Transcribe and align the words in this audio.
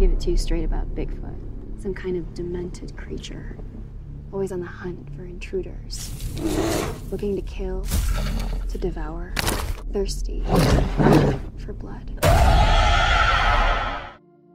give 0.00 0.12
it 0.12 0.20
to 0.20 0.30
you 0.30 0.36
straight 0.38 0.64
about 0.64 0.94
Bigfoot. 0.94 1.36
Some 1.82 1.92
kind 1.92 2.16
of 2.16 2.32
demented 2.32 2.96
creature. 2.96 3.58
Always 4.32 4.50
on 4.50 4.60
the 4.60 4.66
hunt 4.66 5.14
for 5.14 5.26
intruders. 5.26 6.10
Looking 7.10 7.36
to 7.36 7.42
kill, 7.42 7.84
to 8.70 8.78
devour. 8.78 9.34
Thirsty 9.92 10.42
for 11.58 11.74
blood. 11.74 12.18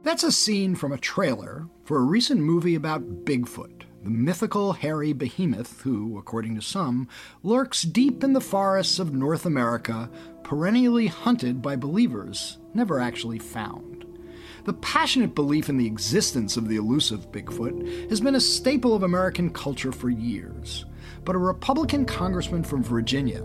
That's 0.02 0.24
a 0.24 0.32
scene 0.32 0.74
from 0.74 0.90
a 0.90 0.98
trailer 0.98 1.68
for 1.84 1.98
a 1.98 2.02
recent 2.02 2.40
movie 2.40 2.74
about 2.74 3.24
Bigfoot, 3.24 3.82
the 4.02 4.10
mythical 4.10 4.72
hairy 4.72 5.12
behemoth 5.12 5.82
who, 5.82 6.18
according 6.18 6.56
to 6.56 6.62
some, 6.62 7.06
lurks 7.44 7.82
deep 7.82 8.24
in 8.24 8.32
the 8.32 8.40
forests 8.40 8.98
of 8.98 9.14
North 9.14 9.46
America, 9.46 10.10
perennially 10.42 11.06
hunted 11.06 11.62
by 11.62 11.76
believers, 11.76 12.58
never 12.74 12.98
actually 12.98 13.38
found. 13.38 14.05
The 14.66 14.74
passionate 14.74 15.36
belief 15.36 15.68
in 15.68 15.76
the 15.76 15.86
existence 15.86 16.56
of 16.56 16.66
the 16.66 16.74
elusive 16.74 17.30
Bigfoot 17.30 18.10
has 18.10 18.20
been 18.20 18.34
a 18.34 18.40
staple 18.40 18.96
of 18.96 19.04
American 19.04 19.48
culture 19.50 19.92
for 19.92 20.10
years. 20.10 20.84
But 21.24 21.36
a 21.36 21.38
Republican 21.38 22.04
congressman 22.04 22.64
from 22.64 22.82
Virginia, 22.82 23.42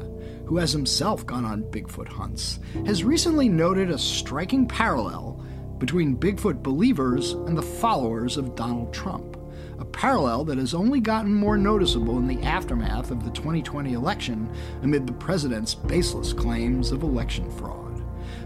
who 0.47 0.57
has 0.57 0.71
himself 0.71 1.23
gone 1.27 1.45
on 1.45 1.61
Bigfoot 1.61 2.07
hunts, 2.07 2.57
has 2.87 3.03
recently 3.03 3.47
noted 3.49 3.91
a 3.91 3.99
striking 3.99 4.67
parallel 4.67 5.45
between 5.77 6.17
Bigfoot 6.17 6.63
believers 6.63 7.33
and 7.33 7.55
the 7.55 7.61
followers 7.61 8.35
of 8.37 8.55
Donald 8.55 8.91
Trump 8.91 9.37
a 9.77 9.85
parallel 9.85 10.45
that 10.45 10.59
has 10.59 10.75
only 10.75 10.99
gotten 10.99 11.33
more 11.33 11.57
noticeable 11.57 12.19
in 12.19 12.27
the 12.27 12.39
aftermath 12.43 13.09
of 13.09 13.23
the 13.23 13.31
2020 13.31 13.93
election 13.93 14.47
amid 14.83 15.07
the 15.07 15.13
president's 15.13 15.73
baseless 15.73 16.33
claims 16.33 16.91
of 16.91 17.01
election 17.01 17.49
fraud. 17.49 17.80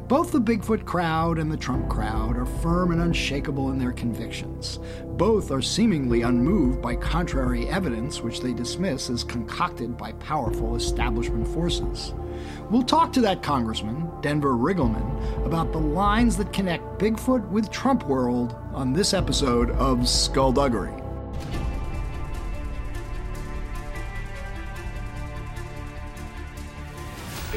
Both 0.08 0.32
the 0.32 0.40
Bigfoot 0.40 0.86
crowd 0.86 1.40
and 1.40 1.52
the 1.52 1.58
Trump 1.58 1.90
crowd 1.90 2.38
are 2.38 2.46
firm 2.46 2.92
and 2.92 3.02
unshakable 3.02 3.72
in 3.72 3.80
their 3.80 3.92
convictions. 3.92 4.78
Both 5.04 5.50
are 5.50 5.64
seemingly 5.64 6.22
unmoved 6.22 6.80
by 6.80 6.96
contrary 6.96 7.68
evidence, 7.70 8.22
which 8.22 8.40
they 8.40 8.54
dismiss 8.54 9.10
as 9.10 9.24
concocted 9.24 9.98
by 9.98 10.12
powerful 10.14 10.76
establishment 10.76 11.48
forces. 11.48 12.14
We'll 12.70 12.84
talk 12.84 13.14
to 13.14 13.22
that 13.22 13.42
Congressman, 13.42 14.12
Denver 14.22 14.54
Riggleman, 14.54 15.44
about 15.44 15.72
the 15.72 15.80
lines 15.80 16.38
that 16.38 16.54
connect 16.54 17.00
Bigfoot 17.00 17.50
with 17.50 17.72
Trump 17.72 18.06
world 18.06 18.56
on 18.74 18.94
this 18.94 19.12
episode 19.12 19.72
of 19.72 20.08
Skullduggery. 20.08 21.05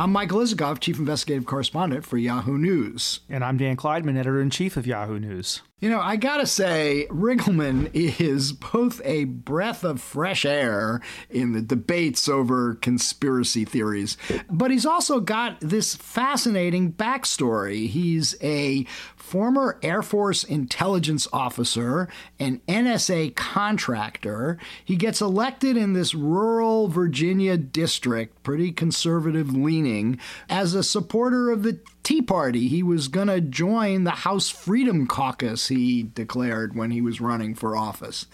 I'm 0.00 0.12
Michael 0.12 0.38
Isikoff, 0.38 0.78
Chief 0.78 0.96
Investigative 0.96 1.44
Correspondent 1.44 2.06
for 2.06 2.18
Yahoo 2.18 2.56
News. 2.56 3.18
And 3.28 3.42
I'm 3.42 3.56
Dan 3.56 3.76
Klaidman, 3.76 4.16
Editor 4.16 4.40
in 4.40 4.48
Chief 4.48 4.76
of 4.76 4.86
Yahoo 4.86 5.18
News. 5.18 5.62
You 5.80 5.88
know, 5.90 6.00
I 6.00 6.16
gotta 6.16 6.46
say, 6.46 7.06
Riggleman 7.08 7.90
is 7.94 8.52
both 8.52 9.00
a 9.04 9.24
breath 9.24 9.84
of 9.84 10.00
fresh 10.00 10.44
air 10.44 11.00
in 11.30 11.52
the 11.52 11.62
debates 11.62 12.28
over 12.28 12.74
conspiracy 12.74 13.64
theories, 13.64 14.16
but 14.50 14.72
he's 14.72 14.84
also 14.84 15.20
got 15.20 15.60
this 15.60 15.94
fascinating 15.94 16.92
backstory. 16.94 17.86
He's 17.86 18.34
a 18.42 18.86
former 19.14 19.78
Air 19.80 20.02
Force 20.02 20.42
intelligence 20.42 21.28
officer, 21.32 22.08
an 22.40 22.60
NSA 22.66 23.36
contractor. 23.36 24.58
He 24.84 24.96
gets 24.96 25.20
elected 25.20 25.76
in 25.76 25.92
this 25.92 26.12
rural 26.12 26.88
Virginia 26.88 27.56
district, 27.56 28.42
pretty 28.42 28.72
conservative 28.72 29.54
leaning, 29.54 30.18
as 30.48 30.74
a 30.74 30.82
supporter 30.82 31.52
of 31.52 31.62
the 31.62 31.78
Tea 32.08 32.22
Party. 32.22 32.68
He 32.68 32.82
was 32.82 33.06
going 33.06 33.26
to 33.28 33.38
join 33.38 34.04
the 34.04 34.10
House 34.12 34.48
Freedom 34.48 35.06
Caucus, 35.06 35.68
he 35.68 36.02
declared 36.02 36.74
when 36.74 36.90
he 36.90 37.02
was 37.02 37.20
running 37.20 37.54
for 37.54 37.76
office. 37.76 38.24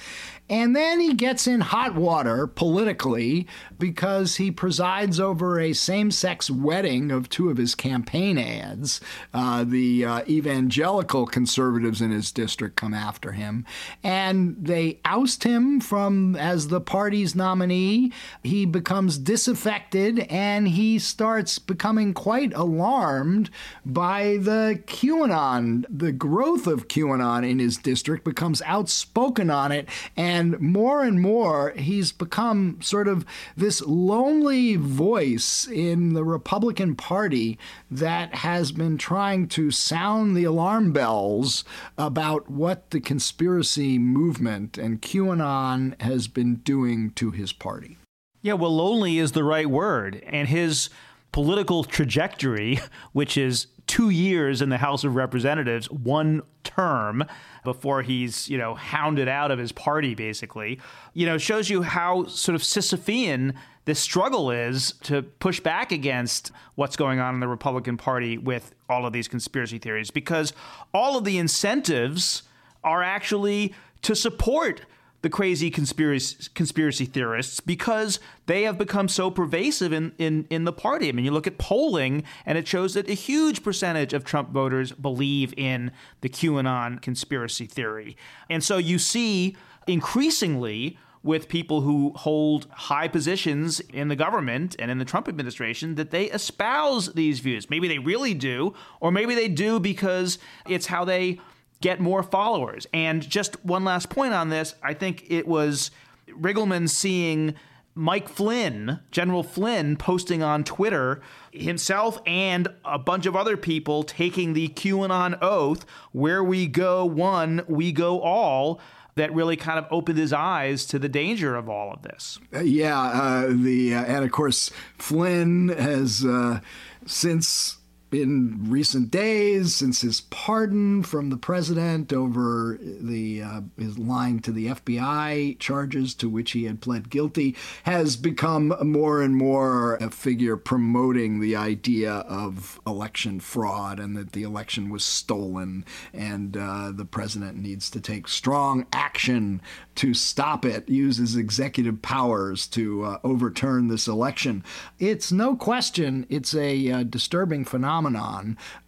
And 0.49 0.77
then 0.77 1.01
he 1.01 1.15
gets 1.15 1.47
in 1.47 1.63
hot 1.63 1.95
water 1.95 2.47
politically 2.47 3.47
because 3.79 4.37
he 4.37 4.51
presides 4.51 5.19
over 5.19 5.59
a 5.59 5.73
same 5.73 6.11
sex 6.11 6.51
wedding 6.51 7.11
of 7.11 7.31
two 7.31 7.49
of 7.49 7.57
his 7.57 7.75
campaign 7.75 8.37
ads. 8.37 9.01
Uh, 9.33 9.65
the 9.65 10.05
uh, 10.05 10.23
evangelical 10.29 11.27
conservatives 11.27 12.03
in 12.03 12.11
his 12.11 12.31
district 12.31 12.77
come 12.77 12.93
after 12.93 13.33
him, 13.33 13.65
and 14.03 14.57
they 14.61 15.01
oust 15.05 15.45
him 15.45 15.81
from 15.81 16.37
as 16.37 16.69
the 16.69 16.81
party's 16.81 17.35
nominee. 17.35 18.13
He 18.43 18.67
becomes 18.67 19.17
disaffected 19.17 20.19
and 20.31 20.69
he 20.69 20.99
starts 20.99 21.59
becoming 21.59 22.13
quite 22.13 22.53
alarmed 22.53 23.49
by 23.87 24.37
the 24.41 24.83
QAnon. 24.87 25.87
The 25.89 26.13
growth 26.13 26.67
of 26.67 26.89
QAnon 26.89 27.49
in 27.49 27.59
his 27.59 27.79
district 27.79 28.25
becomes 28.25 28.61
outspoken 28.63 29.49
on 29.49 29.73
it 29.73 29.89
and 30.17 30.34
and 30.35 30.59
more 30.59 31.05
and 31.05 31.23
more, 31.23 31.71
he's 31.77 32.11
become 32.11 32.79
sort 32.83 33.07
of 33.07 33.25
this 33.57 33.81
lonely 33.83 34.75
voice 34.75 35.69
in 35.69 36.15
the 36.15 36.25
Republican 36.25 36.97
Party 36.97 37.57
that 37.89 38.35
has 38.35 38.73
been 38.73 38.99
trying 38.99 39.47
to 39.47 39.71
sound 39.71 40.37
the 40.37 40.43
alarm 40.43 40.93
bells 40.93 41.65
about 41.97 42.51
what 42.51 42.91
the 42.91 43.01
conspiracy 43.01 43.97
movement 43.97 44.77
and 44.77 45.01
QAnon 45.01 46.01
has 46.03 46.27
been 46.27 46.57
doing 46.57 47.13
to 47.13 47.31
his 47.31 47.53
party. 47.53 47.97
Yeah, 48.43 48.55
well, 48.55 48.75
lonely 48.75 49.19
is 49.19 49.33
the 49.33 49.45
right 49.45 49.71
word. 49.71 50.21
And 50.27 50.49
his 50.49 50.91
political 51.35 51.83
trajectory, 51.83 52.79
which 53.13 53.37
is 53.37 53.67
two 53.89 54.09
years 54.09 54.63
in 54.63 54.69
the 54.69 54.79
House 54.79 55.03
of 55.03 55.17
Representatives, 55.17 55.91
one 55.91 56.43
term 56.63 57.25
before 57.65 58.03
he's, 58.03 58.49
you 58.49 58.57
know, 58.57 58.77
hounded 58.77 59.27
out 59.27 59.51
of 59.51 59.59
his 59.59 59.73
party, 59.73 60.15
basically, 60.15 60.79
you 61.13 61.27
know, 61.27 61.37
shows 61.37 61.69
you 61.69 61.83
how 61.83 62.25
sort 62.27 62.55
of 62.55 62.63
Sisyphean 62.63 63.53
this 63.85 63.99
struggle 63.99 64.53
is 64.53 64.93
to 65.03 65.23
push 65.23 65.59
back 65.59 65.91
against 65.91 66.53
what's 66.77 66.95
going 66.95 67.19
on 67.19 67.35
in 67.35 67.41
the 67.41 67.49
Republican 67.49 67.97
Party 67.97 68.39
with 68.39 68.73
all 68.89 69.05
of 69.05 69.13
these 69.13 69.27
conspiracy 69.27 69.79
theories, 69.79 70.13
because 70.13 70.53
all 70.95 71.19
of 71.19 71.25
the 71.25 71.39
incentives 71.39 72.45
are 72.85 73.03
actually 73.03 73.75
to 74.03 74.15
support 74.15 74.83
the 75.25 75.31
crazy 75.31 75.71
conspiracy 75.71 76.51
conspiracy 76.55 77.07
theorists 77.07 77.59
because 77.59 78.21
they 78.45 78.65
have 78.65 78.77
become 78.77 79.09
so 79.09 79.31
pervasive 79.31 79.91
in, 79.91 80.13
in, 80.19 80.47
in 80.51 80.65
the 80.65 80.73
party. 80.73 81.09
I 81.09 81.13
mean, 81.13 81.25
you 81.25 81.31
look 81.31 81.47
at 81.47 81.57
polling, 81.57 82.25
and 82.45 82.59
it 82.59 82.69
shows 82.69 82.93
that 82.93 83.09
a 83.09 83.15
huge 83.15 83.63
percentage 83.63 84.13
of 84.13 84.23
Trump 84.23 84.51
voters 84.51 84.93
believe 84.93 85.55
in 85.57 85.93
the 86.21 86.29
QAnon 86.29 87.01
conspiracy 87.01 87.65
theory. 87.65 88.19
And 88.51 88.63
so 88.63 88.77
you 88.77 88.99
see 88.99 89.57
increasingly 89.87 90.99
with 91.23 91.49
people 91.49 91.81
who 91.81 92.13
hold 92.17 92.67
high 92.71 93.09
positions 93.09 93.81
in 93.81 94.09
the 94.09 94.17
government 94.17 94.77
and 94.79 94.91
in 94.91 94.99
the 94.99 95.07
Trump 95.07 95.27
administration 95.27 95.95
that 95.95 96.11
they 96.11 96.27
espouse 96.27 97.15
these 97.15 97.41
views. 97.41 97.71
Maybe 97.71 97.89
they 97.89 97.99
really 97.99 98.35
do, 98.35 98.75
or 99.01 99.11
maybe 99.11 99.35
they 99.35 99.49
do 99.49 99.81
because 99.81 100.39
it's 100.69 100.85
how 100.85 101.07
they 101.07 101.41
get 101.85 102.01
more 102.01 102.23
followers. 102.23 102.87
And 102.95 103.21
just 103.29 103.63
one 103.63 103.85
last 103.85 104.09
point 104.09 104.33
on 104.33 104.49
this 104.49 104.75
I 104.83 104.95
think 104.95 105.27
it 105.29 105.47
was 105.47 105.91
Riggleman 106.29 106.89
seeing. 106.89 107.55
Mike 107.97 108.29
Flynn, 108.29 108.99
General 109.13 109.45
Flynn, 109.45 109.95
posting 109.95 110.43
on 110.43 110.65
Twitter 110.65 111.23
himself 111.53 112.21
and 112.27 112.67
a 112.85 112.99
bunch 112.99 113.25
of 113.25 113.37
other 113.37 113.57
people 113.57 114.03
taking 114.03 114.53
the 114.53 114.67
QAnon 114.67 115.39
oath 115.41 115.87
where 116.11 116.43
we 116.43 116.67
go 116.67 117.05
one, 117.05 117.63
we 117.69 117.93
go 117.93 118.21
all 118.21 118.81
that 119.15 119.33
really 119.33 119.57
kind 119.57 119.79
of 119.79 119.87
opened 119.93 120.19
his 120.19 120.33
eyes 120.33 120.85
to 120.87 120.99
the 120.99 121.09
danger 121.09 121.55
of 121.55 121.69
all 121.69 121.93
of 121.93 122.03
this. 122.03 122.41
Uh, 122.53 122.63
yeah, 122.63 123.01
uh, 123.01 123.47
the 123.49 123.95
uh, 123.95 124.03
and 124.03 124.25
of 124.25 124.33
course 124.33 124.73
Flynn 124.99 125.69
has 125.69 126.25
uh, 126.25 126.59
since 127.07 127.77
in 128.21 128.71
recent 128.71 129.11
days, 129.11 129.75
since 129.75 130.01
his 130.01 130.23
pardon 130.23 131.03
from 131.03 131.31
the 131.31 131.37
president 131.37 132.13
over 132.13 132.79
the 132.81 133.43
uh, 133.43 133.61
his 133.79 133.99
lying 133.99 134.41
to 134.41 134.53
the 134.53 134.69
FBI 134.69 135.59
charges 135.59 136.15
to 136.15 136.29
which 136.29 136.53
he 136.53 136.65
had 136.65 136.81
pled 136.81 137.11
guilty, 137.11 137.57
has 137.85 138.17
become 138.17 138.75
more 138.83 139.23
and 139.23 139.35
more 139.37 139.97
a 139.97 140.11
figure 140.11 140.57
promoting 140.57 141.41
the 141.41 141.57
idea 141.57 142.13
of 142.13 142.81
election 142.87 143.41
fraud 143.41 143.99
and 143.99 144.17
that 144.17 144.33
the 144.33 144.43
election 144.43 144.91
was 144.91 145.05
stolen, 145.05 145.85
and 146.13 146.57
uh, 146.57 146.93
the 146.93 147.05
president 147.05 147.57
needs 147.57 147.91
to 147.91 148.01
take 148.01 148.29
strong 148.29 148.87
action 148.93 149.61
to 149.95 150.15
stop 150.15 150.65
it, 150.65 150.89
use 150.89 151.19
his 151.19 151.37
executive 151.37 152.03
powers 152.03 152.67
to 152.67 153.05
uh, 153.05 153.19
overturn 153.23 153.89
this 153.89 154.09
election. 154.09 154.65
It's 154.99 155.31
no 155.31 155.57
question 155.57 156.27
it's 156.29 156.55
a 156.55 156.91
uh, 156.91 157.03
disturbing 157.05 157.65
phenomenon, 157.65 158.04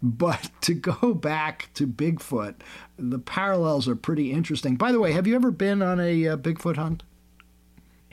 but 0.02 0.50
to 0.62 0.74
go 0.74 1.14
back 1.14 1.70
to 1.74 1.86
Bigfoot, 1.86 2.56
the 2.98 3.18
parallels 3.18 3.88
are 3.88 3.96
pretty 3.96 4.32
interesting. 4.32 4.76
By 4.76 4.92
the 4.92 5.00
way, 5.00 5.12
have 5.12 5.26
you 5.26 5.34
ever 5.34 5.50
been 5.50 5.82
on 5.82 6.00
a 6.00 6.28
uh, 6.28 6.36
Bigfoot 6.36 6.76
hunt? 6.76 7.02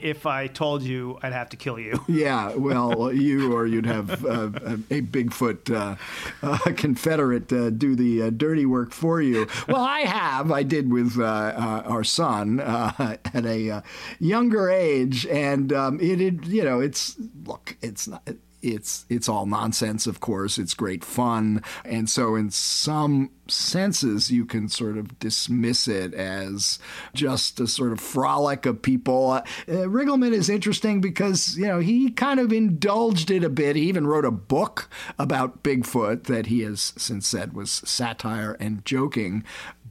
if 0.04 0.26
I 0.26 0.48
told 0.48 0.82
you, 0.82 1.18
I'd 1.22 1.32
have 1.32 1.48
to 1.50 1.56
kill 1.56 1.78
you. 1.78 2.04
Yeah, 2.14 2.54
well, 2.54 3.12
you 3.12 3.54
or 3.54 3.66
you'd 3.66 3.86
have 3.86 4.24
uh, 4.24 4.50
a 4.90 5.00
Bigfoot 5.00 5.74
uh, 5.74 5.96
uh, 6.42 6.58
Confederate 6.76 7.52
uh, 7.52 7.70
do 7.70 7.96
the 7.96 8.22
uh, 8.22 8.30
dirty 8.30 8.66
work 8.66 8.92
for 8.92 9.20
you. 9.20 9.48
Well, 9.66 9.82
I 9.82 10.00
have. 10.00 10.52
I 10.52 10.62
did 10.62 10.92
with 10.92 11.18
uh, 11.18 11.82
our 11.86 12.04
son 12.04 12.60
at 12.60 13.34
a 13.34 13.82
younger 14.20 14.70
age, 14.70 15.26
and 15.26 15.72
um, 15.72 16.00
it, 16.00 16.20
it, 16.20 16.46
you 16.46 16.62
know, 16.62 16.80
it's 16.80 17.16
look, 17.44 17.76
it's 17.82 18.06
not 18.06 18.22
it's 18.64 19.04
it's 19.08 19.28
all 19.28 19.46
nonsense, 19.46 20.06
of 20.06 20.20
course. 20.20 20.58
It's 20.58 20.74
great 20.74 21.04
fun, 21.04 21.62
and 21.84 22.08
so 22.08 22.34
in 22.34 22.50
some 22.50 23.30
senses, 23.46 24.30
you 24.30 24.46
can 24.46 24.68
sort 24.68 24.96
of 24.96 25.18
dismiss 25.18 25.86
it 25.86 26.14
as 26.14 26.78
just 27.12 27.60
a 27.60 27.66
sort 27.66 27.92
of 27.92 28.00
frolic 28.00 28.64
of 28.66 28.80
people. 28.80 29.30
Uh, 29.32 29.42
Riggleman 29.68 30.32
is 30.32 30.48
interesting 30.48 31.00
because 31.00 31.56
you 31.58 31.66
know 31.66 31.78
he 31.78 32.10
kind 32.10 32.40
of 32.40 32.52
indulged 32.52 33.30
it 33.30 33.44
a 33.44 33.50
bit. 33.50 33.76
He 33.76 33.82
even 33.82 34.06
wrote 34.06 34.24
a 34.24 34.30
book 34.30 34.88
about 35.18 35.62
Bigfoot 35.62 36.24
that 36.24 36.46
he 36.46 36.60
has 36.60 36.94
since 36.96 37.26
said 37.26 37.52
was 37.52 37.70
satire 37.70 38.56
and 38.58 38.84
joking. 38.84 39.44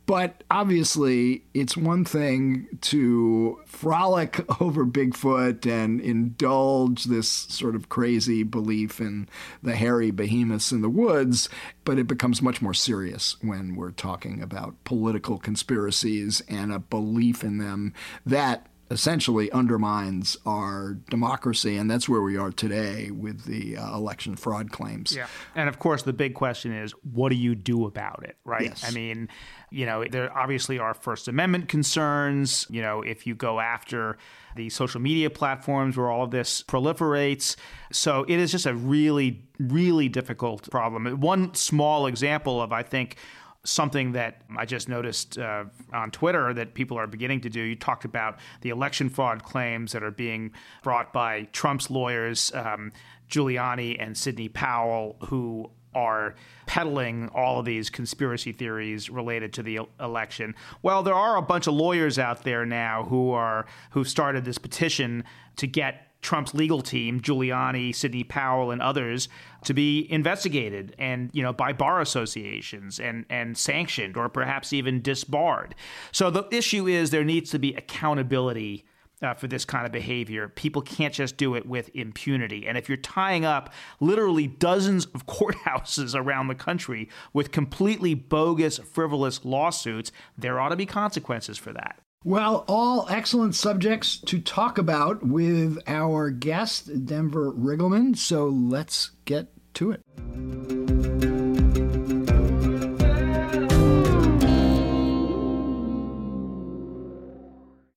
But 0.06 0.44
obviously, 0.52 1.46
it's 1.54 1.78
one 1.78 2.04
thing 2.04 2.68
to 2.82 3.60
frolic 3.66 4.44
over 4.62 4.86
Bigfoot 4.86 5.66
and 5.66 6.02
indulge 6.02 7.06
this 7.06 7.30
sort 7.30 7.76
of 7.76 7.90
crazy 7.90 8.44
belief 8.44 9.00
in 9.00 9.30
the 9.62 9.76
hairy 9.76 10.12
behemoths 10.12 10.72
in 10.72 10.82
the 10.82 10.90
woods, 10.90 11.48
but 11.86 11.98
it 11.98 12.08
becomes 12.08 12.42
much 12.42 12.62
more 12.62 12.74
serious 12.74 13.38
when 13.42 13.76
we're 13.76 13.92
talking 13.92 14.42
about 14.42 14.76
political 14.84 15.38
conspiracies 15.38 16.42
and 16.50 16.74
a 16.74 16.80
belief 16.80 17.44
in 17.44 17.58
them 17.58 17.94
that 18.26 18.68
essentially 18.94 19.52
undermines 19.52 20.38
our 20.46 20.94
democracy, 21.10 21.78
and 21.78 21.90
that's 21.90 22.08
where 22.08 22.22
we 22.22 22.38
are 22.38 22.52
today 22.52 23.10
with 23.10 23.46
the 23.46 23.76
uh, 23.76 23.96
election 23.96 24.36
fraud 24.36 24.72
claims. 24.72 25.16
Yeah, 25.16 25.28
and 25.56 25.68
of 25.68 25.80
course, 25.80 26.04
the 26.04 26.14
big 26.14 26.36
question 26.36 26.72
is, 26.72 26.92
what 27.12 27.30
do 27.30 27.36
you 27.36 27.56
do 27.56 27.86
about 27.86 28.24
it, 28.24 28.38
right? 28.46 28.66
Yes. 28.66 28.84
I 28.88 28.92
mean, 28.92 29.30
you 29.74 29.88
know, 29.88 30.06
there 30.06 30.36
obviously 30.38 30.78
are 30.78 30.94
First 30.94 31.28
Amendment 31.28 31.68
concerns. 31.68 32.68
You 32.70 32.82
know, 32.84 33.02
if 33.02 33.26
you 33.26 33.34
go 33.34 33.60
after 33.60 34.18
the 34.56 34.70
social 34.70 35.02
media 35.02 35.32
platforms 35.32 35.98
where 35.98 36.12
all 36.12 36.24
of 36.24 36.32
this 36.32 36.62
proliferates, 36.64 37.56
so 37.92 38.24
it 38.28 38.40
is 38.40 38.52
just 38.52 38.68
a 38.68 38.76
really, 38.76 39.44
really 39.58 40.08
difficult 40.08 40.70
problem. 40.70 41.20
One 41.20 41.56
small 41.56 42.06
example 42.06 42.62
of, 42.62 42.72
I 42.72 42.84
think 42.84 43.18
something 43.66 44.12
that 44.12 44.42
I 44.58 44.66
just 44.66 44.90
noticed 44.90 45.40
uh, 45.40 45.64
on 45.92 46.12
Twitter 46.12 46.54
that 46.54 46.76
people 46.76 46.98
are 47.00 47.08
beginning 47.08 47.42
to 47.42 47.50
do. 47.50 47.62
You 47.62 47.76
talked 47.76 48.06
about 48.06 48.40
the 48.62 48.70
election 48.70 49.10
fraud 49.10 49.44
claims 49.44 49.94
that 49.94 50.04
are 50.04 50.12
being 50.12 50.52
brought 50.84 51.14
by 51.14 51.44
Trump's 51.54 51.90
lawyers, 51.90 52.52
um, 52.54 52.92
Giuliani 53.30 53.96
and 54.00 54.18
Sidney 54.18 54.50
Powell, 54.50 55.16
who 55.30 55.72
are 55.96 56.36
peddling 56.66 57.30
all 57.30 57.60
of 57.60 57.66
these 57.66 57.90
conspiracy 57.90 58.52
theories 58.52 59.10
related 59.10 59.54
to 59.54 59.64
the 59.64 59.80
election. 60.00 60.56
Well, 60.82 61.04
there 61.04 61.16
are 61.16 61.38
a 61.38 61.42
bunch 61.42 61.68
of 61.68 61.74
lawyers 61.74 62.18
out 62.18 62.44
there 62.44 62.66
now 62.66 63.04
who 63.04 63.32
are 63.32 63.66
who've 63.92 64.08
started 64.08 64.46
this 64.46 64.58
petition 64.58 65.24
to 65.58 65.68
get 65.68 66.08
Trump's 66.24 66.54
legal 66.54 66.82
team, 66.82 67.20
Giuliani, 67.22 67.94
Sidney 67.94 68.24
Powell, 68.24 68.72
and 68.72 68.82
others, 68.82 69.28
to 69.66 69.74
be 69.74 70.10
investigated 70.10 70.96
and 70.98 71.30
you 71.34 71.44
know 71.44 71.54
by 71.54 71.74
bar 71.74 72.02
associations 72.02 73.00
and 73.00 73.26
and 73.30 73.58
sanctioned 73.58 74.18
or 74.18 74.30
perhaps 74.30 74.74
even 74.74 75.02
disbarred. 75.02 75.76
So 76.12 76.32
the 76.32 76.48
issue 76.50 76.88
is 76.88 77.12
there 77.12 77.24
needs 77.24 77.52
to 77.52 77.60
be 77.60 77.74
accountability. 77.76 78.86
Uh, 79.24 79.34
for 79.34 79.48
this 79.48 79.64
kind 79.64 79.86
of 79.86 79.92
behavior. 79.94 80.50
People 80.50 80.82
can't 80.82 81.14
just 81.14 81.38
do 81.38 81.56
it 81.56 81.66
with 81.66 81.90
impunity. 81.94 82.68
And 82.68 82.78
if 82.78 82.90
you're 82.90 82.98
tying 82.98 83.46
up 83.46 83.72
literally 84.02 84.48
dozens 84.48 85.06
of 85.06 85.26
courthouses 85.28 86.14
around 86.14 86.50
the 86.50 86.56
country 86.56 87.08
with 87.32 87.54
completely 87.54 88.16
bogus, 88.16 88.80
frivolous 88.80 89.46
lawsuits, 89.46 90.12
there 90.38 90.60
ought 90.60 90.70
to 90.70 90.76
be 90.76 90.86
consequences 90.86 91.58
for 91.58 91.72
that. 91.72 92.00
Well, 92.26 92.66
all 92.68 93.08
excellent 93.10 93.56
subjects 93.56 94.18
to 94.18 94.42
talk 94.42 94.78
about 94.78 95.26
with 95.26 95.78
our 95.88 96.30
guest, 96.30 97.06
Denver 97.06 97.54
Riggleman. 97.54 98.18
So 98.18 98.48
let's 98.48 99.12
get 99.24 99.48
to 99.76 99.92
it. 99.92 100.83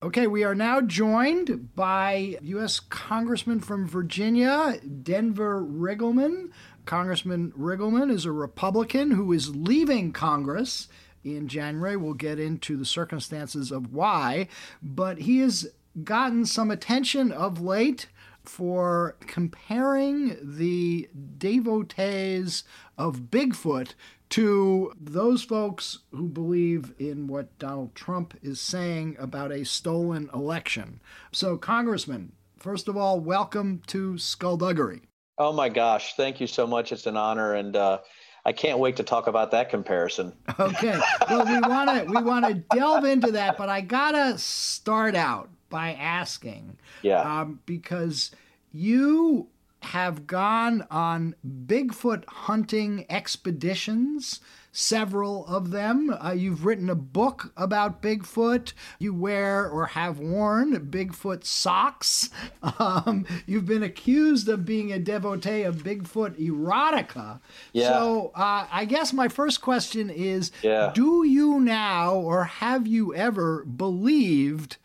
Okay, 0.07 0.29
we 0.29 0.45
are 0.45 0.55
now 0.55 0.81
joined 0.81 1.75
by 1.75 2.39
U.S. 2.41 2.79
Congressman 2.79 3.59
from 3.59 3.89
Virginia, 3.89 4.79
Denver 5.03 5.61
Riggleman. 5.61 6.51
Congressman 6.85 7.53
Riggleman 7.59 8.13
is 8.13 8.25
a 8.25 8.31
Republican 8.31 9.11
who 9.11 9.33
is 9.33 9.57
leaving 9.57 10.13
Congress 10.13 10.87
in 11.25 11.49
January. 11.49 11.97
We'll 11.97 12.15
get 12.15 12.39
into 12.39 12.77
the 12.77 12.85
circumstances 12.85 13.73
of 13.73 13.93
why, 13.93 14.47
but 14.81 15.19
he 15.19 15.41
has 15.41 15.67
gotten 16.05 16.47
some 16.47 16.71
attention 16.71 17.33
of 17.33 17.61
late 17.61 18.07
for 18.45 19.17
comparing 19.19 20.37
the 20.41 21.09
devotees 21.37 22.63
of 22.97 23.23
Bigfoot 23.23 23.95
to 24.31 24.93
those 25.01 25.43
folks 25.43 26.01
who 26.11 26.29
believe 26.29 26.93
in 26.99 27.27
what 27.27 27.59
Donald 27.59 27.95
Trump 27.95 28.35
is 28.43 28.61
saying 28.61 29.17
about 29.19 29.53
a 29.53 29.65
stolen 29.65 30.29
election. 30.35 31.01
So, 31.33 31.57
Congressman, 31.57 32.33
first 32.59 32.89
of 32.89 32.97
all, 32.97 33.21
welcome 33.21 33.83
to 33.89 34.19
Skullduggery. 34.19 35.03
Oh 35.39 35.53
my 35.53 35.69
gosh, 35.69 36.15
thank 36.17 36.41
you 36.41 36.47
so 36.47 36.67
much. 36.67 36.93
It's 36.93 37.07
an 37.07 37.17
honor. 37.17 37.55
And 37.55 37.77
uh, 37.77 37.99
I 38.45 38.53
can't 38.53 38.79
wait 38.79 38.97
to 38.97 39.03
talk 39.03 39.27
about 39.27 39.51
that 39.51 39.69
comparison. 39.71 40.33
Okay. 40.59 40.99
Well, 41.29 41.45
we 41.45 41.69
want 41.69 41.91
to 41.91 42.05
we 42.05 42.23
want 42.23 42.47
to 42.47 42.55
delve 42.77 43.05
into 43.05 43.33
that, 43.33 43.59
but 43.59 43.69
I 43.69 43.83
gotta 43.83 44.39
start 44.39 45.15
out 45.15 45.51
by 45.69 45.93
asking, 45.93 46.79
yeah, 47.03 47.21
um, 47.21 47.61
because 47.67 48.31
you 48.73 49.49
have 49.87 50.27
gone 50.27 50.87
on 50.91 51.35
Bigfoot 51.67 52.25
hunting 52.27 53.07
expeditions 53.09 54.41
several 54.77 55.47
of 55.47 55.71
them. 55.71 56.15
Uh, 56.23 56.33
you've 56.33 56.67
written 56.67 56.91
a 56.91 56.95
book 56.95 57.51
about 57.57 58.03
Bigfoot. 58.03 58.75
You 58.99 59.15
wear 59.15 59.67
or 59.67 59.87
have 59.87 60.19
worn 60.19 60.91
Bigfoot 60.91 61.45
socks. 61.45 62.31
Um, 62.79 63.27
you've 63.47 63.65
been 63.65 63.85
accused 63.85 64.49
of 64.49 64.65
being 64.65 64.93
a 64.93 64.99
devotee 64.99 65.63
of 65.63 65.77
Bigfoot 65.77 66.39
erotica. 66.39 67.41
Yeah. 67.73 67.89
So 67.89 68.33
uh, 68.35 68.67
I 68.71 68.85
guess 68.85 69.13
my 69.13 69.29
first 69.29 69.63
question 69.63 70.11
is 70.11 70.51
yeah. 70.63 70.91
Do 70.93 71.25
you 71.25 71.61
now 71.61 72.17
or 72.17 72.45
have 72.45 72.87
you 72.87 73.15
ever 73.15 73.65
believed 73.65 74.77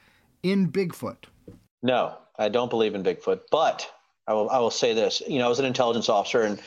in 0.44 0.72
Bigfoot? 0.72 1.26
No, 1.82 2.18
I 2.38 2.50
don't 2.50 2.70
believe 2.70 2.94
in 2.94 3.04
Bigfoot, 3.04 3.42
but 3.52 3.92
I 4.28 4.34
will, 4.34 4.50
I 4.50 4.60
will 4.60 4.72
say 4.72 4.94
this. 4.94 5.22
You 5.28 5.40
know, 5.40 5.46
I 5.46 5.50
was 5.50 5.60
an 5.60 5.66
intelligence 5.66 6.10
officer 6.10 6.44
and 6.44 6.60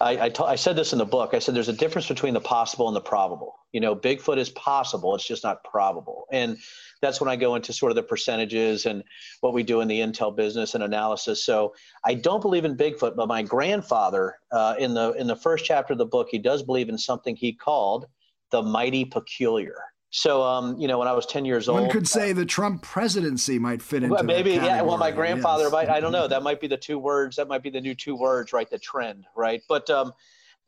I, 0.00 0.26
I, 0.26 0.28
t- 0.28 0.44
I 0.44 0.56
said 0.56 0.76
this 0.76 0.92
in 0.92 0.98
the 0.98 1.06
book. 1.06 1.32
I 1.32 1.38
said 1.38 1.54
there's 1.54 1.68
a 1.68 1.72
difference 1.72 2.08
between 2.08 2.34
the 2.34 2.40
possible 2.40 2.88
and 2.88 2.96
the 2.96 3.00
probable. 3.00 3.54
You 3.72 3.80
know, 3.80 3.96
Bigfoot 3.96 4.36
is 4.38 4.50
possible, 4.50 5.14
it's 5.14 5.26
just 5.26 5.42
not 5.42 5.64
probable. 5.64 6.26
And 6.30 6.58
that's 7.00 7.20
when 7.20 7.30
I 7.30 7.36
go 7.36 7.54
into 7.54 7.72
sort 7.72 7.92
of 7.92 7.96
the 7.96 8.02
percentages 8.02 8.86
and 8.86 9.02
what 9.40 9.54
we 9.54 9.62
do 9.62 9.80
in 9.80 9.88
the 9.88 10.00
intel 10.00 10.34
business 10.34 10.74
and 10.74 10.84
analysis. 10.84 11.44
So 11.44 11.74
I 12.04 12.14
don't 12.14 12.40
believe 12.42 12.64
in 12.64 12.76
Bigfoot, 12.76 13.16
but 13.16 13.28
my 13.28 13.42
grandfather, 13.42 14.36
uh, 14.52 14.74
in 14.78 14.94
the 14.94 15.12
in 15.12 15.26
the 15.26 15.36
first 15.36 15.64
chapter 15.64 15.92
of 15.92 15.98
the 15.98 16.06
book, 16.06 16.28
he 16.30 16.38
does 16.38 16.62
believe 16.62 16.88
in 16.88 16.98
something 16.98 17.36
he 17.36 17.52
called 17.52 18.06
the 18.50 18.62
mighty 18.62 19.04
peculiar. 19.04 19.76
So, 20.16 20.42
um, 20.42 20.78
you 20.78 20.88
know, 20.88 20.98
when 20.98 21.08
I 21.08 21.12
was 21.12 21.26
10 21.26 21.44
years 21.44 21.68
old, 21.68 21.82
one 21.82 21.90
could 21.90 22.08
say 22.08 22.32
the 22.32 22.46
Trump 22.46 22.80
presidency 22.80 23.58
might 23.58 23.82
fit 23.82 24.02
into 24.02 24.14
well, 24.14 24.24
maybe, 24.24 24.52
yeah. 24.52 24.80
Well, 24.80 24.96
my 24.96 25.10
grandfather 25.10 25.64
yes. 25.64 25.72
might, 25.72 25.90
I 25.90 26.00
don't 26.00 26.10
know, 26.10 26.26
that 26.26 26.42
might 26.42 26.58
be 26.58 26.66
the 26.66 26.76
two 26.78 26.98
words, 26.98 27.36
that 27.36 27.48
might 27.48 27.62
be 27.62 27.68
the 27.68 27.82
new 27.82 27.94
two 27.94 28.16
words, 28.16 28.50
right? 28.54 28.68
The 28.70 28.78
trend, 28.78 29.26
right? 29.36 29.60
But, 29.68 29.90
um, 29.90 30.14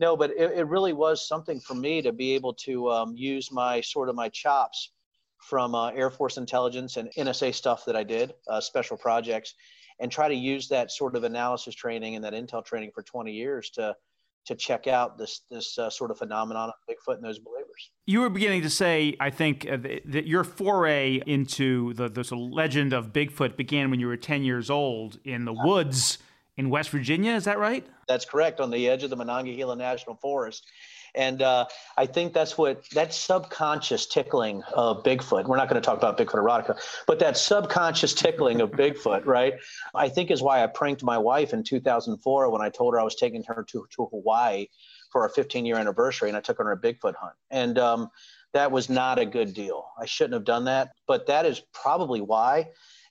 no, 0.00 0.18
but 0.18 0.32
it, 0.32 0.58
it 0.58 0.66
really 0.66 0.92
was 0.92 1.26
something 1.26 1.60
for 1.60 1.74
me 1.74 2.02
to 2.02 2.12
be 2.12 2.34
able 2.34 2.52
to 2.66 2.90
um, 2.90 3.16
use 3.16 3.50
my 3.50 3.80
sort 3.80 4.10
of 4.10 4.14
my 4.14 4.28
chops 4.28 4.92
from 5.38 5.74
uh, 5.74 5.92
Air 5.92 6.10
Force 6.10 6.36
intelligence 6.36 6.98
and 6.98 7.08
NSA 7.16 7.54
stuff 7.54 7.86
that 7.86 7.96
I 7.96 8.04
did, 8.04 8.34
uh, 8.48 8.60
special 8.60 8.98
projects, 8.98 9.54
and 9.98 10.12
try 10.12 10.28
to 10.28 10.34
use 10.34 10.68
that 10.68 10.92
sort 10.92 11.16
of 11.16 11.24
analysis 11.24 11.74
training 11.74 12.16
and 12.16 12.24
that 12.26 12.34
intel 12.34 12.62
training 12.62 12.90
for 12.94 13.02
20 13.02 13.32
years 13.32 13.70
to 13.70 13.96
to 14.44 14.54
check 14.54 14.86
out 14.86 15.16
this 15.16 15.40
this 15.50 15.78
uh, 15.78 15.88
sort 15.88 16.10
of 16.10 16.18
phenomenon 16.18 16.68
of 16.68 16.74
Bigfoot 16.88 17.16
and 17.16 17.24
those 17.24 17.38
believers. 17.78 17.90
You 18.06 18.20
were 18.20 18.30
beginning 18.30 18.62
to 18.62 18.70
say, 18.70 19.16
I 19.20 19.30
think, 19.30 19.66
uh, 19.70 19.76
that 20.06 20.26
your 20.26 20.44
foray 20.44 21.20
into 21.26 21.94
the 21.94 22.08
the 22.08 22.34
legend 22.34 22.92
of 22.92 23.12
Bigfoot 23.12 23.56
began 23.56 23.90
when 23.90 24.00
you 24.00 24.06
were 24.06 24.16
10 24.16 24.44
years 24.44 24.70
old 24.70 25.18
in 25.24 25.44
the 25.44 25.52
woods 25.52 26.18
in 26.56 26.70
West 26.70 26.90
Virginia. 26.90 27.32
Is 27.32 27.44
that 27.44 27.58
right? 27.58 27.86
That's 28.06 28.24
correct, 28.24 28.60
on 28.60 28.70
the 28.70 28.88
edge 28.88 29.04
of 29.04 29.10
the 29.10 29.16
Monongahela 29.16 29.76
National 29.76 30.16
Forest. 30.16 30.66
And 31.14 31.40
uh, 31.40 31.64
I 31.96 32.04
think 32.06 32.34
that's 32.34 32.58
what 32.58 32.88
that 32.90 33.14
subconscious 33.14 34.06
tickling 34.06 34.62
of 34.74 35.02
Bigfoot. 35.02 35.46
We're 35.46 35.56
not 35.56 35.68
going 35.68 35.80
to 35.80 35.84
talk 35.84 35.96
about 35.96 36.18
Bigfoot 36.18 36.42
erotica, 36.42 36.78
but 37.06 37.18
that 37.20 37.36
subconscious 37.36 38.12
tickling 38.12 38.60
of 38.60 38.70
Bigfoot, 38.72 39.24
right? 39.26 39.54
I 39.94 40.08
think 40.08 40.30
is 40.30 40.42
why 40.42 40.62
I 40.62 40.66
pranked 40.66 41.02
my 41.02 41.18
wife 41.18 41.52
in 41.52 41.64
2004 41.64 42.50
when 42.50 42.60
I 42.60 42.68
told 42.68 42.94
her 42.94 43.00
I 43.00 43.04
was 43.04 43.14
taking 43.14 43.42
her 43.44 43.64
to, 43.70 43.86
to 43.90 44.04
Hawaii 44.06 44.66
for 45.10 45.22
our 45.22 45.28
15 45.28 45.64
year 45.64 45.76
anniversary, 45.76 46.28
and 46.28 46.36
I 46.36 46.40
took 46.40 46.58
her 46.58 46.70
on 46.70 46.76
a 46.76 46.80
Bigfoot 46.80 47.14
hunt. 47.14 47.34
And 47.50 47.78
um, 47.78 48.10
that 48.52 48.70
was 48.70 48.88
not 48.88 49.18
a 49.18 49.26
good 49.26 49.54
deal. 49.54 49.86
I 50.00 50.06
shouldn't 50.06 50.34
have 50.34 50.44
done 50.44 50.64
that, 50.64 50.92
but 51.06 51.26
that 51.26 51.46
is 51.46 51.62
probably 51.72 52.20
why 52.20 52.68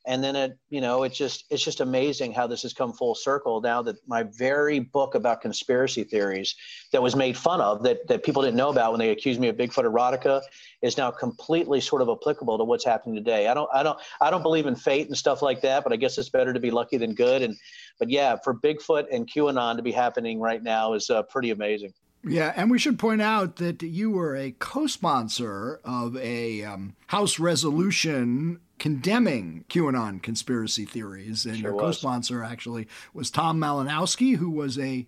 and 0.08 0.24
then 0.24 0.36
it 0.36 0.58
you 0.70 0.82
know 0.82 1.04
it's 1.04 1.18
just 1.18 1.46
it's 1.52 1.64
just 1.64 1.82
amazing 1.82 2.34
how 2.34 2.48
this 2.48 2.64
has 2.64 2.74
come 2.74 2.94
full 2.94 3.14
circle 3.14 3.62
now 3.62 3.82
that 3.82 3.96
my 4.08 4.24
very 4.24 4.80
book 4.80 5.14
about 5.14 5.42
conspiracy 5.42 6.04
theories 6.04 6.56
that 6.92 7.04
was 7.04 7.16
made 7.16 7.38
fun 7.38 7.62
of 7.62 7.84
that 7.84 8.08
that 8.08 8.24
people 8.24 8.42
didn't 8.42 8.56
know 8.56 8.70
about 8.70 8.92
when 8.92 9.00
they 9.00 9.10
accused 9.10 9.40
me 9.40 9.50
of 9.50 9.58
bigfoot 9.58 9.84
erotica 9.84 10.42
is 10.82 10.98
now 10.98 11.12
completely 11.12 11.82
sort 11.82 12.02
of 12.02 12.10
applicable 12.10 12.58
to 12.58 12.64
what's 12.64 12.86
happening 12.86 13.16
today. 13.16 13.48
I 13.48 13.54
don't 13.54 13.70
i 13.74 13.84
don't 13.84 14.00
i 14.22 14.32
don't 14.32 14.42
believe 14.42 14.66
in 14.66 14.76
fate 14.76 15.08
and 15.08 15.18
stuff 15.18 15.42
like 15.42 15.62
that 15.62 15.84
but 15.84 15.92
i 15.92 15.98
guess 15.98 16.18
it's 16.18 16.30
better 16.30 16.54
to 16.54 16.60
be 16.60 16.72
lucky 16.72 16.98
than 16.98 17.14
good. 17.14 17.42
And 17.42 17.56
but 18.00 18.10
yeah 18.10 18.38
for 18.44 18.56
bigfoot 18.56 19.06
and 19.12 19.30
qanon 19.30 19.76
to 19.76 19.84
be 19.84 19.92
happening 19.92 20.40
right 20.40 20.64
now 20.64 20.94
is 20.94 21.10
uh, 21.10 21.24
pretty 21.24 21.52
amazing 21.52 21.94
yeah, 22.24 22.54
and 22.56 22.70
we 22.70 22.80
should 22.80 23.00
point 23.00 23.22
out 23.22 23.58
that 23.58 23.82
you 23.82 24.12
were 24.12 24.36
a 24.36 24.56
co 24.60 24.88
sponsor 24.88 25.80
of 25.84 26.16
a 26.18 26.64
um, 26.64 26.96
House 27.08 27.40
resolution 27.40 28.60
condemning 28.80 29.66
QAnon 29.70 30.22
conspiracy 30.22 30.86
theories. 30.86 31.46
And 31.46 31.58
sure 31.58 31.72
your 31.72 31.80
co 31.80 31.92
sponsor 31.92 32.44
actually 32.44 32.88
was 33.14 33.32
Tom 33.32 33.60
Malinowski, 33.60 34.38
who 34.38 34.50
was 34.50 34.78
a 34.78 35.06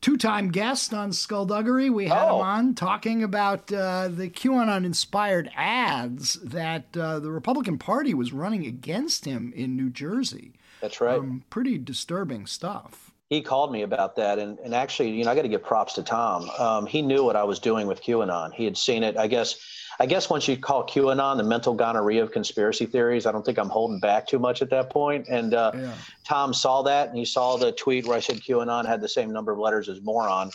two 0.00 0.16
time 0.16 0.50
guest 0.50 0.92
on 0.92 1.12
Skullduggery. 1.12 1.90
We 1.90 2.08
had 2.08 2.28
oh. 2.28 2.38
him 2.38 2.46
on 2.46 2.74
talking 2.74 3.22
about 3.22 3.72
uh, 3.72 4.08
the 4.08 4.28
QAnon 4.28 4.84
inspired 4.84 5.50
ads 5.56 6.34
that 6.34 6.96
uh, 6.96 7.20
the 7.20 7.30
Republican 7.30 7.78
Party 7.78 8.14
was 8.14 8.32
running 8.32 8.66
against 8.66 9.24
him 9.24 9.52
in 9.54 9.76
New 9.76 9.90
Jersey. 9.90 10.52
That's 10.80 11.00
right. 11.00 11.18
Um, 11.18 11.44
pretty 11.50 11.78
disturbing 11.78 12.46
stuff 12.46 13.13
he 13.34 13.42
called 13.42 13.72
me 13.72 13.82
about 13.82 14.14
that 14.16 14.38
and, 14.38 14.58
and 14.60 14.74
actually 14.74 15.10
you 15.10 15.24
know 15.24 15.30
i 15.30 15.34
got 15.34 15.42
to 15.42 15.48
give 15.48 15.62
props 15.62 15.94
to 15.94 16.02
tom 16.02 16.48
um, 16.58 16.86
he 16.86 17.02
knew 17.02 17.24
what 17.24 17.36
i 17.36 17.42
was 17.42 17.58
doing 17.58 17.86
with 17.86 18.02
qanon 18.02 18.52
he 18.52 18.64
had 18.64 18.76
seen 18.76 19.02
it 19.02 19.16
i 19.16 19.26
guess 19.26 19.56
i 19.98 20.06
guess 20.06 20.30
once 20.30 20.46
you 20.46 20.56
call 20.56 20.86
qanon 20.86 21.36
the 21.36 21.42
mental 21.42 21.74
gonorrhea 21.74 22.22
of 22.22 22.30
conspiracy 22.30 22.86
theories 22.86 23.26
i 23.26 23.32
don't 23.32 23.44
think 23.44 23.58
i'm 23.58 23.68
holding 23.68 23.98
back 23.98 24.26
too 24.26 24.38
much 24.38 24.62
at 24.62 24.70
that 24.70 24.88
point 24.88 25.26
and 25.28 25.52
uh, 25.52 25.72
yeah. 25.74 25.94
tom 26.24 26.54
saw 26.54 26.82
that 26.82 27.08
and 27.08 27.18
he 27.18 27.24
saw 27.24 27.56
the 27.56 27.72
tweet 27.72 28.06
where 28.06 28.16
i 28.16 28.20
said 28.20 28.36
qanon 28.36 28.86
had 28.86 29.00
the 29.00 29.08
same 29.08 29.32
number 29.32 29.52
of 29.52 29.58
letters 29.58 29.88
as 29.88 30.00
moron 30.00 30.50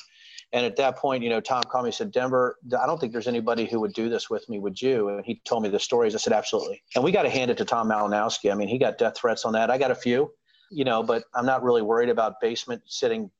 and 0.51 0.65
at 0.65 0.77
that 0.77 0.97
point, 0.97 1.21
you 1.21 1.29
know, 1.29 1.39
Tom 1.39 1.61
called 1.61 1.83
me 1.83 1.89
and 1.89 1.95
said, 1.95 2.11
Denver, 2.11 2.57
I 2.81 2.87
don't 2.87 2.99
think 2.99 3.11
there's 3.11 3.27
anybody 3.27 3.65
who 3.65 3.79
would 3.81 3.93
do 3.93 4.09
this 4.09 4.31
with 4.31 4.49
me. 4.49 4.57
Would 4.57 4.81
you? 4.81 5.09
And 5.09 5.23
he 5.23 5.41
told 5.45 5.61
me 5.61 5.69
the 5.69 5.79
stories. 5.79 6.15
I 6.15 6.17
said, 6.17 6.33
absolutely. 6.33 6.81
And 6.95 7.03
we 7.03 7.11
got 7.11 7.21
to 7.21 7.29
hand 7.29 7.51
it 7.51 7.57
to 7.57 7.65
Tom 7.65 7.87
Malinowski. 7.87 8.51
I 8.51 8.55
mean, 8.55 8.67
he 8.67 8.79
got 8.79 8.97
death 8.97 9.15
threats 9.15 9.45
on 9.45 9.53
that. 9.53 9.69
I 9.69 9.77
got 9.77 9.91
a 9.91 9.95
few 9.95 10.31
you 10.69 10.83
know, 10.83 11.03
but 11.03 11.23
I'm 11.33 11.45
not 11.45 11.63
really 11.63 11.81
worried 11.81 12.09
about 12.09 12.39
basement 12.41 12.81
sitting, 12.85 13.31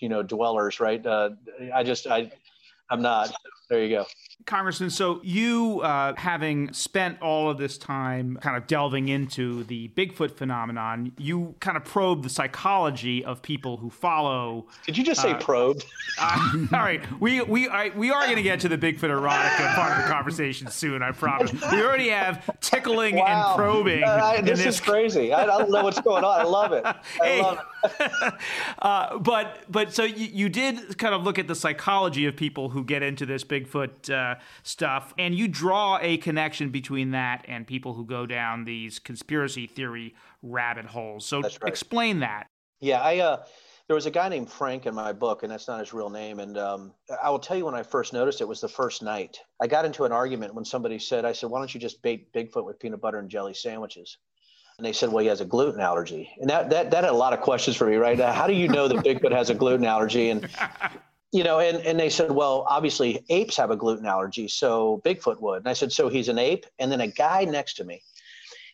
you 0.00 0.08
know, 0.08 0.22
dwellers, 0.22 0.80
right? 0.80 1.04
Uh, 1.04 1.30
I 1.74 1.82
just, 1.82 2.06
I, 2.06 2.30
I'm 2.90 3.02
not. 3.02 3.32
There 3.68 3.84
you 3.84 3.96
go. 3.96 4.06
Congressman, 4.46 4.88
so 4.88 5.20
you, 5.22 5.80
uh, 5.80 6.14
having 6.16 6.72
spent 6.72 7.20
all 7.20 7.50
of 7.50 7.58
this 7.58 7.76
time 7.76 8.38
kind 8.40 8.56
of 8.56 8.66
delving 8.66 9.08
into 9.08 9.64
the 9.64 9.88
Bigfoot 9.88 10.30
phenomenon, 10.30 11.12
you 11.18 11.54
kind 11.60 11.76
of 11.76 11.84
probe 11.84 12.22
the 12.22 12.30
psychology 12.30 13.22
of 13.24 13.42
people 13.42 13.76
who 13.76 13.90
follow. 13.90 14.66
Did 14.86 14.96
you 14.96 15.04
just 15.04 15.20
say 15.20 15.32
uh, 15.32 15.38
probed? 15.38 15.84
Uh, 16.20 16.66
all 16.72 16.80
right, 16.80 17.00
we 17.20 17.42
we 17.42 17.68
I, 17.68 17.90
we 17.90 18.10
are 18.10 18.24
going 18.24 18.38
to 18.38 18.42
get 18.42 18.58
to 18.60 18.68
the 18.68 18.76
Bigfoot 18.76 19.02
erotica 19.02 19.74
part 19.76 19.96
of 19.96 20.02
the 20.02 20.10
conversation 20.10 20.68
soon. 20.68 21.00
I 21.00 21.12
promise. 21.12 21.52
We 21.70 21.80
already 21.80 22.08
have 22.08 22.58
tickling 22.60 23.14
wow. 23.14 23.52
and 23.52 23.56
probing. 23.56 24.02
Uh, 24.02 24.40
this, 24.42 24.58
this, 24.58 24.74
is 24.74 24.80
crazy. 24.80 25.32
I, 25.32 25.42
I, 25.42 25.46
don't 25.46 25.70
know 25.70 25.84
what's 25.84 26.00
going 26.00 26.24
on. 26.24 26.40
I 26.40 26.42
love 26.42 26.72
it. 26.72 26.84
I 26.84 26.96
hey. 27.22 27.42
love 27.42 27.58
it. 27.58 28.32
Uh, 28.80 29.18
but 29.18 29.58
but 29.68 29.92
so 29.92 30.02
you, 30.02 30.26
you 30.26 30.48
did 30.48 30.98
kind 30.98 31.14
of 31.14 31.22
look 31.22 31.38
at 31.38 31.46
the 31.46 31.54
psychology 31.54 32.26
of 32.26 32.34
people 32.34 32.68
who 32.68 32.82
get 32.82 33.02
into 33.02 33.24
this 33.24 33.44
Bigfoot 33.44 33.57
uh, 34.10 34.34
stuff, 34.62 35.14
and 35.18 35.34
you 35.34 35.48
draw 35.48 35.98
a 36.00 36.16
connection 36.18 36.70
between 36.70 37.10
that 37.12 37.44
and 37.48 37.66
people 37.66 37.94
who 37.94 38.04
go 38.04 38.26
down 38.26 38.64
these 38.64 38.98
conspiracy 38.98 39.66
theory 39.66 40.14
rabbit 40.42 40.86
holes. 40.86 41.26
So 41.26 41.40
right. 41.40 41.58
explain 41.66 42.20
that. 42.20 42.46
Yeah, 42.80 43.00
I 43.00 43.18
uh, 43.18 43.44
there 43.86 43.94
was 43.94 44.06
a 44.06 44.10
guy 44.10 44.28
named 44.28 44.50
Frank 44.50 44.86
in 44.86 44.94
my 44.94 45.12
book, 45.12 45.42
and 45.42 45.50
that's 45.50 45.66
not 45.66 45.80
his 45.80 45.92
real 45.92 46.10
name. 46.10 46.40
And 46.40 46.58
um, 46.58 46.92
I 47.22 47.30
will 47.30 47.38
tell 47.38 47.56
you 47.56 47.64
when 47.64 47.74
I 47.74 47.82
first 47.82 48.12
noticed 48.12 48.40
it 48.40 48.48
was 48.48 48.60
the 48.60 48.68
first 48.68 49.02
night. 49.02 49.38
I 49.60 49.66
got 49.66 49.84
into 49.84 50.04
an 50.04 50.12
argument 50.12 50.54
when 50.54 50.64
somebody 50.64 50.98
said, 50.98 51.24
"I 51.24 51.32
said, 51.32 51.50
why 51.50 51.58
don't 51.58 51.74
you 51.74 51.80
just 51.80 52.02
bait 52.02 52.32
Bigfoot 52.32 52.64
with 52.64 52.78
peanut 52.78 53.00
butter 53.00 53.18
and 53.18 53.28
jelly 53.28 53.54
sandwiches?" 53.54 54.18
And 54.78 54.86
they 54.86 54.92
said, 54.92 55.10
well, 55.10 55.22
he 55.22 55.28
has 55.28 55.40
a 55.40 55.44
gluten 55.44 55.80
allergy. 55.80 56.30
And 56.40 56.48
that, 56.50 56.70
that, 56.70 56.92
that 56.92 57.02
had 57.02 57.12
a 57.12 57.16
lot 57.16 57.32
of 57.32 57.40
questions 57.40 57.76
for 57.76 57.86
me, 57.86 57.96
right? 57.96 58.16
How 58.16 58.46
do 58.46 58.52
you 58.52 58.68
know 58.68 58.86
that 58.86 58.98
Bigfoot 58.98 59.32
has 59.32 59.50
a 59.50 59.54
gluten 59.54 59.84
allergy? 59.84 60.30
And 60.30 60.48
you 61.32 61.44
know, 61.44 61.60
and, 61.60 61.78
and 61.78 62.00
they 62.00 62.08
said, 62.08 62.30
well, 62.30 62.66
obviously 62.68 63.24
apes 63.28 63.56
have 63.56 63.70
a 63.70 63.76
gluten 63.76 64.06
allergy, 64.06 64.48
so 64.48 65.02
Bigfoot 65.04 65.40
would. 65.40 65.58
And 65.58 65.68
I 65.68 65.74
said, 65.74 65.92
so 65.92 66.08
he's 66.08 66.28
an 66.28 66.38
ape? 66.38 66.64
And 66.78 66.90
then 66.90 67.00
a 67.00 67.08
guy 67.08 67.44
next 67.44 67.74
to 67.74 67.84
me, 67.84 68.02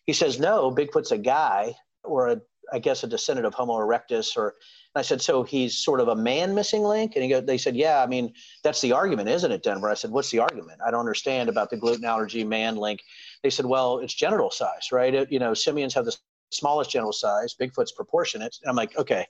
he 0.06 0.12
says, 0.12 0.38
no, 0.38 0.70
Bigfoot's 0.70 1.12
a 1.12 1.18
guy 1.18 1.74
or 2.04 2.28
a, 2.28 2.40
I 2.72 2.78
guess 2.78 3.02
a 3.02 3.06
descendant 3.06 3.46
of 3.46 3.54
Homo 3.54 3.74
erectus. 3.74 4.36
Or, 4.36 4.54
and 4.94 5.00
I 5.00 5.02
said, 5.02 5.20
so 5.20 5.42
he's 5.42 5.76
sort 5.76 5.98
of 6.00 6.08
a 6.08 6.14
man 6.14 6.54
missing 6.54 6.82
link? 6.82 7.16
And 7.16 7.24
he 7.24 7.30
go, 7.30 7.40
they 7.40 7.58
said, 7.58 7.74
yeah, 7.74 8.02
I 8.02 8.06
mean, 8.06 8.32
that's 8.62 8.80
the 8.80 8.92
argument, 8.92 9.28
isn't 9.28 9.50
it, 9.50 9.62
Denver? 9.62 9.90
I 9.90 9.94
said, 9.94 10.12
what's 10.12 10.30
the 10.30 10.38
argument? 10.38 10.80
I 10.86 10.90
don't 10.90 11.00
understand 11.00 11.48
about 11.48 11.70
the 11.70 11.76
gluten 11.76 12.04
allergy 12.04 12.44
man 12.44 12.76
link. 12.76 13.02
They 13.42 13.50
said, 13.50 13.66
well, 13.66 13.98
it's 13.98 14.14
genital 14.14 14.50
size, 14.50 14.92
right? 14.92 15.12
It, 15.12 15.32
you 15.32 15.40
know, 15.40 15.54
simians 15.54 15.94
have 15.94 16.04
the 16.04 16.16
smallest 16.50 16.90
genital 16.90 17.12
size, 17.12 17.56
Bigfoot's 17.60 17.92
proportionate. 17.92 18.56
And 18.62 18.70
I'm 18.70 18.76
like, 18.76 18.96
okay, 18.96 19.26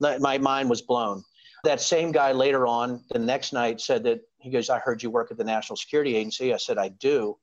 my 0.00 0.38
mind 0.38 0.70
was 0.70 0.80
blown. 0.80 1.22
That 1.64 1.80
same 1.80 2.10
guy 2.10 2.32
later 2.32 2.66
on, 2.66 3.04
the 3.10 3.20
next 3.20 3.52
night, 3.52 3.80
said 3.80 4.02
that 4.04 4.20
he 4.40 4.50
goes, 4.50 4.68
I 4.68 4.78
heard 4.80 5.02
you 5.02 5.10
work 5.10 5.30
at 5.30 5.38
the 5.38 5.44
National 5.44 5.76
Security 5.76 6.16
Agency. 6.16 6.52
I 6.52 6.56
said, 6.56 6.76
I 6.76 6.88
do. 6.88 7.38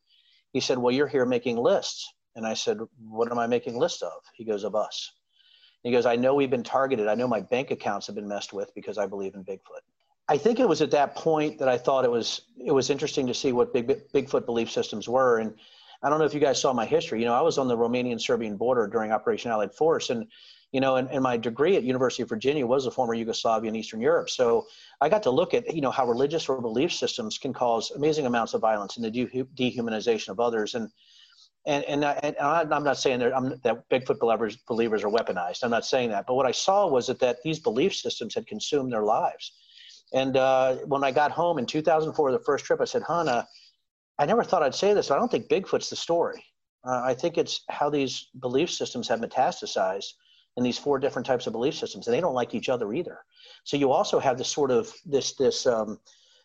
He 0.51 0.59
said, 0.59 0.77
Well, 0.77 0.93
you're 0.93 1.07
here 1.07 1.25
making 1.25 1.57
lists. 1.57 2.11
And 2.35 2.45
I 2.45 2.53
said, 2.53 2.79
What 3.01 3.31
am 3.31 3.39
I 3.39 3.47
making 3.47 3.77
lists 3.77 4.01
of? 4.01 4.21
He 4.33 4.43
goes, 4.43 4.65
Of 4.65 4.75
us. 4.75 5.13
he 5.83 5.91
goes, 5.91 6.05
I 6.05 6.17
know 6.17 6.35
we've 6.35 6.49
been 6.49 6.63
targeted. 6.63 7.07
I 7.07 7.15
know 7.15 7.27
my 7.27 7.39
bank 7.39 7.71
accounts 7.71 8.07
have 8.07 8.15
been 8.15 8.27
messed 8.27 8.51
with 8.51 8.73
because 8.75 8.97
I 8.97 9.05
believe 9.05 9.35
in 9.35 9.45
Bigfoot. 9.45 9.83
I 10.27 10.37
think 10.37 10.59
it 10.59 10.67
was 10.67 10.81
at 10.81 10.91
that 10.91 11.15
point 11.15 11.57
that 11.59 11.69
I 11.69 11.77
thought 11.77 12.05
it 12.05 12.11
was 12.11 12.41
it 12.57 12.71
was 12.71 12.89
interesting 12.89 13.25
to 13.27 13.33
see 13.33 13.53
what 13.53 13.73
big, 13.73 13.87
Bigfoot 14.13 14.45
belief 14.45 14.69
systems 14.69 15.07
were. 15.07 15.39
And 15.39 15.53
I 16.03 16.09
don't 16.09 16.19
know 16.19 16.25
if 16.25 16.33
you 16.33 16.39
guys 16.41 16.61
saw 16.61 16.73
my 16.73 16.85
history. 16.85 17.19
You 17.19 17.25
know, 17.25 17.33
I 17.33 17.41
was 17.41 17.57
on 17.57 17.67
the 17.67 17.77
Romanian 17.77 18.19
Serbian 18.19 18.57
border 18.57 18.85
during 18.85 19.11
Operation 19.11 19.49
Allied 19.49 19.73
Force, 19.73 20.09
and 20.09 20.27
you 20.71 20.79
know, 20.79 20.97
and, 20.97 21.09
and 21.09 21.23
my 21.23 21.35
degree 21.35 21.75
at 21.75 21.83
University 21.83 22.21
of 22.21 22.29
Virginia 22.29 22.65
was 22.65 22.85
a 22.85 22.91
former 22.91 23.13
Yugoslavia 23.13 23.69
and 23.69 23.77
Eastern 23.77 24.01
Europe. 24.01 24.29
So 24.29 24.67
I 25.01 25.09
got 25.09 25.23
to 25.23 25.31
look 25.31 25.53
at, 25.53 25.73
you 25.73 25.81
know, 25.81 25.89
how 25.89 26.07
religious 26.07 26.47
or 26.47 26.61
belief 26.61 26.93
systems 26.93 27.37
can 27.37 27.53
cause 27.53 27.91
amazing 27.91 28.27
amounts 28.27 28.53
of 28.53 28.61
violence 28.61 28.97
and 28.97 29.05
the 29.05 29.09
de- 29.09 29.43
dehumanization 29.55 30.29
of 30.29 30.39
others. 30.39 30.75
And, 30.75 30.89
and, 31.65 31.83
and, 31.85 32.05
I, 32.05 32.19
and 32.23 32.35
I'm 32.39 32.83
not 32.83 32.97
saying 32.97 33.19
that, 33.19 33.35
I'm, 33.35 33.59
that 33.63 33.89
Bigfoot 33.89 34.19
believers, 34.19 34.57
believers 34.67 35.03
are 35.03 35.09
weaponized. 35.09 35.63
I'm 35.63 35.71
not 35.71 35.85
saying 35.85 36.09
that. 36.09 36.27
But 36.27 36.35
what 36.35 36.45
I 36.45 36.51
saw 36.51 36.87
was 36.87 37.07
that, 37.07 37.19
that 37.19 37.37
these 37.43 37.59
belief 37.59 37.95
systems 37.95 38.35
had 38.35 38.45
consumed 38.45 38.91
their 38.91 39.03
lives. 39.03 39.53
And 40.13 40.37
uh, 40.37 40.75
when 40.85 41.03
I 41.03 41.11
got 41.11 41.31
home 41.31 41.57
in 41.57 41.65
2004, 41.65 42.31
the 42.31 42.39
first 42.39 42.65
trip, 42.65 42.79
I 42.79 42.85
said, 42.85 43.03
Hannah, 43.07 43.47
I 44.19 44.25
never 44.25 44.43
thought 44.43 44.61
I'd 44.61 44.75
say 44.75 44.93
this, 44.93 45.09
I 45.09 45.17
don't 45.17 45.31
think 45.31 45.47
Bigfoot's 45.47 45.89
the 45.89 45.95
story. 45.95 46.43
Uh, 46.85 47.01
I 47.03 47.13
think 47.13 47.37
it's 47.37 47.63
how 47.69 47.89
these 47.89 48.27
belief 48.39 48.69
systems 48.69 49.07
have 49.07 49.19
metastasized 49.19 50.13
in 50.59 50.63
these 50.63 50.77
four 50.77 50.99
different 50.99 51.25
types 51.25 51.47
of 51.47 51.53
belief 51.53 51.73
systems, 51.73 52.05
and 52.05 52.13
they 52.13 52.19
don't 52.19 52.35
like 52.35 52.53
each 52.53 52.67
other 52.67 52.93
either. 52.93 53.19
So 53.63 53.77
you 53.77 53.91
also 53.91 54.19
have 54.19 54.37
this 54.37 54.49
sort 54.49 54.71
of 54.71 54.93
this 55.05 55.33
this 55.33 55.65
um, 55.65 55.99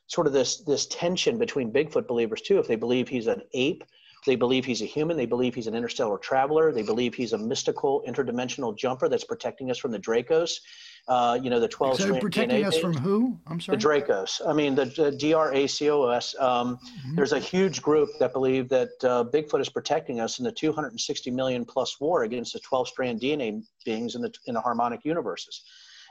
sort 0.06 0.28
of 0.28 0.32
this 0.32 0.58
this 0.58 0.86
tension 0.86 1.36
between 1.36 1.72
Bigfoot 1.72 2.06
believers 2.06 2.40
too. 2.40 2.58
If 2.58 2.68
they 2.68 2.76
believe 2.76 3.08
he's 3.08 3.26
an 3.26 3.42
ape, 3.52 3.82
they 4.24 4.36
believe 4.36 4.64
he's 4.64 4.82
a 4.82 4.86
human, 4.86 5.16
they 5.16 5.26
believe 5.26 5.54
he's 5.54 5.66
an 5.66 5.74
interstellar 5.74 6.16
traveler, 6.18 6.72
they 6.72 6.82
believe 6.82 7.12
he's 7.12 7.32
a 7.32 7.38
mystical 7.38 8.04
interdimensional 8.08 8.76
jumper 8.76 9.08
that's 9.08 9.24
protecting 9.24 9.70
us 9.70 9.78
from 9.78 9.90
the 9.90 9.98
Dracos. 9.98 10.60
Uh, 11.06 11.38
you 11.42 11.50
know, 11.50 11.60
the 11.60 11.68
12 11.68 11.98
so 11.98 12.18
protecting 12.18 12.62
DNA 12.62 12.66
us 12.66 12.78
from 12.78 12.94
who? 12.94 13.38
I'm 13.46 13.60
sorry. 13.60 13.76
The 13.76 13.86
Dracos. 13.86 14.40
I 14.46 14.54
mean, 14.54 14.74
the, 14.74 14.86
the 14.86 15.10
DRACOS. 15.10 16.40
Um, 16.40 16.78
mm-hmm. 16.78 17.14
There's 17.14 17.32
a 17.32 17.38
huge 17.38 17.82
group 17.82 18.08
that 18.20 18.32
believe 18.32 18.70
that 18.70 18.88
uh, 19.02 19.24
Bigfoot 19.24 19.60
is 19.60 19.68
protecting 19.68 20.20
us 20.20 20.38
in 20.38 20.46
the 20.46 20.52
260 20.52 21.30
million 21.30 21.66
plus 21.66 22.00
war 22.00 22.22
against 22.22 22.54
the 22.54 22.60
12 22.60 22.88
strand 22.88 23.20
DNA 23.20 23.62
beings 23.84 24.14
in 24.14 24.22
the 24.22 24.32
in 24.46 24.54
the 24.54 24.60
harmonic 24.60 25.04
universes. 25.04 25.62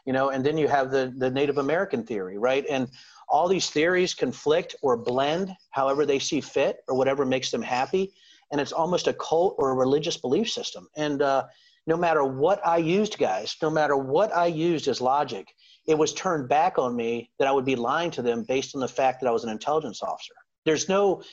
You 0.05 0.13
know, 0.13 0.29
and 0.29 0.45
then 0.45 0.59
you 0.59 0.67
have 0.67 0.91
the 0.91 1.12
the 1.17 1.31
Native 1.31 1.57
American 1.57 2.03
theory, 2.03 2.38
right? 2.38 2.65
And 2.69 2.88
all 3.29 3.47
these 3.47 3.71
theories 3.71 4.13
conflict 4.13 4.75
or 4.83 4.95
blend 4.95 5.55
however 5.71 6.05
they 6.05 6.19
see 6.19 6.39
fit 6.39 6.77
or 6.88 6.95
whatever 6.95 7.25
makes 7.25 7.50
them 7.50 7.63
happy 7.63 8.13
and 8.51 8.62
it's 8.62 8.71
almost 8.71 9.07
a 9.07 9.13
cult 9.13 9.55
or 9.57 9.71
a 9.71 9.73
religious 9.73 10.17
belief 10.17 10.50
system 10.50 10.88
and 10.95 11.21
uh, 11.21 11.43
no 11.87 11.97
matter 11.97 12.23
what 12.23 12.65
i 12.65 12.77
used 12.77 13.17
guys 13.17 13.55
no 13.61 13.69
matter 13.69 13.95
what 13.95 14.35
i 14.35 14.45
used 14.45 14.87
as 14.87 15.01
logic 15.01 15.47
it 15.87 15.97
was 15.97 16.13
turned 16.13 16.47
back 16.47 16.77
on 16.77 16.95
me 16.95 17.29
that 17.39 17.47
i 17.47 17.51
would 17.51 17.65
be 17.65 17.75
lying 17.75 18.11
to 18.11 18.21
them 18.21 18.43
based 18.43 18.75
on 18.75 18.81
the 18.81 18.87
fact 18.87 19.21
that 19.21 19.27
i 19.27 19.31
was 19.31 19.43
an 19.43 19.49
intelligence 19.49 20.01
officer. 20.01 20.33
There's 20.65 20.87
no 20.87 21.23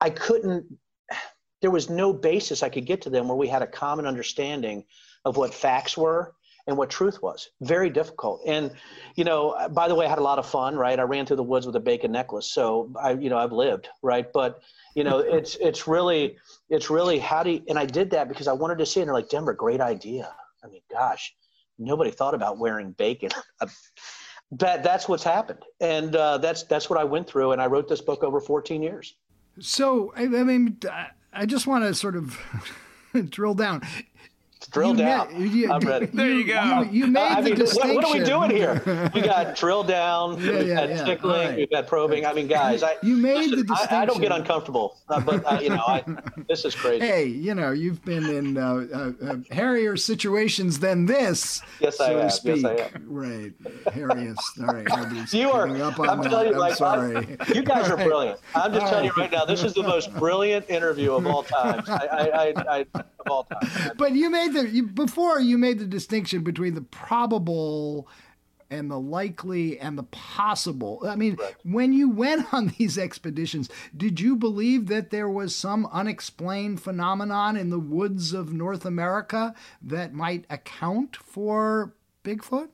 i 0.00 0.10
couldn't 0.10 0.66
there 1.60 1.70
was 1.70 1.88
no 1.88 2.12
basis 2.12 2.62
i 2.62 2.68
could 2.68 2.86
get 2.86 3.02
to 3.02 3.10
them 3.10 3.28
where 3.28 3.36
we 3.36 3.48
had 3.48 3.62
a 3.62 3.66
common 3.66 4.06
understanding 4.06 4.84
of 5.24 5.36
what 5.36 5.54
facts 5.54 5.96
were 5.96 6.34
and 6.66 6.76
what 6.76 6.90
truth 6.90 7.22
was. 7.22 7.50
Very 7.60 7.90
difficult. 7.90 8.40
And, 8.46 8.70
you 9.16 9.24
know, 9.24 9.56
by 9.72 9.88
the 9.88 9.94
way, 9.94 10.06
I 10.06 10.08
had 10.08 10.18
a 10.18 10.22
lot 10.22 10.38
of 10.38 10.46
fun, 10.46 10.76
right? 10.76 10.98
I 10.98 11.02
ran 11.02 11.26
through 11.26 11.36
the 11.36 11.42
woods 11.42 11.66
with 11.66 11.76
a 11.76 11.80
bacon 11.80 12.12
necklace. 12.12 12.46
So 12.46 12.92
I, 13.00 13.12
you 13.12 13.30
know, 13.30 13.38
I've 13.38 13.52
lived, 13.52 13.88
right? 14.02 14.26
But, 14.32 14.62
you 14.94 15.04
know, 15.04 15.18
it's, 15.26 15.56
it's 15.56 15.88
really, 15.88 16.36
it's 16.68 16.90
really 16.90 17.18
how 17.18 17.42
do 17.42 17.50
you, 17.50 17.62
and 17.68 17.78
I 17.78 17.86
did 17.86 18.10
that 18.10 18.28
because 18.28 18.48
I 18.48 18.52
wanted 18.52 18.78
to 18.78 18.86
see. 18.86 19.00
And 19.00 19.08
they're 19.08 19.14
like, 19.14 19.28
Denver, 19.28 19.52
great 19.52 19.80
idea. 19.80 20.32
I 20.64 20.68
mean, 20.68 20.82
gosh, 20.90 21.34
nobody 21.78 22.10
thought 22.10 22.34
about 22.34 22.58
wearing 22.58 22.92
bacon. 22.92 23.30
that 24.52 24.82
that's 24.82 25.08
what's 25.08 25.24
happened. 25.24 25.60
And 25.80 26.14
uh, 26.14 26.38
that's, 26.38 26.62
that's 26.64 26.88
what 26.88 26.98
I 26.98 27.04
went 27.04 27.26
through. 27.26 27.52
And 27.52 27.60
I 27.60 27.66
wrote 27.66 27.88
this 27.88 28.00
book 28.00 28.22
over 28.22 28.40
14 28.40 28.82
years. 28.82 29.16
So, 29.58 30.12
I, 30.16 30.22
I 30.22 30.44
mean, 30.44 30.78
I 31.32 31.46
just 31.46 31.66
want 31.66 31.84
to 31.84 31.94
sort 31.94 32.16
of 32.16 32.38
drill 33.28 33.54
down 33.54 33.82
drill 34.70 34.94
down. 34.94 35.28
you, 35.50 35.72
I'm 35.72 35.80
ready. 35.80 36.06
There 36.06 36.30
you 36.30 36.46
go. 36.46 36.82
You, 36.82 37.04
you 37.04 37.06
made 37.06 37.20
uh, 37.20 37.40
the 37.40 37.50
mean, 37.50 37.54
distinction. 37.54 37.94
What, 37.96 38.04
what, 38.04 38.16
are 38.16 38.18
we 38.18 38.24
doing 38.24 38.50
here? 38.50 39.10
We 39.14 39.20
got 39.22 39.56
drill 39.56 39.82
down. 39.82 40.40
yeah, 40.40 40.58
we 40.58 40.68
got 40.68 40.88
yeah, 40.88 41.04
tickling. 41.04 41.48
Right. 41.48 41.56
We 41.56 41.66
got 41.66 41.86
probing. 41.86 42.26
I 42.26 42.32
mean, 42.32 42.48
guys, 42.48 42.82
I 42.82 42.96
you 43.02 43.16
made 43.16 43.36
listen, 43.36 43.58
the 43.58 43.64
distinction. 43.64 43.96
I, 43.96 44.02
I, 44.02 44.04
don't 44.06 44.20
get 44.20 44.32
uncomfortable, 44.32 44.98
uh, 45.08 45.20
but 45.20 45.44
uh, 45.44 45.60
you 45.60 45.70
know, 45.70 45.82
I, 45.86 46.04
this 46.48 46.64
is 46.64 46.74
crazy. 46.74 47.06
Hey, 47.06 47.24
you 47.24 47.54
know, 47.54 47.72
you've 47.72 48.04
been 48.04 48.28
in 48.28 48.56
uh, 48.56 48.86
uh, 48.92 49.12
uh 49.24 49.36
hairier 49.50 49.96
situations 49.96 50.78
than 50.78 51.06
this. 51.06 51.62
Yes, 51.80 51.98
so 51.98 52.04
I 52.04 52.10
have. 52.10 52.22
To 52.22 52.30
speak. 52.30 52.62
Yes, 52.62 52.64
I 52.64 52.82
have. 52.82 53.02
Right, 53.06 53.52
hairiest. 53.86 54.38
All 54.60 54.74
right, 54.74 55.32
you 55.32 55.50
are. 55.50 55.68
Up 55.82 55.98
on 55.98 56.08
I'm 56.08 56.22
that. 56.22 56.30
telling 56.30 56.48
you, 56.48 56.54
I'm 56.54 56.58
like, 56.60 56.74
sorry. 56.74 57.16
I'm, 57.16 57.54
you 57.54 57.62
guys 57.62 57.90
are 57.90 57.96
brilliant. 57.96 58.38
I'm 58.54 58.72
just 58.72 58.84
all 58.84 58.90
telling 58.90 59.08
right. 59.08 59.16
you 59.16 59.22
right 59.22 59.32
now. 59.32 59.44
This 59.44 59.64
is 59.64 59.74
the 59.74 59.82
most 59.82 60.14
brilliant 60.14 60.68
interview 60.68 61.12
of 61.12 61.26
all 61.26 61.42
time. 61.42 61.82
I, 61.86 62.54
I, 62.56 62.76
I, 62.78 63.04
of 63.24 63.32
all 63.32 63.44
time. 63.44 63.92
But 63.96 64.12
you 64.12 64.30
made 64.30 64.52
the 64.54 64.68
you, 64.68 64.86
before 64.86 65.40
you 65.40 65.58
made 65.58 65.78
the 65.78 65.86
distinction 65.86 66.42
between 66.42 66.74
the 66.74 66.82
probable 66.82 68.08
and 68.72 68.90
the 68.90 68.98
likely 68.98 69.78
and 69.78 69.98
the 69.98 70.02
possible. 70.04 71.02
I 71.06 71.14
mean, 71.14 71.36
right. 71.36 71.54
when 71.62 71.92
you 71.92 72.08
went 72.08 72.52
on 72.54 72.74
these 72.78 72.98
expeditions, 72.98 73.68
did 73.96 74.18
you 74.18 74.34
believe 74.34 74.86
that 74.88 75.10
there 75.10 75.28
was 75.28 75.54
some 75.54 75.86
unexplained 75.92 76.82
phenomenon 76.82 77.56
in 77.56 77.70
the 77.70 77.78
woods 77.78 78.32
of 78.32 78.52
North 78.52 78.86
America 78.86 79.54
that 79.82 80.14
might 80.14 80.46
account 80.48 81.16
for 81.16 81.94
Bigfoot? 82.24 82.70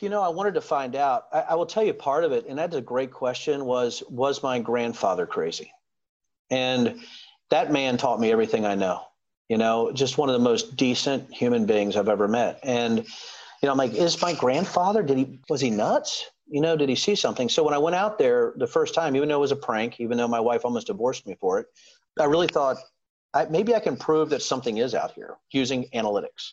You 0.00 0.08
know, 0.08 0.20
I 0.20 0.28
wanted 0.28 0.54
to 0.54 0.60
find 0.60 0.94
out. 0.94 1.26
I, 1.32 1.40
I 1.40 1.54
will 1.54 1.66
tell 1.66 1.84
you 1.84 1.94
part 1.94 2.24
of 2.24 2.32
it, 2.32 2.46
and 2.46 2.58
that's 2.58 2.74
a 2.76 2.80
great 2.80 3.12
question. 3.12 3.64
Was 3.64 4.02
was 4.10 4.42
my 4.42 4.58
grandfather 4.58 5.24
crazy? 5.24 5.72
And 6.50 7.00
that 7.50 7.72
man 7.72 7.96
taught 7.96 8.20
me 8.20 8.32
everything 8.32 8.66
I 8.66 8.74
know 8.74 9.07
you 9.48 9.56
know, 9.56 9.90
just 9.92 10.18
one 10.18 10.28
of 10.28 10.34
the 10.34 10.44
most 10.44 10.76
decent 10.76 11.32
human 11.32 11.66
beings 11.66 11.96
I've 11.96 12.08
ever 12.08 12.28
met. 12.28 12.60
And, 12.62 12.98
you 12.98 13.66
know, 13.66 13.70
I'm 13.70 13.78
like, 13.78 13.94
is 13.94 14.20
my 14.20 14.34
grandfather, 14.34 15.02
did 15.02 15.18
he, 15.18 15.40
was 15.48 15.60
he 15.60 15.70
nuts? 15.70 16.26
You 16.46 16.60
know, 16.60 16.76
did 16.76 16.88
he 16.88 16.94
see 16.94 17.14
something? 17.14 17.48
So 17.48 17.62
when 17.62 17.74
I 17.74 17.78
went 17.78 17.96
out 17.96 18.18
there 18.18 18.54
the 18.56 18.66
first 18.66 18.94
time, 18.94 19.16
even 19.16 19.28
though 19.28 19.36
it 19.36 19.40
was 19.40 19.52
a 19.52 19.56
prank, 19.56 20.00
even 20.00 20.16
though 20.16 20.28
my 20.28 20.40
wife 20.40 20.64
almost 20.64 20.86
divorced 20.86 21.26
me 21.26 21.36
for 21.40 21.60
it, 21.60 21.66
I 22.18 22.24
really 22.24 22.46
thought 22.46 22.76
I, 23.34 23.46
maybe 23.46 23.74
I 23.74 23.80
can 23.80 23.96
prove 23.96 24.30
that 24.30 24.42
something 24.42 24.78
is 24.78 24.94
out 24.94 25.12
here 25.12 25.36
using 25.50 25.86
analytics, 25.94 26.52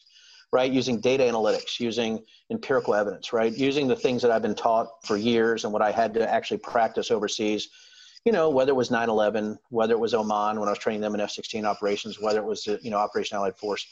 right? 0.51 0.71
Using 0.71 0.99
data 0.99 1.23
analytics, 1.23 1.79
using 1.79 2.23
empirical 2.51 2.93
evidence, 2.93 3.31
right? 3.33 3.53
Using 3.53 3.87
the 3.87 3.95
things 3.95 4.21
that 4.21 4.31
I've 4.31 4.41
been 4.41 4.55
taught 4.55 4.87
for 5.05 5.15
years 5.15 5.63
and 5.63 5.71
what 5.71 5.81
I 5.81 5.91
had 5.91 6.13
to 6.15 6.29
actually 6.29 6.57
practice 6.57 7.11
overseas 7.11 7.69
you 8.25 8.31
know, 8.31 8.49
whether 8.49 8.71
it 8.71 8.75
was 8.75 8.89
9/11, 8.89 9.57
whether 9.69 9.93
it 9.93 9.99
was 9.99 10.13
Oman 10.13 10.59
when 10.59 10.67
I 10.67 10.71
was 10.71 10.79
training 10.79 11.01
them 11.01 11.13
in 11.13 11.21
F-16 11.21 11.63
operations, 11.63 12.19
whether 12.19 12.39
it 12.39 12.45
was 12.45 12.65
you 12.65 12.89
know 12.89 12.97
Operation 12.97 13.37
Allied 13.37 13.55
Force. 13.55 13.85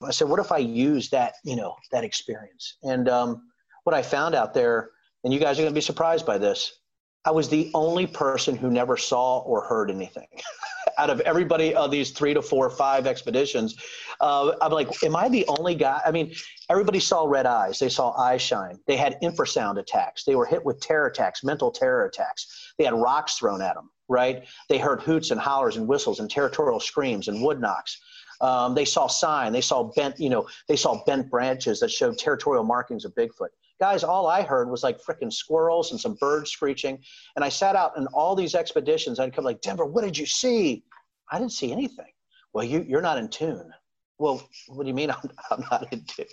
I 0.00 0.12
said, 0.12 0.28
what 0.28 0.38
if 0.38 0.52
I 0.52 0.58
use 0.58 1.08
that 1.10 1.34
you 1.42 1.56
know 1.56 1.74
that 1.90 2.04
experience? 2.04 2.76
And 2.82 3.08
um, 3.08 3.48
what 3.84 3.94
I 3.94 4.02
found 4.02 4.34
out 4.34 4.54
there, 4.54 4.90
and 5.24 5.32
you 5.32 5.40
guys 5.40 5.58
are 5.58 5.62
going 5.62 5.72
to 5.72 5.78
be 5.78 5.80
surprised 5.80 6.26
by 6.26 6.38
this, 6.38 6.77
I 7.28 7.30
was 7.30 7.50
the 7.50 7.70
only 7.74 8.06
person 8.06 8.56
who 8.56 8.70
never 8.70 8.96
saw 8.96 9.40
or 9.40 9.60
heard 9.60 9.90
anything. 9.90 10.28
Out 10.98 11.10
of 11.10 11.20
everybody 11.20 11.74
of 11.74 11.90
these 11.90 12.10
three 12.10 12.32
to 12.32 12.40
four, 12.40 12.64
or 12.64 12.70
five 12.70 13.06
expeditions, 13.06 13.76
uh, 14.22 14.52
I'm 14.62 14.72
like, 14.72 15.04
am 15.04 15.14
I 15.14 15.28
the 15.28 15.44
only 15.46 15.74
guy? 15.74 16.00
I 16.06 16.10
mean, 16.10 16.32
everybody 16.70 16.98
saw 16.98 17.26
red 17.26 17.44
eyes. 17.44 17.78
They 17.78 17.90
saw 17.90 18.16
eye 18.16 18.38
shine. 18.38 18.78
They 18.86 18.96
had 18.96 19.20
infrasound 19.22 19.78
attacks. 19.78 20.24
They 20.24 20.36
were 20.36 20.46
hit 20.46 20.64
with 20.64 20.80
terror 20.80 21.08
attacks, 21.08 21.44
mental 21.44 21.70
terror 21.70 22.06
attacks. 22.06 22.72
They 22.78 22.84
had 22.84 22.94
rocks 22.94 23.36
thrown 23.36 23.60
at 23.60 23.74
them, 23.74 23.90
right? 24.08 24.48
They 24.70 24.78
heard 24.78 25.02
hoots 25.02 25.30
and 25.30 25.38
hollers 25.38 25.76
and 25.76 25.86
whistles 25.86 26.20
and 26.20 26.30
territorial 26.30 26.80
screams 26.80 27.28
and 27.28 27.44
wood 27.44 27.60
knocks. 27.60 28.00
Um, 28.40 28.74
they 28.74 28.86
saw 28.86 29.06
sign. 29.06 29.52
They 29.52 29.60
saw 29.60 29.92
bent, 29.94 30.18
you 30.18 30.30
know, 30.30 30.48
they 30.66 30.76
saw 30.76 31.04
bent 31.04 31.28
branches 31.30 31.78
that 31.80 31.90
showed 31.90 32.16
territorial 32.16 32.64
markings 32.64 33.04
of 33.04 33.14
Bigfoot. 33.14 33.48
Guys, 33.80 34.02
all 34.02 34.26
I 34.26 34.42
heard 34.42 34.70
was 34.70 34.82
like 34.82 35.00
freaking 35.00 35.32
squirrels 35.32 35.92
and 35.92 36.00
some 36.00 36.14
birds 36.14 36.50
screeching. 36.50 36.98
And 37.36 37.44
I 37.44 37.48
sat 37.48 37.76
out 37.76 37.96
in 37.96 38.06
all 38.08 38.34
these 38.34 38.54
expeditions. 38.54 39.20
I'd 39.20 39.34
come 39.34 39.44
like, 39.44 39.60
Denver, 39.60 39.84
what 39.84 40.04
did 40.04 40.18
you 40.18 40.26
see? 40.26 40.84
I 41.30 41.38
didn't 41.38 41.52
see 41.52 41.72
anything. 41.72 42.06
Well, 42.52 42.64
you, 42.64 42.84
you're 42.88 43.02
not 43.02 43.18
in 43.18 43.28
tune. 43.28 43.72
Well, 44.18 44.42
what 44.66 44.82
do 44.82 44.88
you 44.88 44.94
mean 44.94 45.10
I'm, 45.12 45.30
I'm 45.50 45.64
not 45.70 45.92
in 45.92 46.04
tune? 46.04 46.26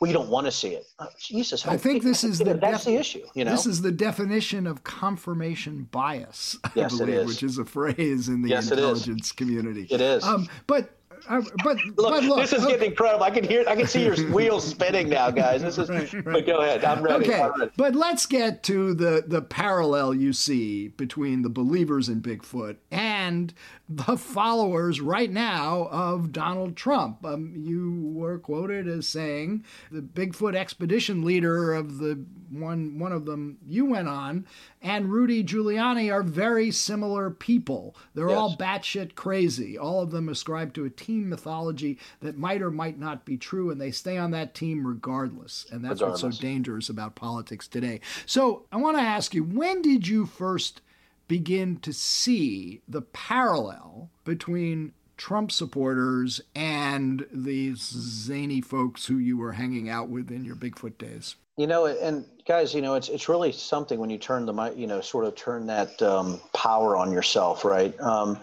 Well, 0.00 0.08
you 0.08 0.12
don't 0.12 0.28
want 0.28 0.46
to 0.46 0.52
see 0.52 0.70
it. 0.70 0.84
Oh, 0.98 1.08
Jesus, 1.18 1.66
I 1.66 1.76
think 1.76 2.02
this 2.02 2.24
is 2.24 2.38
the 2.38 2.54
that's 2.60 2.84
the 2.84 2.96
issue. 2.96 3.24
You 3.34 3.44
know, 3.44 3.52
this 3.52 3.66
is 3.66 3.80
the 3.80 3.92
definition 3.92 4.66
of 4.66 4.84
confirmation 4.84 5.88
bias. 5.90 6.58
Yes, 6.74 6.96
believe, 6.96 7.14
it 7.14 7.20
is. 7.22 7.26
Which 7.26 7.42
is 7.42 7.58
a 7.58 7.64
phrase 7.66 8.28
in 8.28 8.40
the 8.40 8.48
yes, 8.48 8.70
intelligence 8.70 9.30
community. 9.30 9.86
It 9.90 10.00
is. 10.00 10.24
Um, 10.24 10.48
but 10.66 10.90
but, 11.28 11.44
look, 11.64 11.96
but 11.96 12.24
look, 12.24 12.38
this 12.38 12.52
is 12.52 12.64
okay. 12.64 12.72
getting 12.72 12.90
incredible. 12.90 13.24
I 13.24 13.30
can 13.30 13.44
hear, 13.44 13.64
I 13.68 13.76
can 13.76 13.86
see 13.86 14.04
your 14.04 14.16
wheels 14.30 14.66
spinning 14.66 15.08
now, 15.08 15.30
guys. 15.30 15.62
This 15.62 15.78
is. 15.78 15.88
right, 15.88 16.12
right. 16.12 16.24
But 16.24 16.46
go 16.46 16.60
ahead. 16.60 16.84
I'm 16.84 17.02
ready. 17.02 17.26
Okay, 17.26 17.40
I'm 17.40 17.58
ready. 17.58 17.72
but 17.76 17.94
let's 17.94 18.26
get 18.26 18.62
to 18.64 18.94
the 18.94 19.24
the 19.26 19.42
parallel 19.42 20.14
you 20.14 20.32
see 20.32 20.88
between 20.88 21.42
the 21.42 21.48
believers 21.48 22.08
in 22.08 22.20
Bigfoot 22.22 22.76
and 22.90 23.54
the 23.88 24.16
followers 24.16 25.00
right 25.00 25.30
now 25.30 25.88
of 25.90 26.32
Donald 26.32 26.76
Trump. 26.76 27.24
Um, 27.24 27.52
you 27.56 28.10
were 28.14 28.38
quoted 28.38 28.88
as 28.88 29.06
saying 29.06 29.64
the 29.90 30.00
Bigfoot 30.00 30.54
expedition 30.54 31.24
leader 31.24 31.74
of 31.74 31.98
the 31.98 32.24
one 32.50 32.98
one 32.98 33.12
of 33.12 33.26
them 33.26 33.58
you 33.66 33.84
went 33.86 34.08
on 34.08 34.46
and 34.80 35.12
Rudy 35.12 35.44
Giuliani 35.44 36.12
are 36.12 36.22
very 36.22 36.70
similar 36.70 37.30
people. 37.30 37.94
They're 38.14 38.28
yes. 38.28 38.36
all 38.36 38.56
batshit 38.56 39.14
crazy. 39.14 39.78
All 39.78 40.00
of 40.00 40.10
them 40.10 40.28
ascribe 40.28 40.74
to 40.74 40.84
a 40.84 40.90
team 40.90 41.11
mythology 41.20 41.98
that 42.20 42.38
might 42.38 42.62
or 42.62 42.70
might 42.70 42.98
not 42.98 43.24
be 43.24 43.36
true, 43.36 43.70
and 43.70 43.80
they 43.80 43.90
stay 43.90 44.16
on 44.16 44.30
that 44.32 44.54
team 44.54 44.86
regardless. 44.86 45.66
And 45.70 45.84
that's 45.84 46.00
regardless. 46.00 46.22
what's 46.22 46.36
so 46.38 46.42
dangerous 46.42 46.88
about 46.88 47.14
politics 47.14 47.68
today. 47.68 48.00
So 48.26 48.64
I 48.72 48.76
want 48.76 48.96
to 48.96 49.02
ask 49.02 49.34
you, 49.34 49.44
when 49.44 49.82
did 49.82 50.08
you 50.08 50.26
first 50.26 50.80
begin 51.28 51.78
to 51.78 51.92
see 51.92 52.82
the 52.88 53.02
parallel 53.02 54.10
between 54.24 54.92
Trump 55.16 55.52
supporters 55.52 56.40
and 56.54 57.26
these 57.32 57.80
zany 57.80 58.60
folks 58.60 59.06
who 59.06 59.18
you 59.18 59.36
were 59.36 59.52
hanging 59.52 59.88
out 59.88 60.08
with 60.08 60.30
in 60.30 60.44
your 60.44 60.56
Bigfoot 60.56 60.98
days? 60.98 61.36
You 61.56 61.66
know, 61.66 61.86
and 61.86 62.24
guys, 62.48 62.74
you 62.74 62.80
know, 62.80 62.94
it's 62.94 63.08
it's 63.08 63.28
really 63.28 63.52
something 63.52 63.98
when 63.98 64.10
you 64.10 64.18
turn 64.18 64.46
the 64.46 64.74
you 64.76 64.86
know 64.86 65.00
sort 65.00 65.26
of 65.26 65.34
turn 65.34 65.66
that 65.66 66.00
um, 66.02 66.40
power 66.54 66.96
on 66.96 67.12
yourself, 67.12 67.64
right? 67.64 67.98
Um, 68.00 68.38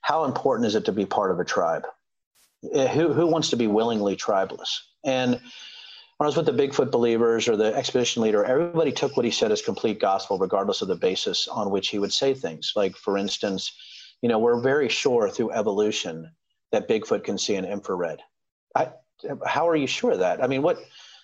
how 0.00 0.24
important 0.24 0.66
is 0.66 0.74
it 0.74 0.84
to 0.86 0.92
be 0.92 1.06
part 1.06 1.30
of 1.30 1.40
a 1.40 1.44
tribe? 1.44 1.84
Eh, 2.72 2.88
who 2.88 3.12
who 3.12 3.26
wants 3.26 3.50
to 3.50 3.56
be 3.56 3.66
willingly 3.66 4.16
tribeless? 4.16 4.70
And 5.04 5.32
when 5.32 6.26
I 6.26 6.26
was 6.26 6.36
with 6.36 6.46
the 6.46 6.52
Bigfoot 6.52 6.90
believers 6.90 7.48
or 7.48 7.56
the 7.56 7.74
expedition 7.74 8.22
leader, 8.22 8.44
everybody 8.44 8.92
took 8.92 9.16
what 9.16 9.24
he 9.24 9.30
said 9.30 9.52
as 9.52 9.60
complete 9.60 10.00
gospel, 10.00 10.38
regardless 10.38 10.80
of 10.80 10.88
the 10.88 10.94
basis 10.94 11.48
on 11.48 11.70
which 11.70 11.88
he 11.88 11.98
would 11.98 12.12
say 12.12 12.34
things. 12.34 12.72
Like, 12.76 12.96
for 12.96 13.18
instance, 13.18 13.72
you 14.22 14.28
know, 14.28 14.38
we're 14.38 14.60
very 14.60 14.88
sure 14.88 15.28
through 15.28 15.52
evolution 15.52 16.30
that 16.72 16.88
Bigfoot 16.88 17.24
can 17.24 17.36
see 17.36 17.56
in 17.56 17.64
infrared. 17.64 18.22
I, 18.74 18.90
how 19.44 19.68
are 19.68 19.76
you 19.76 19.86
sure 19.86 20.12
of 20.12 20.20
that? 20.20 20.42
I 20.42 20.46
mean, 20.46 20.62
what 20.62 20.78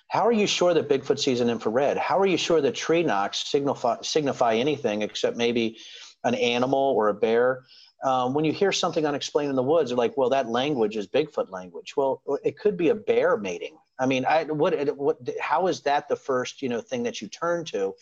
How 0.09 0.27
are 0.27 0.33
you 0.33 0.49
sure 0.49 0.75
that 0.75 0.89
Bigfoot 0.89 1.21
sees 1.21 1.41
an 1.41 1.49
infrared? 1.49 1.97
How 1.97 2.19
are 2.19 2.27
you 2.27 2.37
sure 2.37 2.61
that 2.61 2.75
tree 2.75 3.05
knocks 3.05 3.49
signify, 3.49 3.97
signify 4.03 4.57
anything 4.57 5.03
except 5.03 5.37
maybe 5.37 5.79
an 6.25 6.35
animal 6.35 6.95
or 6.97 7.09
a 7.09 7.15
bear? 7.15 7.63
Um, 8.03 8.33
when 8.33 8.45
you 8.45 8.53
hear 8.53 8.73
something 8.73 9.05
unexplained 9.05 9.51
in 9.51 9.57
the 9.57 9.63
woods, 9.63 9.91
you're 9.91 9.99
like, 9.99 10.17
well, 10.17 10.31
that 10.31 10.49
language 10.49 10.97
is 10.97 11.07
Bigfoot 11.07 11.51
language. 11.51 11.97
Well, 11.97 12.23
it 12.43 12.59
could 12.59 12.77
be 12.77 12.89
a 12.89 12.95
bear 12.95 13.37
mating. 13.37 13.77
I 13.99 14.07
mean, 14.07 14.25
I, 14.25 14.45
what, 14.45 14.97
what, 14.97 15.19
how 15.41 15.67
is 15.67 15.83
that 15.83 16.09
the 16.09 16.17
first, 16.17 16.63
you 16.63 16.71
know, 16.71 16.81
thing 16.81 17.03
that 17.03 17.21
you 17.21 17.29
turn 17.29 17.65
to? 17.67 17.95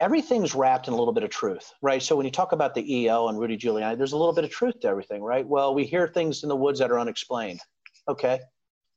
Everything's 0.00 0.54
wrapped 0.54 0.88
in 0.88 0.94
a 0.94 0.96
little 0.96 1.12
bit 1.12 1.24
of 1.24 1.30
truth, 1.30 1.74
right? 1.82 2.02
So 2.02 2.16
when 2.16 2.24
you 2.24 2.32
talk 2.32 2.52
about 2.52 2.74
the 2.74 2.94
EO 2.94 3.28
and 3.28 3.38
Rudy 3.38 3.58
Giuliani, 3.58 3.98
there's 3.98 4.12
a 4.12 4.16
little 4.16 4.32
bit 4.32 4.44
of 4.44 4.50
truth 4.50 4.80
to 4.80 4.88
everything, 4.88 5.22
right? 5.22 5.46
Well, 5.46 5.74
we 5.74 5.84
hear 5.84 6.08
things 6.08 6.44
in 6.44 6.48
the 6.48 6.56
woods 6.56 6.78
that 6.78 6.90
are 6.90 7.00
unexplained. 7.00 7.60
Okay, 8.08 8.40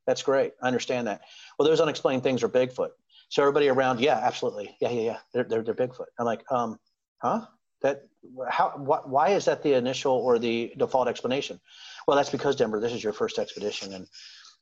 that's 0.06 0.22
great. 0.22 0.54
I 0.62 0.68
understand 0.68 1.08
that. 1.08 1.22
Well, 1.58 1.68
those 1.68 1.82
unexplained 1.82 2.24
things 2.24 2.44
are 2.44 2.50
Bigfoot. 2.50 2.92
So 3.30 3.42
everybody 3.42 3.68
around, 3.68 4.00
yeah, 4.00 4.20
absolutely, 4.22 4.78
yeah, 4.80 4.90
yeah, 4.90 5.02
yeah, 5.02 5.18
they're 5.34 5.44
they're, 5.44 5.64
they're 5.64 5.74
Bigfoot. 5.74 6.06
I'm 6.20 6.26
like, 6.26 6.44
um, 6.52 6.80
huh? 7.22 7.46
That 7.82 8.04
how 8.50 8.70
wh- 8.70 9.08
why 9.08 9.30
is 9.30 9.46
that 9.46 9.64
the 9.64 9.74
initial 9.74 10.14
or 10.14 10.40
the 10.40 10.74
default 10.78 11.08
explanation? 11.08 11.60
Well, 12.08 12.18
that's 12.18 12.30
because 12.30 12.56
Denver, 12.56 12.80
this 12.80 12.94
is 12.94 13.04
your 13.04 13.14
first 13.14 13.40
expedition, 13.40 13.94
and 13.94 14.08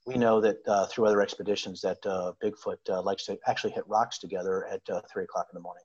we 0.06 0.16
know 0.16 0.42
that 0.42 0.58
uh, 0.68 0.86
through 0.88 1.06
other 1.06 1.22
expeditions 1.22 1.82
that 1.82 1.98
uh, 2.06 2.34
Bigfoot 2.44 2.78
uh, 2.90 3.02
likes 3.02 3.26
to 3.26 3.38
actually 3.48 3.74
hit 3.74 3.84
rocks 3.88 4.18
together 4.20 4.66
at 4.66 4.82
uh, 4.90 5.02
three 5.12 5.24
o'clock 5.24 5.48
in 5.52 5.56
the 5.56 5.62
morning. 5.62 5.84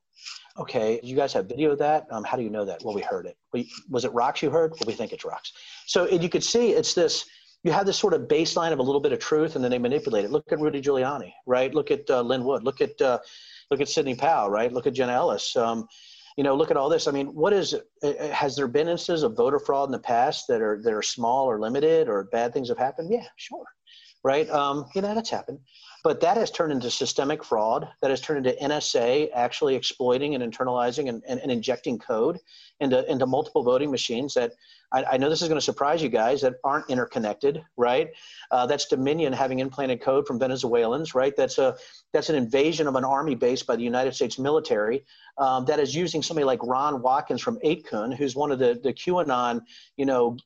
Okay, 0.58 1.00
you 1.02 1.16
guys 1.16 1.32
have 1.32 1.46
video 1.46 1.72
of 1.72 1.78
that? 1.78 2.06
Um, 2.10 2.24
how 2.24 2.36
do 2.36 2.42
you 2.42 2.50
know 2.50 2.64
that? 2.64 2.82
Well, 2.84 2.94
we 2.94 3.02
heard 3.02 3.26
it. 3.26 3.36
We, 3.52 3.70
was 3.90 4.04
it 4.04 4.12
rocks 4.12 4.42
you 4.42 4.50
heard? 4.50 4.70
Well, 4.72 4.86
we 4.86 4.94
think 4.94 5.12
it's 5.12 5.24
rocks. 5.24 5.52
So 5.86 6.08
you 6.08 6.28
could 6.28 6.44
see 6.44 6.70
it's 6.70 6.94
this. 6.94 7.26
You 7.64 7.72
have 7.72 7.86
this 7.86 7.96
sort 7.96 8.14
of 8.14 8.22
baseline 8.22 8.72
of 8.72 8.78
a 8.78 8.82
little 8.82 9.00
bit 9.00 9.12
of 9.12 9.18
truth, 9.18 9.56
and 9.56 9.64
then 9.64 9.70
they 9.70 9.78
manipulate 9.78 10.24
it. 10.24 10.30
Look 10.30 10.52
at 10.52 10.60
Rudy 10.60 10.80
Giuliani, 10.80 11.32
right? 11.46 11.74
Look 11.74 11.90
at 11.90 12.08
uh, 12.10 12.20
Lin 12.20 12.44
Wood. 12.44 12.62
Look 12.62 12.80
at 12.80 13.00
uh, 13.00 13.18
look 13.70 13.80
at 13.80 13.88
Sidney 13.88 14.14
Powell, 14.14 14.50
right? 14.50 14.72
Look 14.72 14.86
at 14.86 14.92
Jenna 14.92 15.12
Ellis. 15.12 15.56
Um, 15.56 15.88
you 16.36 16.44
know, 16.44 16.54
look 16.54 16.70
at 16.70 16.76
all 16.76 16.88
this. 16.88 17.06
I 17.06 17.12
mean, 17.12 17.28
what 17.28 17.52
is? 17.52 17.74
Has 18.32 18.56
there 18.56 18.68
been 18.68 18.88
instances 18.88 19.22
of 19.22 19.36
voter 19.36 19.58
fraud 19.58 19.88
in 19.88 19.92
the 19.92 19.98
past 19.98 20.46
that 20.48 20.60
are 20.60 20.80
that 20.82 20.92
are 20.92 21.02
small 21.02 21.46
or 21.46 21.60
limited, 21.60 22.08
or 22.08 22.24
bad 22.24 22.52
things 22.52 22.68
have 22.68 22.78
happened? 22.78 23.12
Yeah, 23.12 23.26
sure 23.36 23.64
right? 24.24 24.48
Um, 24.50 24.86
you 24.94 25.02
know, 25.02 25.14
that's 25.14 25.30
happened. 25.30 25.60
But 26.04 26.20
that 26.20 26.36
has 26.36 26.50
turned 26.50 26.70
into 26.70 26.90
systemic 26.90 27.42
fraud. 27.42 27.88
That 28.02 28.10
has 28.10 28.20
turned 28.20 28.46
into 28.46 28.62
NSA 28.62 29.30
actually 29.32 29.74
exploiting 29.74 30.34
and 30.34 30.44
internalizing 30.44 31.08
and, 31.08 31.22
and, 31.26 31.40
and 31.40 31.50
injecting 31.50 31.98
code 31.98 32.38
into, 32.78 33.10
into 33.10 33.26
multiple 33.26 33.62
voting 33.62 33.90
machines 33.90 34.34
that 34.34 34.52
I, 34.92 35.04
I 35.12 35.16
know 35.16 35.30
this 35.30 35.40
is 35.40 35.48
going 35.48 35.58
to 35.58 35.64
surprise 35.64 36.02
you 36.02 36.10
guys 36.10 36.42
that 36.42 36.56
aren't 36.62 36.90
interconnected, 36.90 37.64
right? 37.78 38.10
Uh, 38.50 38.66
that's 38.66 38.84
Dominion 38.84 39.32
having 39.32 39.60
implanted 39.60 40.02
code 40.02 40.26
from 40.26 40.38
Venezuelans, 40.38 41.14
right? 41.14 41.34
That's 41.34 41.56
a 41.56 41.74
that's 42.12 42.28
an 42.28 42.36
invasion 42.36 42.86
of 42.86 42.96
an 42.96 43.04
army 43.04 43.34
base 43.34 43.62
by 43.62 43.74
the 43.74 43.82
United 43.82 44.14
States 44.14 44.38
military 44.38 45.06
um, 45.38 45.64
that 45.64 45.80
is 45.80 45.94
using 45.94 46.22
somebody 46.22 46.44
like 46.44 46.62
Ron 46.62 47.00
Watkins 47.00 47.40
from 47.40 47.58
8kun, 47.64 48.14
who's 48.14 48.36
one 48.36 48.52
of 48.52 48.58
the 48.58 48.78
the 48.82 48.92
QAnon, 48.92 49.62
you 49.96 50.04
know, 50.04 50.36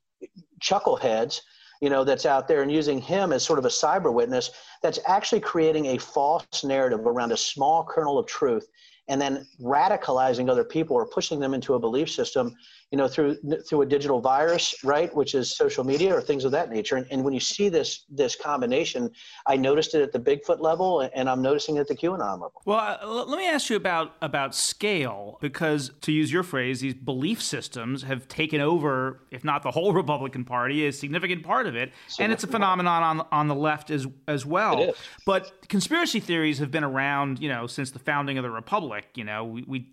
chuckleheads 0.60 1.40
you 1.80 1.90
know, 1.90 2.04
that's 2.04 2.26
out 2.26 2.48
there 2.48 2.62
and 2.62 2.72
using 2.72 3.00
him 3.00 3.32
as 3.32 3.44
sort 3.44 3.58
of 3.58 3.64
a 3.64 3.68
cyber 3.68 4.12
witness 4.12 4.50
that's 4.82 4.98
actually 5.06 5.40
creating 5.40 5.86
a 5.86 5.98
false 5.98 6.64
narrative 6.64 7.00
around 7.06 7.32
a 7.32 7.36
small 7.36 7.84
kernel 7.84 8.18
of 8.18 8.26
truth 8.26 8.68
and 9.08 9.20
then 9.20 9.46
radicalizing 9.60 10.50
other 10.50 10.64
people 10.64 10.96
or 10.96 11.06
pushing 11.06 11.40
them 11.40 11.54
into 11.54 11.74
a 11.74 11.78
belief 11.78 12.10
system 12.10 12.54
you 12.90 12.98
know 12.98 13.06
through 13.06 13.36
through 13.68 13.82
a 13.82 13.86
digital 13.86 14.20
virus 14.20 14.74
right 14.82 15.14
which 15.14 15.34
is 15.34 15.56
social 15.56 15.84
media 15.84 16.14
or 16.14 16.20
things 16.20 16.44
of 16.44 16.52
that 16.52 16.70
nature. 16.70 16.96
And, 16.96 17.06
and 17.10 17.24
when 17.24 17.34
you 17.34 17.40
see 17.40 17.68
this 17.68 18.04
this 18.08 18.34
combination 18.34 19.10
i 19.46 19.56
noticed 19.56 19.94
it 19.94 20.02
at 20.02 20.12
the 20.12 20.18
bigfoot 20.18 20.60
level 20.60 21.08
and 21.14 21.28
i'm 21.28 21.42
noticing 21.42 21.76
it 21.76 21.80
at 21.80 21.88
the 21.88 21.96
qanon 21.96 22.32
level. 22.32 22.62
Well 22.64 22.98
uh, 23.02 23.24
let 23.24 23.38
me 23.38 23.46
ask 23.46 23.68
you 23.70 23.76
about 23.76 24.12
about 24.22 24.54
scale 24.54 25.38
because 25.40 25.90
to 26.02 26.12
use 26.12 26.32
your 26.32 26.42
phrase 26.42 26.80
these 26.80 26.94
belief 26.94 27.42
systems 27.42 28.02
have 28.04 28.26
taken 28.28 28.60
over 28.60 29.20
if 29.30 29.44
not 29.44 29.62
the 29.62 29.70
whole 29.70 29.92
republican 30.02 30.44
party 30.44 30.86
a 30.86 30.92
significant 30.92 31.42
part 31.42 31.66
of 31.66 31.76
it 31.76 31.92
and 32.18 32.32
it's 32.32 32.44
a 32.44 32.48
phenomenon 32.48 33.02
on 33.02 33.26
on 33.32 33.48
the 33.48 33.54
left 33.54 33.90
as 33.90 34.06
as 34.26 34.46
well. 34.46 34.94
But 35.26 35.68
conspiracy 35.68 36.20
theories 36.20 36.58
have 36.58 36.70
been 36.70 36.84
around 36.84 37.40
you 37.40 37.48
know 37.48 37.66
since 37.66 37.90
the 37.90 37.98
founding 37.98 38.38
of 38.38 38.42
the 38.42 38.50
republic 38.50 39.06
you 39.14 39.24
know 39.24 39.44
we, 39.44 39.64
we 39.66 39.86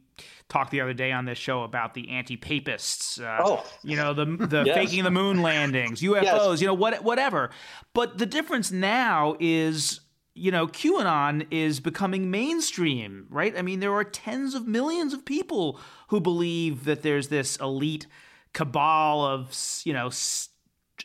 talked 0.49 0.71
the 0.71 0.81
other 0.81 0.93
day 0.93 1.11
on 1.11 1.25
this 1.25 1.37
show 1.37 1.63
about 1.63 1.93
the 1.93 2.09
anti-papists. 2.09 3.19
Uh, 3.19 3.37
oh, 3.39 3.65
you 3.83 3.95
know 3.95 4.13
the 4.13 4.25
the 4.25 4.63
yes. 4.65 4.75
faking 4.75 5.03
the 5.03 5.11
moon 5.11 5.41
landings, 5.41 6.01
UFOs. 6.01 6.23
Yes. 6.23 6.61
You 6.61 6.67
know 6.67 6.73
what 6.73 7.03
whatever. 7.03 7.49
But 7.93 8.17
the 8.17 8.25
difference 8.25 8.71
now 8.71 9.35
is. 9.39 10.01
You 10.37 10.51
know, 10.51 10.67
QAnon 10.67 11.47
is 11.49 11.79
becoming 11.79 12.29
mainstream, 12.29 13.25
right? 13.29 13.57
I 13.57 13.61
mean, 13.61 13.79
there 13.79 13.93
are 13.93 14.03
tens 14.03 14.53
of 14.53 14.67
millions 14.67 15.13
of 15.13 15.23
people 15.23 15.79
who 16.09 16.19
believe 16.19 16.83
that 16.83 17.03
there's 17.03 17.29
this 17.29 17.55
elite 17.55 18.05
cabal 18.51 19.23
of, 19.23 19.57
you 19.85 19.93
know, 19.93 20.07
s- 20.07 20.49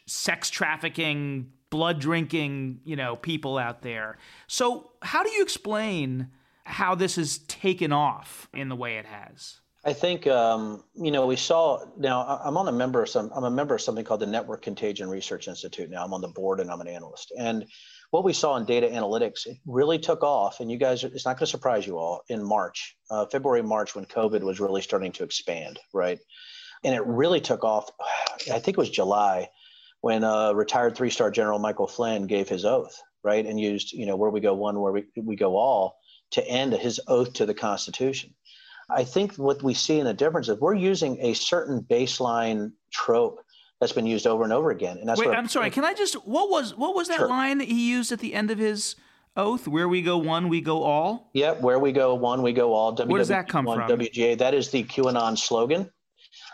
sex 0.05 0.51
trafficking, 0.51 1.53
blood 1.71 2.01
drinking, 2.01 2.81
you 2.83 2.97
know, 2.97 3.15
people 3.15 3.57
out 3.57 3.83
there. 3.83 4.19
So, 4.49 4.91
how 5.01 5.23
do 5.23 5.31
you 5.31 5.45
explain 5.45 6.31
how 6.71 6.95
this 6.95 7.17
has 7.17 7.39
taken 7.39 7.93
off 7.93 8.49
in 8.55 8.69
the 8.69 8.77
way 8.77 8.97
it 8.97 9.07
has? 9.07 9.61
I 9.85 9.95
think 9.95 10.27
um, 10.27 10.85
you 10.95 11.11
know 11.11 11.27
we 11.27 11.37
saw. 11.37 11.85
Now 11.97 12.41
I'm 12.45 12.57
on 12.57 12.69
a 12.69 12.73
member 12.73 13.03
of 13.03 13.09
some. 13.09 13.31
I'm 13.35 13.45
a 13.45 13.51
member 13.51 13.75
of 13.75 13.81
something 13.81 14.05
called 14.05 14.21
the 14.21 14.27
Network 14.27 14.63
Contagion 14.63 15.09
Research 15.09 15.49
Institute. 15.49 15.91
Now 15.91 16.05
I'm 16.05 16.13
on 16.13 16.21
the 16.21 16.29
board 16.29 16.61
and 16.61 16.71
I'm 16.71 16.81
an 16.81 16.89
analyst. 16.89 17.33
And 17.39 17.65
what 18.11 18.25
we 18.25 18.33
saw 18.33 18.57
in 18.57 18.67
data 18.67 18.89
analytics, 18.89 19.47
it 19.47 19.57
really 19.67 19.99
took 19.99 20.23
off. 20.23 20.61
And 20.61 20.71
you 20.71 20.77
guys, 20.77 21.05
it's 21.05 21.25
not 21.25 21.39
going 21.39 21.47
to 21.47 21.51
surprise 21.51 21.87
you 21.87 21.97
all 21.97 22.23
in 22.29 22.43
March, 22.43 22.97
uh, 23.11 23.27
February, 23.27 23.63
March, 23.63 23.95
when 23.95 24.05
COVID 24.05 24.43
was 24.43 24.61
really 24.61 24.83
starting 24.83 25.13
to 25.13 25.25
expand, 25.25 25.79
right? 25.95 26.19
And 26.85 26.95
it 26.95 27.07
really 27.07 27.41
took 27.41 27.65
off. 27.65 27.89
I 28.53 28.59
think 28.59 28.77
it 28.77 28.79
was 28.79 28.91
July 28.91 29.49
when 30.01 30.25
uh, 30.25 30.53
retired 30.53 30.97
three-star 30.97 31.31
General 31.31 31.59
Michael 31.59 31.87
Flynn 31.87 32.27
gave 32.27 32.49
his 32.49 32.65
oath, 32.65 33.01
right, 33.23 33.45
and 33.47 33.61
used 33.61 33.93
you 33.93 34.07
know 34.07 34.17
where 34.17 34.31
we 34.31 34.41
go 34.41 34.55
one, 34.55 34.81
where 34.81 34.93
we 34.93 35.05
we 35.17 35.37
go 35.37 35.57
all 35.57 36.00
to 36.33 36.47
end 36.47 36.73
his 36.73 37.01
oath 37.09 37.33
to 37.35 37.47
the 37.47 37.55
Constitution. 37.55 38.35
I 38.89 39.05
think 39.05 39.37
what 39.37 39.63
we 39.63 39.75
see 39.75 39.99
in 39.99 40.07
the 40.07 40.15
difference 40.15 40.49
is 40.49 40.59
we're 40.59 40.75
using 40.75 41.19
a 41.21 41.35
certain 41.35 41.83
baseline 41.83 42.73
trope 42.91 43.41
that's 43.81 43.93
been 43.93 44.07
used 44.07 44.27
over 44.27 44.45
and 44.45 44.53
over 44.53 44.71
again. 44.71 44.99
And 44.99 45.09
that's 45.09 45.21
Wait, 45.21 45.31
I'm 45.31 45.49
sorry. 45.49 45.71
Can 45.71 45.85
I 45.85 45.95
just 45.95 46.15
what 46.27 46.51
was 46.51 46.77
what 46.77 46.95
was 46.95 47.09
that 47.09 47.19
sure. 47.19 47.29
line 47.29 47.59
that 47.59 47.69
he 47.69 47.89
used 47.89 48.13
at 48.13 48.19
the 48.19 48.35
end 48.35 48.51
of 48.51 48.59
his 48.59 48.97
oath? 49.37 49.67
Where 49.67 49.89
we 49.89 50.03
go 50.03 50.19
one, 50.19 50.49
we 50.49 50.61
go 50.61 50.83
all. 50.83 51.31
Yep, 51.35 51.61
where 51.61 51.79
we 51.79 51.93
go 51.93 52.15
one, 52.15 52.43
we 52.43 52.53
go 52.53 52.75
all. 52.75 52.95
Where 52.95 53.19
does 53.19 53.29
that 53.29 53.49
come 53.49 53.65
from? 53.65 53.81
WGA. 53.81 54.37
That 54.39 54.55
is 54.55 54.71
the 54.71 54.85
QAnon 54.85 55.39
slogan. 55.39 55.91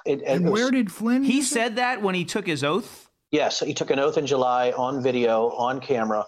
It, 0.04 0.22
and 0.22 0.46
it 0.46 0.50
was, 0.50 0.60
where 0.60 0.70
did 0.70 0.92
Flynn? 0.92 1.24
He 1.24 1.42
said 1.42 1.76
that 1.76 2.00
when 2.00 2.14
he 2.14 2.24
took 2.24 2.46
his 2.46 2.62
oath. 2.62 3.10
Yes, 3.32 3.58
he 3.58 3.74
took 3.74 3.90
an 3.90 3.98
oath 3.98 4.16
in 4.18 4.26
July 4.26 4.70
on 4.70 5.02
video, 5.02 5.50
on 5.50 5.80
camera, 5.80 6.24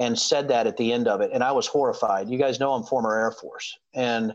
and 0.00 0.18
said 0.18 0.48
that 0.48 0.66
at 0.66 0.78
the 0.78 0.92
end 0.92 1.06
of 1.06 1.20
it. 1.20 1.30
And 1.32 1.44
I 1.44 1.52
was 1.52 1.66
horrified. 1.66 2.30
You 2.30 2.38
guys 2.38 2.58
know 2.58 2.72
I'm 2.72 2.82
former 2.82 3.14
Air 3.16 3.30
Force. 3.30 3.78
And 3.94 4.32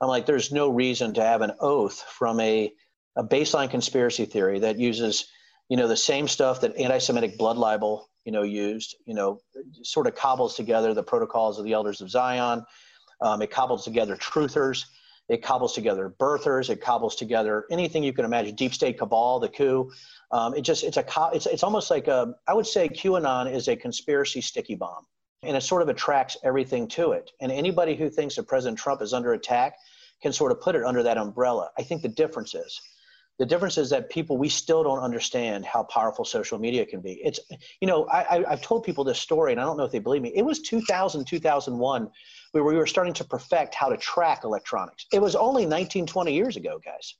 I'm 0.00 0.08
like, 0.08 0.24
there's 0.26 0.50
no 0.50 0.70
reason 0.70 1.12
to 1.14 1.22
have 1.22 1.42
an 1.42 1.52
oath 1.60 2.02
from 2.08 2.40
a, 2.40 2.72
a 3.14 3.22
baseline 3.22 3.70
conspiracy 3.70 4.24
theory 4.24 4.58
that 4.60 4.78
uses, 4.78 5.26
you 5.68 5.76
know, 5.76 5.86
the 5.86 5.96
same 5.96 6.26
stuff 6.26 6.62
that 6.62 6.74
anti-Semitic 6.76 7.36
blood 7.36 7.58
libel, 7.58 8.08
you 8.24 8.32
know, 8.32 8.42
used, 8.42 8.96
you 9.04 9.14
know, 9.14 9.38
sort 9.82 10.06
of 10.06 10.14
cobbles 10.14 10.56
together 10.56 10.94
the 10.94 11.02
protocols 11.02 11.58
of 11.58 11.66
the 11.66 11.74
elders 11.74 12.00
of 12.00 12.10
Zion. 12.10 12.64
Um, 13.20 13.42
it 13.42 13.50
cobbles 13.50 13.84
together 13.84 14.16
truthers. 14.16 14.86
It 15.32 15.42
cobbles 15.42 15.72
together 15.72 16.12
birthers. 16.20 16.68
It 16.68 16.82
cobbles 16.82 17.16
together 17.16 17.64
anything 17.70 18.02
you 18.02 18.12
can 18.12 18.26
imagine. 18.26 18.54
Deep 18.54 18.74
state 18.74 18.98
cabal, 18.98 19.40
the 19.40 19.48
coup. 19.48 19.90
Um, 20.30 20.54
it 20.54 20.60
just 20.60 20.84
it's 20.84 20.98
a 20.98 21.04
it's 21.32 21.46
it's 21.46 21.62
almost 21.62 21.90
like 21.90 22.06
a 22.06 22.34
I 22.46 22.52
would 22.52 22.66
say 22.66 22.86
QAnon 22.86 23.50
is 23.50 23.66
a 23.66 23.74
conspiracy 23.74 24.42
sticky 24.42 24.74
bomb, 24.74 25.06
and 25.42 25.56
it 25.56 25.62
sort 25.62 25.80
of 25.80 25.88
attracts 25.88 26.36
everything 26.44 26.86
to 26.88 27.12
it. 27.12 27.30
And 27.40 27.50
anybody 27.50 27.96
who 27.96 28.10
thinks 28.10 28.36
that 28.36 28.42
President 28.42 28.78
Trump 28.78 29.00
is 29.00 29.14
under 29.14 29.32
attack 29.32 29.76
can 30.20 30.34
sort 30.34 30.52
of 30.52 30.60
put 30.60 30.74
it 30.74 30.84
under 30.84 31.02
that 31.02 31.16
umbrella. 31.16 31.70
I 31.78 31.82
think 31.82 32.02
the 32.02 32.08
difference 32.08 32.54
is 32.54 32.82
the 33.38 33.46
difference 33.46 33.78
is 33.78 33.90
that 33.90 34.10
people 34.10 34.36
we 34.36 34.48
still 34.48 34.84
don't 34.84 34.98
understand 34.98 35.64
how 35.64 35.82
powerful 35.84 36.24
social 36.24 36.58
media 36.58 36.84
can 36.84 37.00
be 37.00 37.20
it's 37.24 37.40
you 37.80 37.88
know 37.88 38.06
I, 38.08 38.44
have 38.48 38.62
told 38.62 38.84
people 38.84 39.04
this 39.04 39.18
story 39.18 39.52
and 39.52 39.60
i 39.60 39.64
don't 39.64 39.76
know 39.76 39.84
if 39.84 39.90
they 39.90 39.98
believe 39.98 40.22
me 40.22 40.32
it 40.34 40.42
was 40.42 40.60
2000 40.60 41.24
2001 41.24 42.10
where 42.52 42.64
we 42.64 42.76
were 42.76 42.86
starting 42.86 43.12
to 43.14 43.24
perfect 43.24 43.74
how 43.74 43.88
to 43.88 43.96
track 43.96 44.44
electronics 44.44 45.06
it 45.12 45.20
was 45.20 45.34
only 45.34 45.66
19 45.66 46.06
20 46.06 46.32
years 46.32 46.56
ago 46.56 46.80
guys 46.84 47.14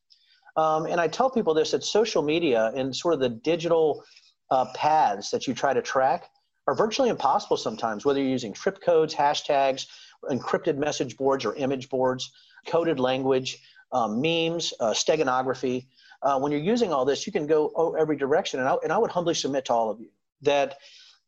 um, 0.57 0.87
and 0.87 1.01
I 1.01 1.09
tell 1.09 1.31
people 1.31 1.55
this 1.55 1.71
that 1.71 1.83
social 1.83 2.23
media 2.23 2.73
and 2.75 2.95
sort 2.95 3.15
of 3.15 3.21
the 3.21 3.29
digital 3.29 4.05
uh, 4.51 4.67
paths 4.75 5.31
that 5.31 5.47
you 5.47 5.55
try 5.55 5.73
to 5.73 5.83
track 5.83 6.29
are 6.67 6.75
virtually 6.75 7.09
impossible 7.09 7.57
sometimes, 7.57 8.05
whether 8.05 8.21
you're 8.21 8.29
using 8.29 8.53
trip 8.53 8.81
codes, 8.81 9.15
hashtags, 9.15 9.87
encrypted 10.25 10.77
message 10.77 11.17
boards 11.17 11.45
or 11.45 11.55
image 11.57 11.89
boards, 11.89 12.31
coded 12.67 13.01
language, 13.01 13.59
um, 13.93 14.21
memes, 14.21 14.73
uh, 14.79 14.91
steganography. 14.91 15.87
Uh, 16.23 16.39
when 16.39 16.53
you're 16.53 16.61
using 16.61 16.93
all 16.93 17.05
this, 17.05 17.27
you 17.27 17.33
can 17.33 17.47
go 17.47 17.97
every 17.99 18.17
direction. 18.17 18.61
And 18.61 18.69
I, 18.69 18.77
and 18.85 18.93
I 18.93 18.99
would 18.99 19.11
humbly 19.11 19.35
submit 19.35 19.65
to 19.67 19.73
all 19.73 19.91
of 19.91 19.99
you 20.01 20.11
that 20.43 20.79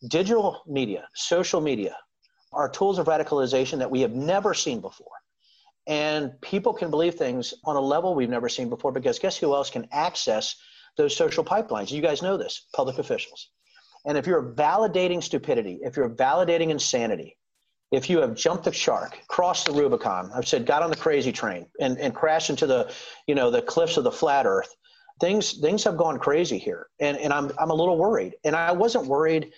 digital 0.08 0.62
media, 0.66 1.08
social 1.14 1.60
media, 1.60 1.96
are 2.54 2.68
tools 2.68 2.98
of 2.98 3.06
radicalization 3.06 3.78
that 3.78 3.90
we 3.90 4.00
have 4.00 4.12
never 4.12 4.54
seen 4.54 4.80
before. 4.80 5.08
And 5.86 6.40
people 6.40 6.72
can 6.72 6.90
believe 6.90 7.14
things 7.14 7.52
on 7.64 7.76
a 7.76 7.80
level 7.80 8.14
we've 8.14 8.30
never 8.30 8.48
seen 8.48 8.70
before 8.70 8.92
because 8.92 9.18
guess 9.18 9.36
who 9.36 9.54
else 9.54 9.70
can 9.70 9.86
access 9.92 10.56
those 10.96 11.14
social 11.14 11.44
pipelines? 11.44 11.90
You 11.90 12.00
guys 12.00 12.22
know 12.22 12.36
this 12.36 12.66
public 12.74 12.98
officials. 12.98 13.50
And 14.06 14.16
if 14.16 14.26
you're 14.26 14.54
validating 14.54 15.22
stupidity, 15.22 15.80
if 15.82 15.96
you're 15.96 16.10
validating 16.10 16.70
insanity, 16.70 17.36
if 17.90 18.10
you 18.10 18.18
have 18.18 18.34
jumped 18.34 18.64
the 18.64 18.72
shark, 18.72 19.18
crossed 19.28 19.66
the 19.66 19.72
Rubicon, 19.72 20.30
I've 20.34 20.48
said 20.48 20.66
got 20.66 20.82
on 20.82 20.90
the 20.90 20.96
crazy 20.96 21.32
train 21.32 21.66
and, 21.80 21.98
and 21.98 22.14
crashed 22.14 22.50
into 22.50 22.66
the, 22.66 22.92
you 23.26 23.34
know, 23.34 23.50
the 23.50 23.62
cliffs 23.62 23.96
of 23.96 24.04
the 24.04 24.12
flat 24.12 24.46
earth, 24.46 24.74
things 25.20 25.60
things 25.60 25.84
have 25.84 25.96
gone 25.96 26.18
crazy 26.18 26.58
here. 26.58 26.88
And 27.00 27.16
and 27.18 27.32
I'm 27.32 27.52
I'm 27.58 27.70
a 27.70 27.74
little 27.74 27.96
worried. 27.96 28.34
And 28.44 28.56
I 28.56 28.72
wasn't 28.72 29.06
worried, 29.06 29.52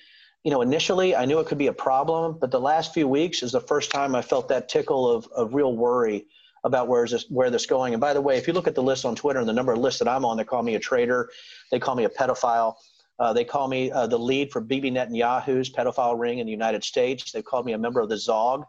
you 0.46 0.52
know, 0.52 0.62
initially 0.62 1.16
I 1.16 1.24
knew 1.24 1.40
it 1.40 1.48
could 1.48 1.58
be 1.58 1.66
a 1.66 1.72
problem, 1.72 2.38
but 2.38 2.52
the 2.52 2.60
last 2.60 2.94
few 2.94 3.08
weeks 3.08 3.42
is 3.42 3.50
the 3.50 3.60
first 3.60 3.90
time 3.90 4.14
I 4.14 4.22
felt 4.22 4.46
that 4.46 4.68
tickle 4.68 5.10
of, 5.10 5.26
of 5.34 5.54
real 5.54 5.74
worry 5.74 6.24
about 6.62 6.86
where's 6.86 7.10
this 7.10 7.26
where 7.28 7.50
this 7.50 7.66
going. 7.66 7.94
And 7.94 8.00
by 8.00 8.14
the 8.14 8.20
way, 8.20 8.38
if 8.38 8.46
you 8.46 8.52
look 8.52 8.68
at 8.68 8.76
the 8.76 8.82
list 8.82 9.04
on 9.04 9.16
Twitter 9.16 9.40
and 9.40 9.48
the 9.48 9.52
number 9.52 9.72
of 9.72 9.80
lists 9.80 9.98
that 9.98 10.06
I'm 10.06 10.24
on, 10.24 10.36
they 10.36 10.44
call 10.44 10.62
me 10.62 10.76
a 10.76 10.78
traitor, 10.78 11.30
they 11.72 11.80
call 11.80 11.96
me 11.96 12.04
a 12.04 12.08
pedophile. 12.08 12.74
Uh, 13.18 13.32
they 13.32 13.42
call 13.42 13.66
me 13.66 13.90
uh, 13.90 14.06
the 14.06 14.16
lead 14.16 14.52
for 14.52 14.60
Bibi 14.60 14.88
Netanyahu's 14.88 15.68
pedophile 15.68 16.16
ring 16.16 16.38
in 16.38 16.46
the 16.46 16.52
United 16.52 16.84
States. 16.84 17.32
They've 17.32 17.44
called 17.44 17.66
me 17.66 17.72
a 17.72 17.78
member 17.78 17.98
of 17.98 18.08
the 18.08 18.16
Zog. 18.16 18.62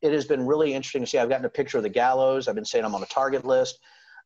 It 0.00 0.14
has 0.14 0.24
been 0.24 0.46
really 0.46 0.72
interesting 0.72 1.02
to 1.02 1.06
see. 1.06 1.18
I've 1.18 1.28
gotten 1.28 1.44
a 1.44 1.50
picture 1.50 1.76
of 1.76 1.82
the 1.82 1.90
gallows. 1.90 2.48
I've 2.48 2.54
been 2.54 2.64
saying 2.64 2.86
I'm 2.86 2.94
on 2.94 3.02
a 3.02 3.06
target 3.06 3.44
list. 3.44 3.80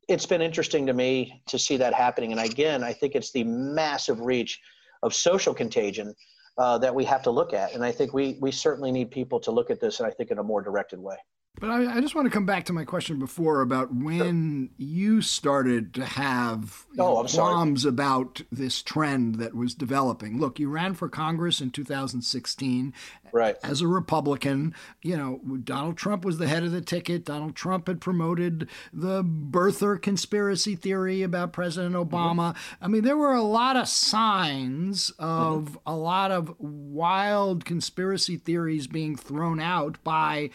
It's 0.07 0.27
been 0.27 0.41
interesting 0.41 0.87
to 0.87 0.93
me 0.93 1.43
to 1.49 1.59
see 1.59 1.77
that 1.79 1.95
happening. 1.95 2.31
And 2.31 2.41
again, 2.41 2.85
I 2.85 2.93
think 2.93 3.17
it's 3.17 3.33
the 3.33 3.43
massive 3.43 4.21
reach 4.21 4.61
of 5.03 5.13
social 5.13 5.53
contagion 5.53 6.15
uh, 6.59 6.79
that 6.79 6.95
we 6.95 7.05
have 7.05 7.23
to 7.23 7.31
look 7.31 7.53
at. 7.53 7.75
And 7.75 7.85
I 7.85 7.93
think 7.93 8.13
we, 8.13 8.39
we 8.41 8.53
certainly 8.53 8.93
need 8.93 9.11
people 9.11 9.41
to 9.41 9.51
look 9.51 9.71
at 9.71 9.81
this, 9.81 10.01
and 10.01 10.07
I 10.07 10.11
think 10.11 10.31
in 10.31 10.39
a 10.39 10.43
more 10.43 10.63
directed 10.63 10.99
way. 10.99 11.17
But 11.61 11.71
I, 11.71 11.97
I, 11.97 12.01
just 12.01 12.15
want 12.15 12.27
to 12.27 12.31
come 12.31 12.47
back 12.47 12.65
to 12.65 12.73
my 12.73 12.85
question 12.85 13.19
before 13.19 13.61
about 13.61 13.95
when 13.95 14.71
sure. 14.79 14.87
you 14.87 15.21
started 15.21 15.95
to 15.95 16.05
have 16.05 16.87
oh, 16.99 17.25
qualms 17.25 17.85
about 17.85 18.41
this 18.51 18.83
trend 18.83 19.37
that 19.37 19.55
was 19.55 19.75
developing. 19.75 20.41
Look, 20.41 20.59
you 20.59 20.69
ran 20.71 20.95
for 20.95 21.09
Congress 21.09 21.61
in 21.61 21.71
2016 21.71 22.95
right. 23.33 23.57
as 23.63 23.81
a 23.81 23.87
Republican. 23.87 24.75
You 25.03 25.17
know, 25.17 25.59
Donald 25.63 25.99
Trump 25.99 26.25
was 26.25 26.39
the 26.39 26.49
head 26.49 26.63
of 26.65 26.73
the 26.73 26.81
ticket. 26.81 27.27
Donald 27.27 27.55
Trump 27.55 27.87
had 27.87 28.01
promoted 28.01 28.69
the 28.93 29.23
birther 29.23 30.01
conspiracy 30.01 30.75
theory 30.75 31.23
about 31.23 31.53
President 31.53 31.95
mm-hmm. 31.95 32.15
Obama. 32.15 32.55
Mm-hmm. 32.55 32.85
I 32.85 32.89
mean, 32.89 33.05
there 33.05 33.17
were 33.17 33.35
a 33.35 33.43
lot 33.43 33.77
of 33.77 33.89
signs 33.89 35.11
of 35.19 35.65
mm-hmm. 35.65 35.77
a 35.87 35.97
lot 35.97 36.31
of 36.31 36.55
wild 36.59 37.67
conspiracy 37.67 38.37
theories 38.39 38.87
being 38.87 39.17
thrown 39.17 39.61
out 39.61 40.03
by 40.03 40.51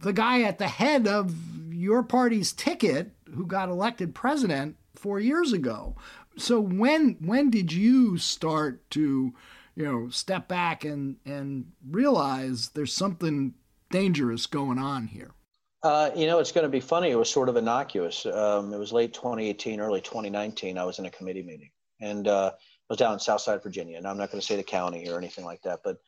the 0.00 0.12
guy 0.12 0.42
at 0.42 0.58
the 0.58 0.68
head 0.68 1.06
of 1.06 1.34
your 1.72 2.02
party's 2.02 2.52
ticket 2.52 3.12
who 3.34 3.46
got 3.46 3.68
elected 3.68 4.14
president 4.14 4.76
four 4.94 5.20
years 5.20 5.52
ago. 5.52 5.96
So 6.36 6.60
when 6.60 7.16
when 7.20 7.50
did 7.50 7.72
you 7.72 8.18
start 8.18 8.88
to, 8.90 9.34
you 9.74 9.84
know, 9.84 10.08
step 10.08 10.48
back 10.48 10.84
and 10.84 11.16
and 11.24 11.72
realize 11.88 12.70
there's 12.70 12.92
something 12.92 13.54
dangerous 13.90 14.46
going 14.46 14.78
on 14.78 15.08
here? 15.08 15.32
Uh, 15.82 16.10
you 16.16 16.26
know, 16.26 16.40
it's 16.40 16.50
going 16.50 16.64
to 16.64 16.68
be 16.68 16.80
funny. 16.80 17.10
It 17.10 17.18
was 17.18 17.30
sort 17.30 17.48
of 17.48 17.56
innocuous. 17.56 18.26
Um, 18.26 18.72
it 18.72 18.78
was 18.78 18.92
late 18.92 19.14
2018, 19.14 19.80
early 19.80 20.00
2019. 20.00 20.76
I 20.76 20.84
was 20.84 20.98
in 20.98 21.06
a 21.06 21.10
committee 21.10 21.44
meeting, 21.44 21.70
and 22.00 22.26
uh, 22.26 22.50
I 22.56 22.58
was 22.88 22.98
down 22.98 23.12
in 23.12 23.20
Southside 23.20 23.62
Virginia. 23.62 23.96
And 23.96 24.06
I'm 24.06 24.18
not 24.18 24.32
going 24.32 24.40
to 24.40 24.46
say 24.46 24.56
the 24.56 24.64
county 24.64 25.08
or 25.08 25.18
anything 25.18 25.44
like 25.44 25.62
that, 25.62 25.80
but 25.84 25.98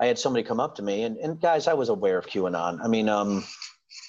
I 0.00 0.06
had 0.06 0.18
somebody 0.18 0.42
come 0.42 0.60
up 0.60 0.76
to 0.76 0.82
me, 0.82 1.02
and, 1.02 1.18
and 1.18 1.40
guys, 1.40 1.68
I 1.68 1.74
was 1.74 1.90
aware 1.90 2.18
of 2.18 2.26
QAnon. 2.26 2.80
I 2.82 2.88
mean, 2.88 3.08
um, 3.08 3.44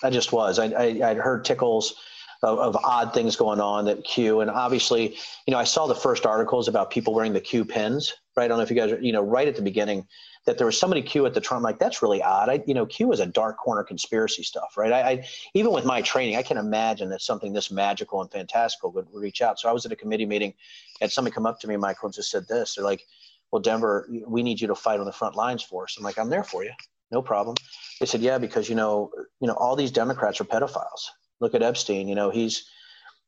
I 0.02 0.10
just 0.10 0.32
was. 0.32 0.58
I, 0.58 0.66
I, 0.68 1.14
would 1.14 1.18
heard 1.18 1.44
tickles 1.44 1.96
of, 2.44 2.60
of, 2.60 2.76
odd 2.78 3.14
things 3.14 3.36
going 3.36 3.60
on 3.60 3.86
that 3.86 4.04
Q, 4.06 4.40
and 4.40 4.50
obviously, 4.50 5.16
you 5.46 5.52
know, 5.52 5.58
I 5.58 5.66
saw 5.66 5.88
the 5.88 5.96
first 5.96 6.26
articles 6.26 6.68
about 6.68 6.92
people 6.92 7.14
wearing 7.14 7.34
the 7.34 7.42
Q 7.42 7.66
pins, 7.66 8.14
right? 8.38 8.46
I 8.46 8.48
don't 8.48 8.58
know 8.58 8.64
if 8.64 8.70
you 8.70 8.76
guys 8.76 8.92
are, 8.92 9.00
you 9.02 9.12
know, 9.12 9.22
right 9.22 9.48
at 9.48 9.56
the 9.58 9.62
beginning 9.62 10.08
that 10.46 10.58
there 10.58 10.66
was 10.66 10.80
somebody 10.80 11.02
Q 11.02 11.26
at 11.26 11.34
the 11.34 11.42
Trump. 11.42 11.64
Like 11.64 11.78
that's 11.78 12.02
really 12.02 12.24
odd. 12.24 12.50
I, 12.50 12.64
you 12.66 12.74
know, 12.74 12.86
Q 12.86 13.12
is 13.12 13.20
a 13.20 13.28
dark 13.28 13.58
corner 13.58 13.84
conspiracy 13.84 14.44
stuff, 14.44 14.76
right? 14.78 14.92
I, 14.92 15.02
I 15.02 15.28
even 15.54 15.72
with 15.72 15.86
my 15.86 16.02
training, 16.02 16.36
I 16.36 16.42
can 16.42 16.58
imagine 16.58 17.10
that 17.10 17.22
something 17.22 17.54
this 17.54 17.70
magical 17.70 18.22
and 18.22 18.32
fantastical 18.32 18.92
would 18.94 19.08
reach 19.14 19.42
out. 19.42 19.60
So 19.60 19.70
I 19.70 19.72
was 19.72 19.86
at 19.86 19.92
a 19.92 19.96
committee 19.96 20.26
meeting, 20.26 20.54
and 21.00 21.12
somebody 21.12 21.34
come 21.34 21.46
up 21.46 21.60
to 21.60 21.68
me, 21.68 21.76
Michael, 21.76 22.08
and 22.08 22.14
just 22.14 22.32
said 22.32 22.48
this. 22.48 22.76
They're 22.76 22.86
like 22.86 23.06
well, 23.52 23.62
Denver, 23.62 24.10
we 24.26 24.44
need 24.44 24.62
you 24.62 24.68
to 24.68 24.76
fight 24.76 25.00
on 25.00 25.06
the 25.06 25.12
front 25.12 25.36
lines 25.36 25.62
for 25.62 25.84
us. 25.84 25.96
I'm 25.98 26.04
like, 26.04 26.18
I'm 26.18 26.30
there 26.30 26.44
for 26.44 26.64
you. 26.64 26.72
No 27.12 27.22
problem. 27.22 27.58
They 28.00 28.06
said, 28.06 28.22
yeah, 28.22 28.38
because, 28.38 28.70
you 28.70 28.76
know, 28.76 29.12
you 29.42 29.48
know, 29.48 29.54
all 29.54 29.76
these 29.76 29.92
Democrats 29.92 30.40
are 30.40 30.46
pedophiles. 30.46 31.10
Look 31.42 31.54
at 31.54 31.62
Epstein, 31.62 32.08
you 32.08 32.16
know, 32.16 32.30
he's, 32.30 32.70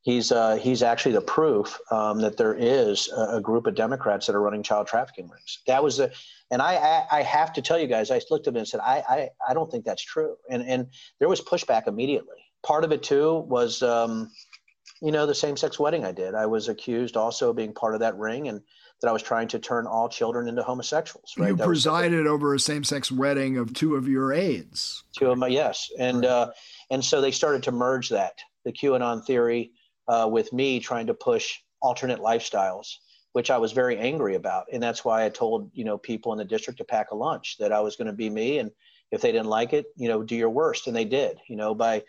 he's, 0.02 0.32
uh, 0.32 0.56
he's 0.56 0.82
actually 0.82 1.12
the 1.12 1.22
proof 1.22 1.78
um, 1.92 2.22
that 2.22 2.38
there 2.38 2.56
is 2.58 3.10
a, 3.10 3.38
a, 3.38 3.42
group 3.42 3.68
of 3.68 3.76
Democrats 3.76 4.28
that 4.28 4.36
are 4.36 4.42
running 4.42 4.64
child 4.64 4.88
trafficking 4.88 5.28
rings. 5.28 5.60
That 5.68 5.84
was 5.84 5.98
the, 5.98 6.14
and 6.52 6.62
I, 6.62 6.76
I, 6.76 7.20
I 7.20 7.22
have 7.24 7.52
to 7.54 7.62
tell 7.62 7.80
you 7.80 7.88
guys, 7.88 8.12
I 8.12 8.22
looked 8.30 8.48
at 8.48 8.54
him 8.54 8.58
and 8.58 8.68
said, 8.68 8.80
I, 8.82 9.04
I, 9.10 9.30
I 9.50 9.54
don't 9.54 9.70
think 9.70 9.84
that's 9.84 10.04
true. 10.04 10.38
And, 10.50 10.64
and 10.64 10.88
there 11.20 11.28
was 11.28 11.42
pushback 11.42 11.88
immediately. 11.88 12.38
Part 12.64 12.86
of 12.86 12.92
it 12.94 13.04
too 13.04 13.40
was, 13.50 13.82
um, 13.84 14.32
you 15.02 15.12
know, 15.12 15.26
the 15.26 15.36
same 15.36 15.58
sex 15.58 15.80
wedding 15.80 16.06
I 16.06 16.14
did. 16.14 16.36
I 16.36 16.46
was 16.46 16.70
accused 16.70 17.18
also 17.18 17.50
of 17.50 17.58
being 17.58 17.74
part 17.74 17.96
of 17.96 18.00
that 18.00 18.18
ring. 18.18 18.48
And, 18.48 18.62
that 19.04 19.10
I 19.10 19.12
was 19.12 19.22
trying 19.22 19.50
to 19.50 19.60
turn 19.60 19.86
all 19.86 20.08
children 20.08 20.48
into 20.48 20.64
homosexuals. 20.64 21.34
Right? 21.38 21.50
You 21.50 21.58
that 21.58 21.66
presided 21.66 22.26
over 22.26 22.56
a 22.56 22.60
same-sex 22.60 23.12
wedding 23.12 23.58
of 23.58 23.74
two 23.74 23.96
of 23.96 24.08
your 24.08 24.32
aides. 24.32 25.04
Two 25.18 25.30
of 25.30 25.38
my 25.38 25.48
yes, 25.48 25.92
and 26.00 26.22
right. 26.22 26.30
uh, 26.30 26.52
and 26.90 27.04
so 27.04 27.20
they 27.20 27.32
started 27.32 27.64
to 27.64 27.74
merge 27.74 28.10
that 28.10 28.40
the 28.64 28.72
QAnon 28.72 29.26
theory 29.26 29.74
uh, 30.08 30.30
with 30.32 30.54
me 30.54 30.80
trying 30.80 31.08
to 31.08 31.14
push 31.14 31.60
alternate 31.82 32.20
lifestyles, 32.20 32.96
which 33.34 33.52
I 33.52 33.58
was 33.58 33.74
very 33.74 33.98
angry 33.98 34.36
about, 34.36 34.68
and 34.72 34.82
that's 34.82 35.04
why 35.04 35.26
I 35.26 35.30
told 35.30 35.70
you 35.74 35.84
know 35.84 35.98
people 35.98 36.32
in 36.32 36.38
the 36.38 36.46
district 36.46 36.78
to 36.78 36.86
pack 36.86 37.12
a 37.12 37.16
lunch 37.16 37.58
that 37.60 37.74
I 37.74 37.82
was 37.82 37.98
going 37.98 38.08
to 38.08 38.14
be 38.14 38.30
me, 38.30 38.60
and 38.60 38.72
if 39.12 39.20
they 39.20 39.34
didn't 39.34 39.48
like 39.48 39.74
it, 39.74 39.88
you 39.98 40.08
know, 40.08 40.24
do 40.24 40.38
your 40.38 40.50
worst, 40.50 40.88
and 40.88 40.96
they 40.96 41.06
did. 41.06 41.40
You 41.50 41.58
know, 41.58 41.76
by 41.76 42.04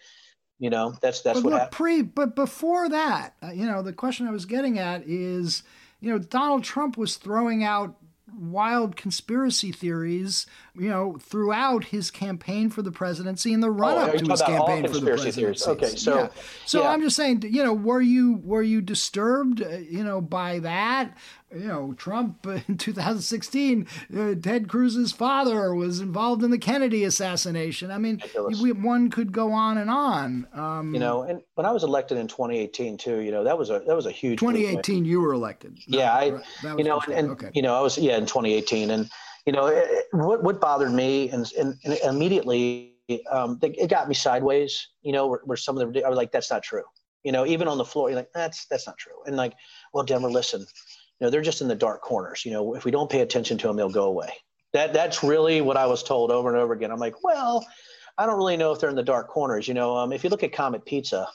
you 0.60 0.70
know 0.70 0.94
that's 1.02 1.22
that's 1.22 1.40
but 1.40 1.44
what 1.44 1.50
look, 1.50 1.60
happened. 1.60 1.76
Pre, 1.76 2.02
but 2.02 2.36
before 2.36 2.88
that, 2.88 3.34
uh, 3.42 3.50
you 3.50 3.66
know, 3.66 3.82
the 3.82 3.92
question 3.92 4.28
I 4.28 4.30
was 4.30 4.46
getting 4.46 4.78
at 4.78 5.02
is 5.08 5.64
you 6.04 6.10
know, 6.10 6.18
Donald 6.18 6.64
Trump 6.64 6.98
was 6.98 7.16
throwing 7.16 7.64
out 7.64 7.96
wild 8.36 8.94
conspiracy 8.94 9.72
theories, 9.72 10.46
you 10.74 10.88
know, 10.88 11.16
throughout 11.18 11.84
his 11.84 12.10
campaign 12.10 12.68
for 12.68 12.82
the 12.82 12.92
presidency 12.92 13.54
and 13.54 13.62
the 13.62 13.70
run 13.70 13.96
up 13.96 14.10
oh, 14.12 14.18
to 14.18 14.30
his 14.30 14.42
campaign 14.42 14.86
for 14.86 14.98
the 14.98 15.06
presidency. 15.06 15.40
Theories. 15.40 15.66
Okay, 15.66 15.96
so 15.96 16.16
yeah. 16.16 16.28
so 16.66 16.82
yeah. 16.82 16.90
I'm 16.90 17.00
just 17.00 17.16
saying, 17.16 17.42
you 17.48 17.64
know, 17.64 17.72
were 17.72 18.02
you 18.02 18.40
were 18.44 18.62
you 18.62 18.82
disturbed, 18.82 19.62
uh, 19.62 19.78
you 19.78 20.04
know, 20.04 20.20
by 20.20 20.58
that? 20.58 21.16
You 21.54 21.68
know, 21.68 21.94
Trump 21.94 22.46
in 22.68 22.76
2016, 22.76 23.86
uh, 24.16 24.34
Ted 24.34 24.68
Cruz's 24.68 25.12
father 25.12 25.74
was 25.74 26.00
involved 26.00 26.42
in 26.42 26.50
the 26.50 26.58
Kennedy 26.58 27.04
assassination. 27.04 27.90
I 27.90 27.98
mean, 27.98 28.22
we, 28.60 28.72
one 28.72 29.10
could 29.10 29.32
go 29.32 29.52
on 29.52 29.78
and 29.78 29.90
on. 29.90 30.46
Um, 30.52 30.92
you 30.92 31.00
know, 31.00 31.22
and 31.22 31.42
when 31.54 31.66
I 31.66 31.70
was 31.72 31.84
elected 31.84 32.18
in 32.18 32.28
2018 32.28 32.98
too, 32.98 33.18
you 33.18 33.30
know, 33.30 33.44
that 33.44 33.56
was 33.56 33.70
a 33.70 33.82
that 33.86 33.96
was 33.96 34.06
a 34.06 34.10
huge. 34.10 34.38
2018, 34.38 34.94
movement. 34.94 35.06
you 35.06 35.20
were 35.20 35.32
elected. 35.32 35.78
Yeah, 35.86 36.12
I, 36.12 36.24
you 36.76 36.84
know, 36.84 37.00
and, 37.06 37.14
and 37.14 37.30
okay. 37.30 37.50
you 37.54 37.62
know, 37.62 37.74
I 37.74 37.80
was 37.80 37.98
yeah 37.98 38.16
in 38.16 38.26
2018, 38.26 38.90
and 38.90 39.10
you 39.46 39.52
know, 39.52 39.66
it, 39.66 40.06
what 40.12 40.42
what 40.42 40.60
bothered 40.60 40.92
me, 40.92 41.30
and 41.30 41.50
and, 41.58 41.78
and 41.84 41.98
immediately. 42.04 42.90
Um, 43.30 43.58
it 43.60 43.90
got 43.90 44.08
me 44.08 44.14
sideways, 44.14 44.88
you 45.02 45.12
know, 45.12 45.26
where, 45.26 45.40
where 45.44 45.58
some 45.58 45.76
of 45.76 45.92
the, 45.92 46.02
I 46.02 46.08
was 46.08 46.16
like, 46.16 46.32
that's 46.32 46.50
not 46.50 46.62
true. 46.62 46.84
You 47.22 47.32
know, 47.32 47.44
even 47.44 47.68
on 47.68 47.76
the 47.76 47.84
floor, 47.84 48.08
you're 48.08 48.16
like, 48.16 48.32
that's, 48.32 48.64
that's 48.64 48.86
not 48.86 48.96
true. 48.96 49.12
And 49.26 49.36
like, 49.36 49.52
well, 49.92 50.04
Denver, 50.04 50.30
listen, 50.30 50.64
you 51.20 51.26
know, 51.26 51.30
they're 51.30 51.42
just 51.42 51.60
in 51.60 51.68
the 51.68 51.74
dark 51.74 52.02
corners. 52.02 52.44
You 52.44 52.52
know, 52.52 52.74
if 52.74 52.84
we 52.84 52.90
don't 52.90 53.10
pay 53.10 53.20
attention 53.20 53.58
to 53.58 53.66
them, 53.66 53.76
they'll 53.76 53.90
go 53.90 54.04
away. 54.04 54.32
That 54.72 54.92
that's 54.92 55.22
really 55.22 55.60
what 55.60 55.76
I 55.76 55.86
was 55.86 56.02
told 56.02 56.30
over 56.30 56.48
and 56.48 56.58
over 56.58 56.72
again. 56.72 56.90
I'm 56.90 56.98
like, 56.98 57.22
well, 57.22 57.64
I 58.18 58.26
don't 58.26 58.36
really 58.36 58.56
know 58.56 58.72
if 58.72 58.80
they're 58.80 58.90
in 58.90 58.96
the 58.96 59.02
dark 59.02 59.28
corners. 59.28 59.68
You 59.68 59.74
know, 59.74 59.96
um, 59.96 60.12
if 60.12 60.24
you 60.24 60.30
look 60.30 60.42
at 60.42 60.52
Comet 60.52 60.84
Pizza, 60.84 61.28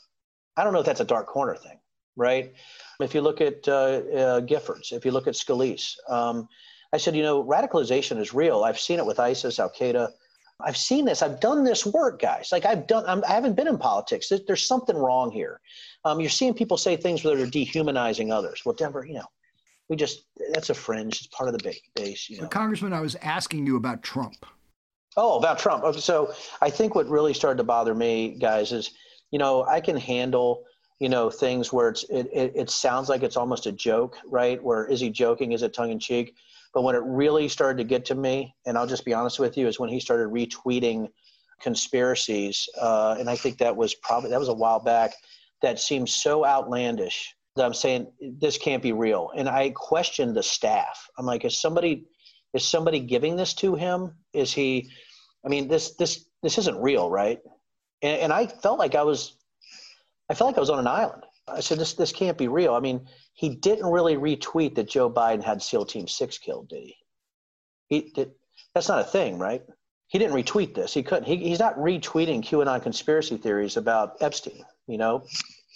I 0.57 0.63
don't 0.63 0.73
know 0.73 0.79
if 0.79 0.85
that's 0.85 0.99
a 0.99 1.05
dark 1.05 1.27
corner 1.27 1.55
thing, 1.55 1.79
right? 2.15 2.53
If 2.99 3.13
you 3.13 3.21
look 3.21 3.39
at 3.39 3.67
uh, 3.67 3.71
uh, 3.71 4.41
Giffords, 4.41 4.91
if 4.91 5.05
you 5.05 5.11
look 5.11 5.27
at 5.27 5.35
Scalise, 5.35 5.95
um, 6.09 6.49
I 6.91 6.97
said, 6.97 7.15
you 7.15 7.23
know, 7.23 7.43
radicalization 7.43 8.19
is 8.19 8.33
real. 8.33 8.63
I've 8.63 8.79
seen 8.79 8.99
it 8.99 9.05
with 9.05 9.19
ISIS, 9.19 9.59
Al 9.59 9.69
Qaeda. 9.69 10.09
I've 10.61 10.75
seen 10.75 11.05
this. 11.05 11.21
I've 11.21 11.39
done 11.39 11.63
this 11.63 11.85
work, 11.85 12.21
guys. 12.21 12.49
Like 12.51 12.65
I've 12.65 12.87
done. 12.87 13.05
I'm, 13.07 13.23
I 13.23 13.31
have 13.31 13.43
not 13.43 13.55
been 13.55 13.67
in 13.67 13.77
politics. 13.77 14.31
There's 14.45 14.67
something 14.67 14.97
wrong 14.97 15.31
here. 15.31 15.61
Um, 16.03 16.19
you're 16.19 16.29
seeing 16.29 16.53
people 16.53 16.75
say 16.75 16.97
things 16.97 17.23
that 17.23 17.39
are 17.39 17.45
dehumanizing 17.45 18.31
others. 18.31 18.63
Well, 18.65 18.75
Denver, 18.75 19.05
you 19.05 19.13
know, 19.13 19.27
we 19.89 19.95
just 19.95 20.25
that's 20.53 20.69
a 20.69 20.73
fringe. 20.73 21.17
It's 21.17 21.27
part 21.27 21.49
of 21.49 21.57
the 21.57 21.75
base. 21.95 22.29
You 22.29 22.41
know. 22.41 22.47
Congressman, 22.47 22.93
I 22.93 23.01
was 23.01 23.15
asking 23.21 23.65
you 23.65 23.75
about 23.75 24.03
Trump. 24.03 24.45
Oh, 25.17 25.37
about 25.37 25.59
Trump. 25.59 25.95
So 25.99 26.33
I 26.61 26.69
think 26.69 26.95
what 26.95 27.07
really 27.07 27.33
started 27.33 27.57
to 27.57 27.63
bother 27.63 27.95
me, 27.95 28.37
guys, 28.39 28.71
is 28.71 28.91
you 29.31 29.39
know 29.39 29.65
I 29.65 29.81
can 29.81 29.97
handle 29.97 30.63
you 30.99 31.07
know, 31.07 31.29
things 31.29 31.71
where 31.71 31.89
it's 31.89 32.03
it, 32.03 32.29
it, 32.33 32.51
it 32.55 32.69
sounds 32.69 33.09
like 33.09 33.23
it's 33.23 33.37
almost 33.37 33.65
a 33.65 33.71
joke, 33.71 34.17
right? 34.25 34.61
Where 34.61 34.85
is 34.85 34.99
he 34.99 35.09
joking? 35.09 35.53
Is 35.53 35.63
it 35.63 35.73
tongue 35.73 35.91
in 35.91 35.99
cheek? 35.99 36.35
But 36.73 36.83
when 36.83 36.95
it 36.95 37.01
really 37.03 37.47
started 37.47 37.77
to 37.77 37.83
get 37.83 38.05
to 38.05 38.15
me, 38.15 38.53
and 38.65 38.77
I'll 38.77 38.85
just 38.85 39.05
be 39.05 39.13
honest 39.13 39.39
with 39.39 39.57
you, 39.57 39.67
is 39.67 39.79
when 39.79 39.89
he 39.89 39.99
started 39.99 40.27
retweeting 40.27 41.07
conspiracies, 41.61 42.69
uh, 42.79 43.15
and 43.17 43.29
I 43.29 43.35
think 43.35 43.57
that 43.57 43.75
was 43.75 43.95
probably 43.95 44.29
that 44.29 44.39
was 44.39 44.49
a 44.49 44.53
while 44.53 44.79
back. 44.79 45.13
That 45.61 45.79
seemed 45.79 46.09
so 46.09 46.45
outlandish 46.45 47.33
I'm 47.57 47.73
saying 47.73 48.11
this 48.19 48.57
can't 48.57 48.83
be 48.83 48.93
real. 48.93 49.31
And 49.35 49.49
I 49.49 49.71
questioned 49.71 50.35
the 50.35 50.43
staff. 50.43 51.09
I'm 51.17 51.25
like, 51.25 51.45
is 51.45 51.57
somebody 51.57 52.05
is 52.53 52.65
somebody 52.65 52.99
giving 52.99 53.35
this 53.35 53.53
to 53.55 53.75
him? 53.75 54.15
Is 54.33 54.53
he? 54.53 54.89
I 55.45 55.49
mean, 55.49 55.67
this 55.67 55.95
this 55.95 56.25
this 56.41 56.57
isn't 56.57 56.81
real, 56.81 57.09
right? 57.09 57.39
And, 58.01 58.21
and 58.21 58.33
I 58.33 58.47
felt 58.47 58.79
like 58.79 58.95
I 58.95 59.03
was, 59.03 59.35
I 60.29 60.33
felt 60.33 60.49
like 60.49 60.57
I 60.57 60.61
was 60.61 60.69
on 60.69 60.79
an 60.79 60.87
island. 60.87 61.23
I 61.47 61.59
said, 61.61 61.79
this 61.79 61.93
this 61.93 62.11
can't 62.11 62.37
be 62.37 62.47
real. 62.47 62.73
I 62.75 62.79
mean, 62.79 63.07
he 63.33 63.55
didn't 63.55 63.87
really 63.87 64.15
retweet 64.15 64.75
that 64.75 64.89
Joe 64.89 65.09
Biden 65.09 65.43
had 65.43 65.61
SEAL 65.61 65.85
Team 65.85 66.07
Six 66.07 66.37
killed, 66.37 66.69
did 66.69 66.83
he? 66.83 66.95
He 67.87 68.11
did. 68.13 68.31
That's 68.73 68.87
not 68.87 68.99
a 68.99 69.03
thing, 69.03 69.39
right? 69.39 69.63
He 70.07 70.19
didn't 70.19 70.35
retweet 70.35 70.75
this. 70.75 70.93
He 70.93 71.03
couldn't. 71.03 71.25
He, 71.25 71.37
he's 71.37 71.59
not 71.59 71.77
retweeting 71.77 72.43
QAnon 72.43 72.81
conspiracy 72.81 73.37
theories 73.37 73.77
about 73.77 74.17
Epstein. 74.21 74.63
You 74.87 74.97
know, 74.97 75.23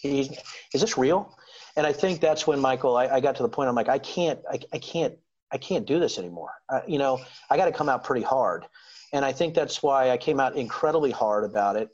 he's, 0.01 0.29
is 0.73 0.81
this 0.81 0.97
real? 0.97 1.36
And 1.75 1.88
I 1.88 1.93
think 1.93 2.21
that's 2.21 2.45
when 2.45 2.59
Michael, 2.59 2.95
I, 2.97 3.07
I 3.07 3.19
got 3.19 3.36
to 3.38 3.43
the 3.43 3.49
point. 3.49 3.69
I'm 3.69 3.75
like, 3.75 3.89
I 3.89 3.99
can't, 3.99 4.39
I, 4.51 4.59
I 4.71 4.77
can't, 4.77 5.15
I 5.51 5.57
can't 5.57 5.86
do 5.86 5.99
this 5.99 6.17
anymore. 6.17 6.51
Uh, 6.69 6.81
you 6.88 6.97
know, 6.97 7.19
I 7.49 7.57
got 7.57 7.65
to 7.65 7.71
come 7.71 7.89
out 7.89 8.03
pretty 8.03 8.23
hard. 8.23 8.65
And 9.13 9.23
I 9.23 9.31
think 9.31 9.53
that's 9.53 9.83
why 9.83 10.09
I 10.09 10.17
came 10.17 10.39
out 10.39 10.55
incredibly 10.55 11.12
hard 11.12 11.43
about 11.43 11.75
it. 11.75 11.89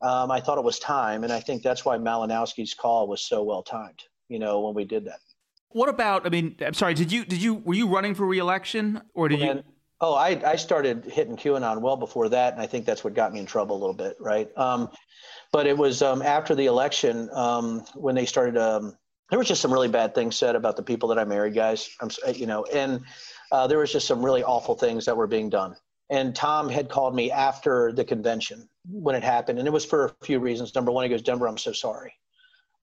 Um, 0.00 0.30
I 0.30 0.40
thought 0.40 0.58
it 0.58 0.64
was 0.64 0.78
time, 0.78 1.22
and 1.22 1.32
I 1.32 1.38
think 1.38 1.62
that's 1.62 1.84
why 1.84 1.96
Malinowski's 1.96 2.74
call 2.74 3.06
was 3.06 3.20
so 3.22 3.42
well 3.44 3.62
timed. 3.62 4.02
You 4.28 4.38
know, 4.38 4.60
when 4.60 4.74
we 4.74 4.84
did 4.84 5.04
that. 5.04 5.20
What 5.68 5.88
about? 5.88 6.26
I 6.26 6.30
mean, 6.30 6.56
I'm 6.60 6.74
sorry. 6.74 6.94
Did 6.94 7.12
you 7.12 7.24
did 7.24 7.40
you 7.40 7.54
were 7.54 7.74
you 7.74 7.86
running 7.86 8.14
for 8.14 8.26
reelection 8.26 9.00
or 9.14 9.28
did 9.28 9.40
you? 9.40 9.62
Oh, 10.00 10.14
I, 10.14 10.40
I 10.44 10.56
started 10.56 11.04
hitting 11.04 11.36
QAnon 11.36 11.80
well 11.80 11.96
before 11.96 12.28
that, 12.30 12.54
and 12.54 12.60
I 12.60 12.66
think 12.66 12.84
that's 12.84 13.04
what 13.04 13.14
got 13.14 13.32
me 13.32 13.38
in 13.38 13.46
trouble 13.46 13.76
a 13.76 13.78
little 13.78 13.94
bit, 13.94 14.16
right? 14.18 14.50
Um, 14.58 14.90
but 15.52 15.68
it 15.68 15.78
was 15.78 16.02
um, 16.02 16.22
after 16.22 16.56
the 16.56 16.66
election 16.66 17.30
um, 17.32 17.84
when 17.94 18.16
they 18.16 18.26
started. 18.26 18.56
There 19.32 19.38
was 19.38 19.48
just 19.48 19.62
some 19.62 19.72
really 19.72 19.88
bad 19.88 20.14
things 20.14 20.36
said 20.36 20.56
about 20.56 20.76
the 20.76 20.82
people 20.82 21.08
that 21.08 21.18
I 21.18 21.24
married, 21.24 21.54
guys. 21.54 21.88
I'm, 22.02 22.10
you 22.34 22.44
know, 22.44 22.64
and 22.64 23.00
uh, 23.50 23.66
there 23.66 23.78
was 23.78 23.90
just 23.90 24.06
some 24.06 24.22
really 24.22 24.44
awful 24.44 24.74
things 24.74 25.06
that 25.06 25.16
were 25.16 25.26
being 25.26 25.48
done. 25.48 25.74
And 26.10 26.36
Tom 26.36 26.68
had 26.68 26.90
called 26.90 27.14
me 27.14 27.30
after 27.30 27.92
the 27.92 28.04
convention 28.04 28.68
when 28.90 29.14
it 29.14 29.22
happened, 29.22 29.58
and 29.58 29.66
it 29.66 29.70
was 29.70 29.86
for 29.86 30.04
a 30.04 30.26
few 30.26 30.38
reasons. 30.38 30.74
Number 30.74 30.92
one, 30.92 31.04
he 31.04 31.08
goes, 31.08 31.22
"Denver, 31.22 31.48
I'm 31.48 31.56
so 31.56 31.72
sorry. 31.72 32.12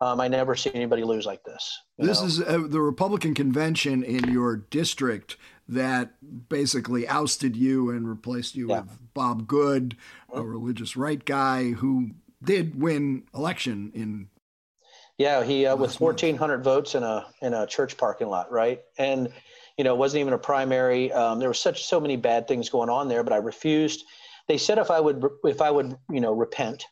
Um, 0.01 0.19
I 0.19 0.27
never 0.27 0.55
see 0.55 0.71
anybody 0.73 1.03
lose 1.03 1.27
like 1.27 1.43
this." 1.43 1.79
This 1.99 2.19
know? 2.19 2.25
is 2.25 2.41
uh, 2.41 2.65
the 2.67 2.81
Republican 2.81 3.35
convention 3.35 4.01
in 4.01 4.31
your 4.31 4.55
district 4.55 5.38
that 5.67 6.13
basically 6.49 7.07
ousted 7.07 7.55
you 7.55 7.91
and 7.91 8.09
replaced 8.09 8.55
you 8.55 8.69
yeah. 8.69 8.79
with 8.79 9.13
Bob 9.13 9.47
Good, 9.47 9.97
a 10.33 10.41
religious 10.41 10.97
right 10.97 11.23
guy 11.23 11.73
who 11.73 12.09
did 12.43 12.81
win 12.81 13.25
election 13.35 13.91
in. 13.93 14.29
Yeah, 15.19 15.43
he 15.43 15.67
uh, 15.67 15.75
with 15.75 15.95
fourteen 15.95 16.36
hundred 16.36 16.63
votes 16.63 16.95
in 16.95 17.03
a 17.03 17.27
in 17.43 17.53
a 17.53 17.67
church 17.67 17.95
parking 17.97 18.27
lot, 18.27 18.51
right? 18.51 18.82
And 18.97 19.32
you 19.77 19.84
know, 19.84 19.93
it 19.93 19.97
wasn't 19.97 20.21
even 20.21 20.34
a 20.34 20.39
primary. 20.39 21.12
Um, 21.12 21.38
there 21.38 21.49
were 21.49 21.53
such 21.53 21.86
so 21.86 21.99
many 21.99 22.17
bad 22.17 22.47
things 22.47 22.69
going 22.69 22.89
on 22.89 23.08
there, 23.08 23.23
but 23.23 23.34
I 23.34 23.38
refused. 23.38 24.03
They 24.47 24.58
said 24.58 24.79
if 24.79 24.89
I 24.89 24.99
would 24.99 25.23
if 25.43 25.62
I 25.62 25.69
would 25.69 25.95
you 26.10 26.21
know 26.21 26.34
repent, 26.34 26.86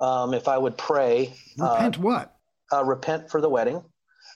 um, 0.00 0.32
if 0.32 0.48
I 0.48 0.56
would 0.56 0.78
pray. 0.78 1.34
Repent 1.58 1.98
uh, 1.98 2.00
what? 2.00 2.36
Uh, 2.72 2.84
repent 2.84 3.30
for 3.30 3.42
the 3.42 3.50
wedding, 3.50 3.82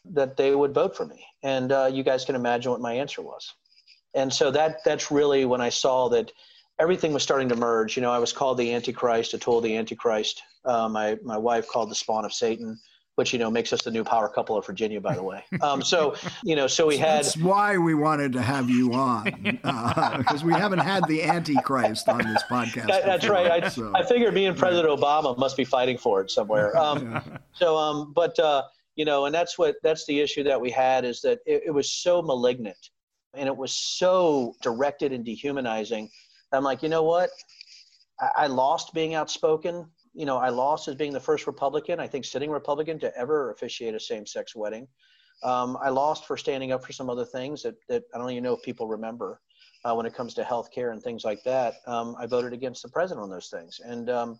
that 0.04 0.36
they 0.36 0.54
would 0.54 0.74
vote 0.74 0.96
for 0.96 1.06
me. 1.06 1.24
And 1.42 1.72
uh, 1.72 1.90
you 1.90 2.04
guys 2.04 2.26
can 2.26 2.34
imagine 2.34 2.70
what 2.70 2.80
my 2.80 2.92
answer 2.92 3.22
was 3.22 3.54
and 4.14 4.32
so 4.32 4.50
that 4.50 4.82
that's 4.84 5.10
really 5.10 5.44
when 5.44 5.60
I 5.60 5.68
saw 5.68 6.08
that 6.08 6.32
everything 6.78 7.12
was 7.12 7.22
starting 7.22 7.48
to 7.50 7.56
merge. 7.56 7.96
You 7.96 8.02
know, 8.02 8.10
I 8.10 8.18
was 8.18 8.32
called 8.32 8.58
the 8.58 8.74
Antichrist, 8.74 9.34
a 9.34 9.38
tool 9.38 9.58
of 9.58 9.64
the 9.64 9.76
Antichrist. 9.76 10.42
Uh, 10.64 10.88
my 10.88 11.18
my 11.22 11.36
wife 11.36 11.68
called 11.68 11.90
the 11.90 11.94
spawn 11.94 12.24
of 12.24 12.32
Satan, 12.32 12.78
which 13.20 13.34
you 13.34 13.38
know 13.38 13.50
makes 13.50 13.70
us 13.70 13.82
the 13.82 13.90
new 13.90 14.02
power 14.02 14.30
couple 14.30 14.56
of 14.56 14.64
Virginia, 14.64 14.98
by 14.98 15.14
the 15.14 15.22
way. 15.22 15.44
Um, 15.60 15.82
so 15.82 16.14
you 16.42 16.56
know, 16.56 16.66
so 16.66 16.86
we 16.86 16.96
had. 16.96 17.18
That's 17.18 17.36
why 17.36 17.76
we 17.76 17.94
wanted 17.94 18.32
to 18.32 18.40
have 18.40 18.70
you 18.70 18.94
on 18.94 19.24
because 19.42 20.42
uh, 20.42 20.46
we 20.46 20.54
haven't 20.54 20.78
had 20.78 21.06
the 21.06 21.22
Antichrist 21.22 22.08
on 22.08 22.18
this 22.18 22.42
podcast. 22.50 22.86
That, 22.86 23.04
that's 23.04 23.24
before, 23.24 23.36
right. 23.36 23.64
I, 23.64 23.68
so. 23.68 23.92
I 23.94 24.02
figured 24.02 24.32
me 24.32 24.46
and 24.46 24.56
President 24.56 24.88
right. 24.88 24.98
Obama 24.98 25.36
must 25.36 25.54
be 25.54 25.66
fighting 25.66 25.98
for 25.98 26.22
it 26.22 26.30
somewhere. 26.30 26.72
Um, 26.80 27.12
yeah. 27.12 27.22
So, 27.52 27.76
um, 27.76 28.12
but 28.14 28.38
uh, 28.38 28.62
you 28.96 29.04
know, 29.04 29.26
and 29.26 29.34
that's 29.34 29.58
what 29.58 29.76
that's 29.82 30.06
the 30.06 30.18
issue 30.18 30.42
that 30.44 30.58
we 30.58 30.70
had 30.70 31.04
is 31.04 31.20
that 31.20 31.40
it, 31.44 31.64
it 31.66 31.70
was 31.70 31.90
so 31.90 32.22
malignant 32.22 32.90
and 33.34 33.46
it 33.46 33.56
was 33.56 33.72
so 33.72 34.54
directed 34.62 35.12
and 35.12 35.24
dehumanizing. 35.24 36.08
I'm 36.52 36.64
like, 36.64 36.82
you 36.82 36.88
know 36.88 37.02
what? 37.02 37.28
I, 38.18 38.30
I 38.36 38.46
lost 38.46 38.94
being 38.94 39.14
outspoken. 39.14 39.86
You 40.12 40.26
know, 40.26 40.38
I 40.38 40.48
lost 40.48 40.88
as 40.88 40.94
being 40.94 41.12
the 41.12 41.20
first 41.20 41.46
Republican, 41.46 42.00
I 42.00 42.06
think 42.06 42.24
sitting 42.24 42.50
Republican 42.50 42.98
to 43.00 43.16
ever 43.16 43.52
officiate 43.52 43.94
a 43.94 44.00
same-sex 44.00 44.56
wedding. 44.56 44.88
Um, 45.42 45.78
I 45.80 45.88
lost 45.88 46.26
for 46.26 46.36
standing 46.36 46.72
up 46.72 46.84
for 46.84 46.92
some 46.92 47.08
other 47.08 47.24
things 47.24 47.62
that, 47.62 47.74
that 47.88 48.02
I 48.14 48.18
don't 48.18 48.30
even 48.30 48.42
know 48.42 48.54
if 48.54 48.62
people 48.62 48.86
remember 48.86 49.40
uh, 49.84 49.94
when 49.94 50.06
it 50.06 50.14
comes 50.14 50.34
to 50.34 50.44
health 50.44 50.70
care 50.70 50.90
and 50.90 51.02
things 51.02 51.24
like 51.24 51.42
that. 51.44 51.74
Um, 51.86 52.14
I 52.18 52.26
voted 52.26 52.52
against 52.52 52.82
the 52.82 52.88
president 52.88 53.22
on 53.22 53.30
those 53.30 53.48
things. 53.48 53.80
And, 53.82 54.10
um, 54.10 54.30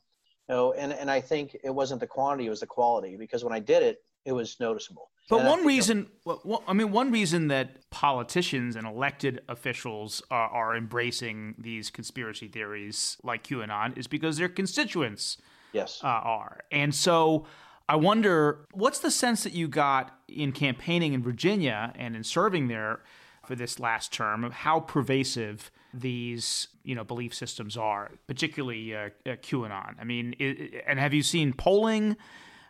you 0.49 0.55
know, 0.55 0.73
and, 0.73 0.93
and 0.93 1.11
I 1.11 1.21
think 1.21 1.57
it 1.65 1.71
wasn't 1.71 2.01
the 2.01 2.07
quantity, 2.07 2.47
it 2.47 2.51
was 2.51 2.61
the 2.61 2.67
quality 2.67 3.17
because 3.17 3.45
when 3.45 3.53
I 3.53 3.61
did 3.61 3.83
it, 3.83 3.99
it 4.27 4.33
was 4.33 4.59
noticeable. 4.61 5.11
But 5.31 5.41
and 5.41 5.49
one 5.49 5.65
reason, 5.65 6.09
well, 6.25 6.63
I 6.67 6.73
mean, 6.73 6.91
one 6.91 7.13
reason 7.13 7.49
that 7.49 7.89
politicians 7.91 8.75
and 8.75 8.87
elected 8.87 9.41
officials 9.49 10.23
are, 10.31 10.49
are, 10.49 10.77
embracing 10.77 11.55
these 11.57 11.89
conspiracy 11.89 12.49
theories 12.49 13.17
like 13.23 13.45
QAnon 13.45 13.97
is 13.97 14.09
because 14.09 14.39
their 14.39 14.49
constituents 14.49 15.39
yes. 15.73 16.01
Uh, 16.03 16.07
are. 16.07 16.61
And 16.71 16.95
so 16.95 17.47
I 17.89 17.97
wonder 17.97 18.67
what's 18.73 19.01
the 19.01 19.11
sense 19.11 19.43
that 19.45 19.53
you 19.53 19.69
got 19.69 20.19
in 20.29 20.53
campaigning 20.53 21.13
in 21.13 21.23
Virginia 21.23 21.93
and 21.97 22.15
in 22.17 22.25
serving 22.25 22.69
there 22.69 23.01
for 23.47 23.55
this 23.55 23.81
last 23.81 24.13
term 24.13 24.45
of 24.45 24.53
how 24.53 24.81
pervasive 24.81 25.71
these 25.93 26.69
you 26.85 26.95
know 26.95 27.03
belief 27.03 27.35
systems 27.35 27.77
are, 27.77 28.13
particularly 28.27 28.95
uh, 28.95 29.09
uh, 29.27 29.31
QAnon. 29.31 29.95
I 30.01 30.05
mean, 30.05 30.37
it, 30.39 30.85
and 30.87 30.99
have 30.99 31.13
you 31.13 31.23
seen 31.23 31.53
polling? 31.53 32.17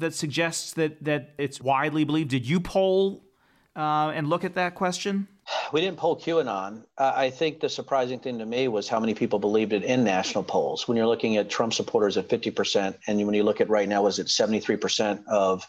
that 0.01 0.15
suggests 0.15 0.73
that 0.75 1.03
that 1.05 1.35
it's 1.39 1.61
widely 1.61 2.05
believed. 2.05 2.31
Did 2.31 2.49
you 2.49 2.61
poll 2.61 3.23
uh, 3.77 4.13
and 4.15 4.29
look 4.29 4.45
at 4.45 4.55
that 4.55 4.75
question? 4.75 5.29
We 5.73 5.81
didn't 5.81 5.99
poll 5.99 6.17
QAnon. 6.17 6.85
Uh, 6.99 7.13
I 7.15 7.31
think 7.31 7.61
the 7.61 7.69
surprising 7.69 8.19
thing 8.19 8.39
to 8.39 8.47
me 8.47 8.69
was 8.69 8.89
how 8.89 8.99
many 9.01 9.15
people 9.15 9.39
believed 9.39 9.73
it 9.73 9.85
in 9.85 10.03
national 10.05 10.45
polls. 10.45 10.89
When 10.89 10.97
you're 10.97 11.07
looking 11.07 11.37
at 11.37 11.49
Trump 11.49 11.75
supporters 11.75 12.17
at 12.17 12.29
50%, 12.29 12.97
and 13.07 13.25
when 13.27 13.35
you 13.35 13.43
look 13.43 13.61
at 13.61 13.69
right 13.69 13.89
now, 13.89 14.03
was 14.03 14.19
it 14.19 14.27
73% 14.27 15.25
of 15.29 15.67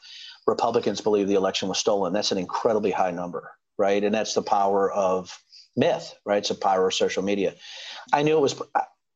Republicans 0.47 1.01
believe 1.01 1.27
the 1.27 1.35
election 1.35 1.69
was 1.69 1.77
stolen? 1.77 2.13
That's 2.13 2.31
an 2.31 2.37
incredibly 2.37 2.91
high 2.91 3.11
number, 3.11 3.51
right? 3.77 4.03
And 4.03 4.13
that's 4.13 4.33
the 4.33 4.41
power 4.41 4.91
of 4.91 5.37
myth, 5.75 6.13
right? 6.25 6.37
It's 6.39 6.49
the 6.49 6.55
power 6.55 6.87
of 6.87 6.93
social 6.93 7.23
media. 7.23 7.55
I 8.11 8.23
knew 8.23 8.37
it 8.37 8.41
was. 8.41 8.61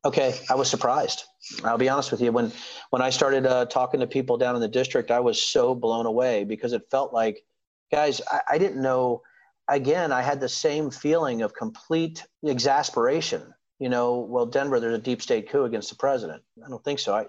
Okay, 0.03 0.39
I 0.51 0.55
was 0.55 0.69
surprised. 0.69 1.23
I'll 1.63 1.79
be 1.79 1.89
honest 1.89 2.11
with 2.11 2.21
you. 2.21 2.31
When 2.31 2.51
when 2.91 3.01
I 3.01 3.09
started 3.09 3.47
uh, 3.47 3.65
talking 3.65 3.99
to 4.01 4.07
people 4.07 4.37
down 4.37 4.53
in 4.53 4.61
the 4.61 4.67
district, 4.67 5.09
I 5.09 5.19
was 5.19 5.41
so 5.41 5.73
blown 5.73 6.05
away 6.05 6.43
because 6.43 6.73
it 6.73 6.83
felt 6.91 7.11
like, 7.11 7.43
guys, 7.91 8.21
I, 8.31 8.41
I 8.51 8.57
didn't 8.59 8.81
know. 8.81 9.23
Again, 9.67 10.11
I 10.11 10.21
had 10.21 10.39
the 10.39 10.49
same 10.49 10.91
feeling 10.91 11.41
of 11.41 11.53
complete 11.53 12.25
exasperation. 12.43 13.53
You 13.79 13.89
know, 13.89 14.19
well, 14.19 14.45
Denver, 14.45 14.79
there's 14.79 14.95
a 14.95 15.01
deep 15.01 15.21
state 15.21 15.49
coup 15.49 15.65
against 15.65 15.89
the 15.89 15.95
president. 15.95 16.43
I 16.63 16.69
don't 16.69 16.83
think 16.83 16.99
so. 16.99 17.13
I, 17.13 17.25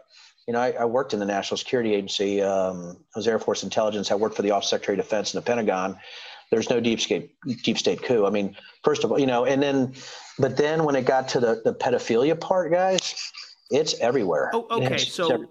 you 0.46 0.53
know, 0.53 0.61
I, 0.61 0.72
I 0.72 0.85
worked 0.85 1.12
in 1.12 1.18
the 1.18 1.27
National 1.27 1.59
Security 1.59 1.94
Agency. 1.94 2.40
Um, 2.40 2.99
I 3.14 3.18
was 3.18 3.27
Air 3.27 3.38
Force 3.38 3.64
Intelligence. 3.64 4.11
I 4.11 4.14
worked 4.14 4.37
for 4.37 4.42
the 4.42 4.53
Office 4.53 4.66
of 4.66 4.70
Secretary 4.70 4.99
of 4.99 5.05
Defense 5.05 5.35
in 5.35 5.38
the 5.38 5.42
Pentagon 5.42 5.99
there's 6.51 6.70
no 6.70 6.81
deep 6.81 7.01
state 7.01 7.35
deep 7.62 7.79
state 7.79 8.03
coup. 8.03 8.27
I 8.27 8.31
mean, 8.31 8.57
first 8.83 9.05
of 9.05 9.12
all, 9.12 9.18
you 9.18 9.27
know, 9.27 9.44
and 9.44 9.62
then, 9.62 9.94
but 10.38 10.57
then 10.57 10.85
when 10.85 10.96
it 10.96 11.05
got 11.05 11.29
to 11.29 11.40
the 11.40 11.61
the 11.64 11.75
pedophilia 11.75 12.38
part, 12.38 12.72
guys, 12.72 13.33
it's 13.70 13.99
everywhere. 14.01 14.51
Oh, 14.53 14.66
okay. 14.70 14.99
So, 14.99 15.25
everywhere. 15.25 15.49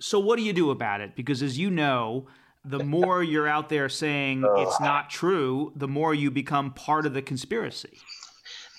so 0.00 0.18
what 0.18 0.36
do 0.36 0.42
you 0.42 0.52
do 0.52 0.70
about 0.70 1.00
it? 1.00 1.14
Because 1.14 1.42
as 1.42 1.58
you 1.58 1.70
know, 1.70 2.26
the 2.64 2.82
more 2.82 3.22
you're 3.22 3.48
out 3.48 3.68
there 3.68 3.88
saying 3.88 4.44
it's 4.56 4.80
not 4.80 5.10
true, 5.10 5.72
the 5.76 5.88
more 5.88 6.14
you 6.14 6.30
become 6.30 6.72
part 6.72 7.06
of 7.06 7.14
the 7.14 7.22
conspiracy. 7.22 7.98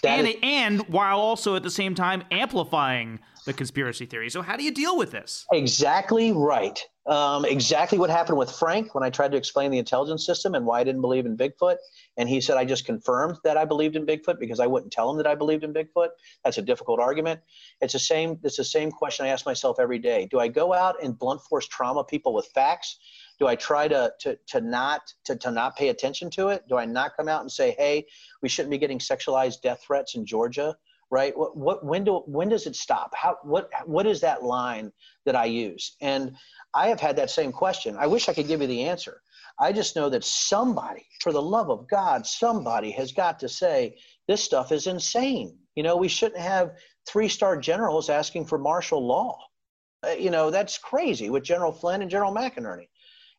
and 0.04 0.28
is, 0.28 0.36
and 0.44 0.82
while 0.90 1.20
also 1.20 1.56
at 1.56 1.64
the 1.64 1.72
same 1.72 1.96
time 1.96 2.24
amplifying 2.32 3.20
the 3.46 3.54
conspiracy 3.54 4.06
theory. 4.06 4.30
So 4.30 4.42
how 4.42 4.58
do 4.58 4.64
you 4.64 4.72
deal 4.72 4.98
with 4.98 5.12
this? 5.12 5.46
Exactly 5.52 6.32
right. 6.32 6.80
Um, 7.08 7.46
exactly 7.46 7.98
what 7.98 8.12
happened 8.12 8.38
with 8.38 8.52
Frank 8.52 8.94
when 8.94 9.04
I 9.04 9.10
tried 9.10 9.32
to 9.32 9.38
explain 9.38 9.72
the 9.72 9.80
intelligence 9.80 10.24
system 10.24 10.54
and 10.54 10.64
why 10.68 10.82
I 10.82 10.84
didn't 10.84 11.02
believe 11.02 11.26
in 11.26 11.36
Bigfoot. 11.36 11.78
And 12.18 12.30
he 12.30 12.40
said, 12.40 12.58
I 12.58 12.66
just 12.66 12.86
confirmed 12.86 13.38
that 13.44 13.58
I 13.58 13.66
believed 13.66 13.96
in 13.96 14.06
Bigfoot 14.06 14.40
because 14.40 14.60
I 14.60 14.68
wouldn't 14.68 14.92
tell 14.92 15.10
him 15.10 15.18
that 15.18 15.26
I 15.26 15.34
believed 15.34 15.64
in 15.64 15.74
Bigfoot. 15.74 16.10
That's 16.44 16.60
a 16.60 16.62
difficult 16.62 17.00
argument. 17.00 17.40
It's 17.82 17.94
the 17.94 18.00
same, 18.00 18.38
it's 18.44 18.58
the 18.58 18.64
same 18.64 18.92
question 18.92 19.26
I 19.26 19.30
ask 19.30 19.48
myself 19.48 19.80
every 19.80 19.98
day. 19.98 20.28
Do 20.30 20.40
I 20.40 20.48
go 20.50 20.72
out 20.72 21.02
and 21.02 21.18
blunt 21.18 21.42
force 21.42 21.68
trauma 21.68 22.04
people 22.04 22.34
with 22.36 22.46
facts? 22.54 23.00
Do 23.40 23.48
I 23.48 23.56
try 23.56 23.88
to 23.88 24.12
to 24.20 24.38
to 24.48 24.62
not 24.62 25.02
to, 25.26 25.36
to 25.38 25.52
not 25.52 25.76
pay 25.76 25.90
attention 25.90 26.30
to 26.32 26.50
it? 26.50 26.64
Do 26.68 26.78
I 26.78 26.86
not 26.86 27.16
come 27.16 27.30
out 27.30 27.42
and 27.42 27.52
say, 27.52 27.76
hey, 27.78 28.06
we 28.42 28.50
shouldn't 28.50 28.72
be 28.72 28.78
getting 28.78 29.00
sexualized 29.00 29.62
death 29.62 29.82
threats 29.86 30.16
in 30.16 30.26
Georgia? 30.26 30.76
Right? 31.12 31.36
What, 31.36 31.58
what 31.58 31.86
when 31.86 32.04
do 32.04 32.18
when 32.28 32.50
does 32.50 32.68
it 32.68 32.76
stop? 32.76 33.16
How 33.16 33.38
what 33.44 33.70
what 33.86 34.06
is 34.06 34.22
that 34.22 34.44
line 34.44 34.92
that 35.26 35.36
I 35.36 35.46
use? 35.46 35.96
And 36.02 36.36
I 36.74 36.88
have 36.88 37.00
had 37.00 37.16
that 37.16 37.32
same 37.32 37.52
question. 37.52 37.96
I 37.98 38.08
wish 38.08 38.30
I 38.30 38.34
could 38.34 38.48
give 38.48 38.62
you 38.62 38.68
the 38.68 38.84
answer. 38.84 39.22
I 39.60 39.74
just 39.74 39.96
know 39.96 40.10
that 40.10 40.24
somebody, 40.24 41.06
for 41.22 41.34
the 41.34 41.42
love 41.42 41.70
of 41.70 41.88
God, 41.90 42.26
somebody 42.26 42.92
has 42.92 43.12
got 43.12 43.40
to 43.40 43.50
say, 43.50 43.98
this 44.28 44.42
stuff 44.42 44.72
is 44.72 44.88
insane. 44.88 45.58
You 45.76 45.84
know, 45.84 45.98
we 45.98 46.08
shouldn't 46.08 46.42
have 46.42 46.76
three 47.08 47.28
star 47.28 47.58
generals 47.58 48.10
asking 48.10 48.46
for 48.46 48.58
martial 48.58 49.06
law. 49.06 49.38
Uh, 50.06 50.12
you 50.12 50.30
know, 50.30 50.50
that's 50.50 50.78
crazy 50.78 51.30
with 51.30 51.44
General 51.44 51.74
Flynn 51.74 52.02
and 52.02 52.10
General 52.10 52.34
McInerney. 52.34 52.88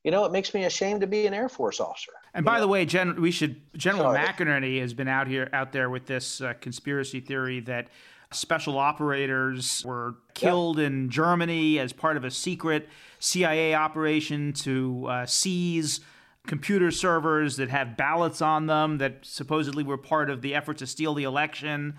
You 0.04 0.10
know, 0.10 0.24
it 0.24 0.32
makes 0.32 0.54
me 0.54 0.64
ashamed 0.64 1.02
to 1.02 1.06
be 1.06 1.26
an 1.26 1.34
Air 1.34 1.48
Force 1.48 1.78
officer. 1.78 2.12
And 2.32 2.44
by 2.44 2.54
know? 2.54 2.62
the 2.62 2.68
way, 2.68 2.86
Gen- 2.86 3.20
we 3.20 3.30
should 3.30 3.60
General 3.76 4.14
Sorry. 4.14 4.26
McInerney 4.26 4.80
has 4.80 4.94
been 4.94 5.08
out 5.08 5.26
here 5.26 5.50
out 5.52 5.72
there 5.72 5.90
with 5.90 6.06
this 6.06 6.40
uh, 6.40 6.54
conspiracy 6.60 7.20
theory 7.20 7.60
that 7.60 7.88
special 8.32 8.78
operators 8.78 9.84
were 9.84 10.14
killed 10.34 10.78
yep. 10.78 10.86
in 10.86 11.10
Germany 11.10 11.78
as 11.78 11.92
part 11.92 12.16
of 12.16 12.24
a 12.24 12.30
secret 12.30 12.88
CIA 13.18 13.74
operation 13.74 14.52
to 14.52 15.06
uh, 15.08 15.26
seize 15.26 16.00
computer 16.46 16.90
servers 16.90 17.56
that 17.56 17.68
have 17.68 17.96
ballots 17.96 18.40
on 18.40 18.66
them 18.66 18.98
that 18.98 19.18
supposedly 19.22 19.82
were 19.82 19.98
part 19.98 20.30
of 20.30 20.42
the 20.42 20.54
effort 20.54 20.78
to 20.78 20.86
steal 20.86 21.14
the 21.14 21.24
election. 21.24 21.94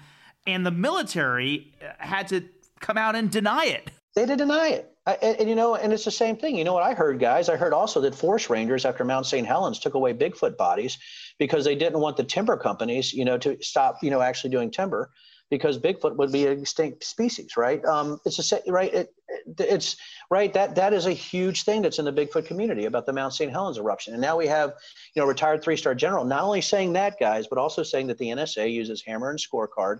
And 0.47 0.65
the 0.65 0.71
military 0.71 1.73
uh, 1.81 1.91
had 1.99 2.27
to 2.29 2.45
come 2.79 2.97
out 2.97 3.15
and 3.15 3.29
deny 3.29 3.65
it. 3.65 3.91
They 4.15 4.25
did 4.25 4.39
deny 4.39 4.69
it. 4.69 4.90
And, 5.05 5.37
and, 5.39 5.49
you 5.49 5.55
know, 5.55 5.75
and 5.75 5.91
it's 5.91 6.05
the 6.05 6.11
same 6.11 6.37
thing. 6.37 6.55
You 6.55 6.63
know 6.63 6.73
what 6.73 6.83
I 6.83 6.93
heard, 6.93 7.19
guys? 7.19 7.49
I 7.49 7.55
heard 7.55 7.73
also 7.73 8.01
that 8.01 8.13
forest 8.13 8.49
rangers 8.49 8.85
after 8.85 9.03
Mount 9.03 9.25
St. 9.25 9.47
Helens 9.47 9.79
took 9.79 9.95
away 9.95 10.13
Bigfoot 10.13 10.57
bodies 10.57 10.97
because 11.39 11.65
they 11.65 11.75
didn't 11.75 11.99
want 11.99 12.17
the 12.17 12.23
timber 12.23 12.55
companies, 12.55 13.11
you 13.11 13.25
know, 13.25 13.37
to 13.39 13.57
stop, 13.61 13.97
you 14.03 14.11
know, 14.11 14.21
actually 14.21 14.51
doing 14.51 14.69
timber 14.69 15.09
because 15.49 15.77
Bigfoot 15.77 16.15
would 16.15 16.31
be 16.31 16.47
an 16.47 16.59
extinct 16.59 17.03
species, 17.03 17.57
right? 17.57 17.83
Um, 17.83 18.19
it's 18.25 18.51
a 18.51 18.61
right. 18.67 18.93
It, 18.93 19.13
it's 19.59 19.97
right 20.29 20.53
that 20.53 20.75
that 20.75 20.93
is 20.93 21.05
a 21.05 21.13
huge 21.13 21.63
thing 21.63 21.81
that's 21.81 21.99
in 21.99 22.05
the 22.05 22.13
Bigfoot 22.13 22.45
community 22.45 22.85
about 22.85 23.05
the 23.05 23.13
Mount 23.13 23.33
St. 23.33 23.51
Helens 23.51 23.77
eruption. 23.77 24.13
And 24.13 24.21
now 24.21 24.37
we 24.37 24.47
have, 24.47 24.73
you 25.13 25.21
know, 25.21 25.27
retired 25.27 25.63
three-star 25.63 25.93
general 25.95 26.25
not 26.25 26.43
only 26.43 26.61
saying 26.61 26.93
that, 26.93 27.19
guys, 27.19 27.47
but 27.47 27.57
also 27.57 27.83
saying 27.83 28.07
that 28.07 28.17
the 28.17 28.27
NSA 28.27 28.71
uses 28.71 29.03
hammer 29.05 29.29
and 29.29 29.39
scorecard 29.39 29.99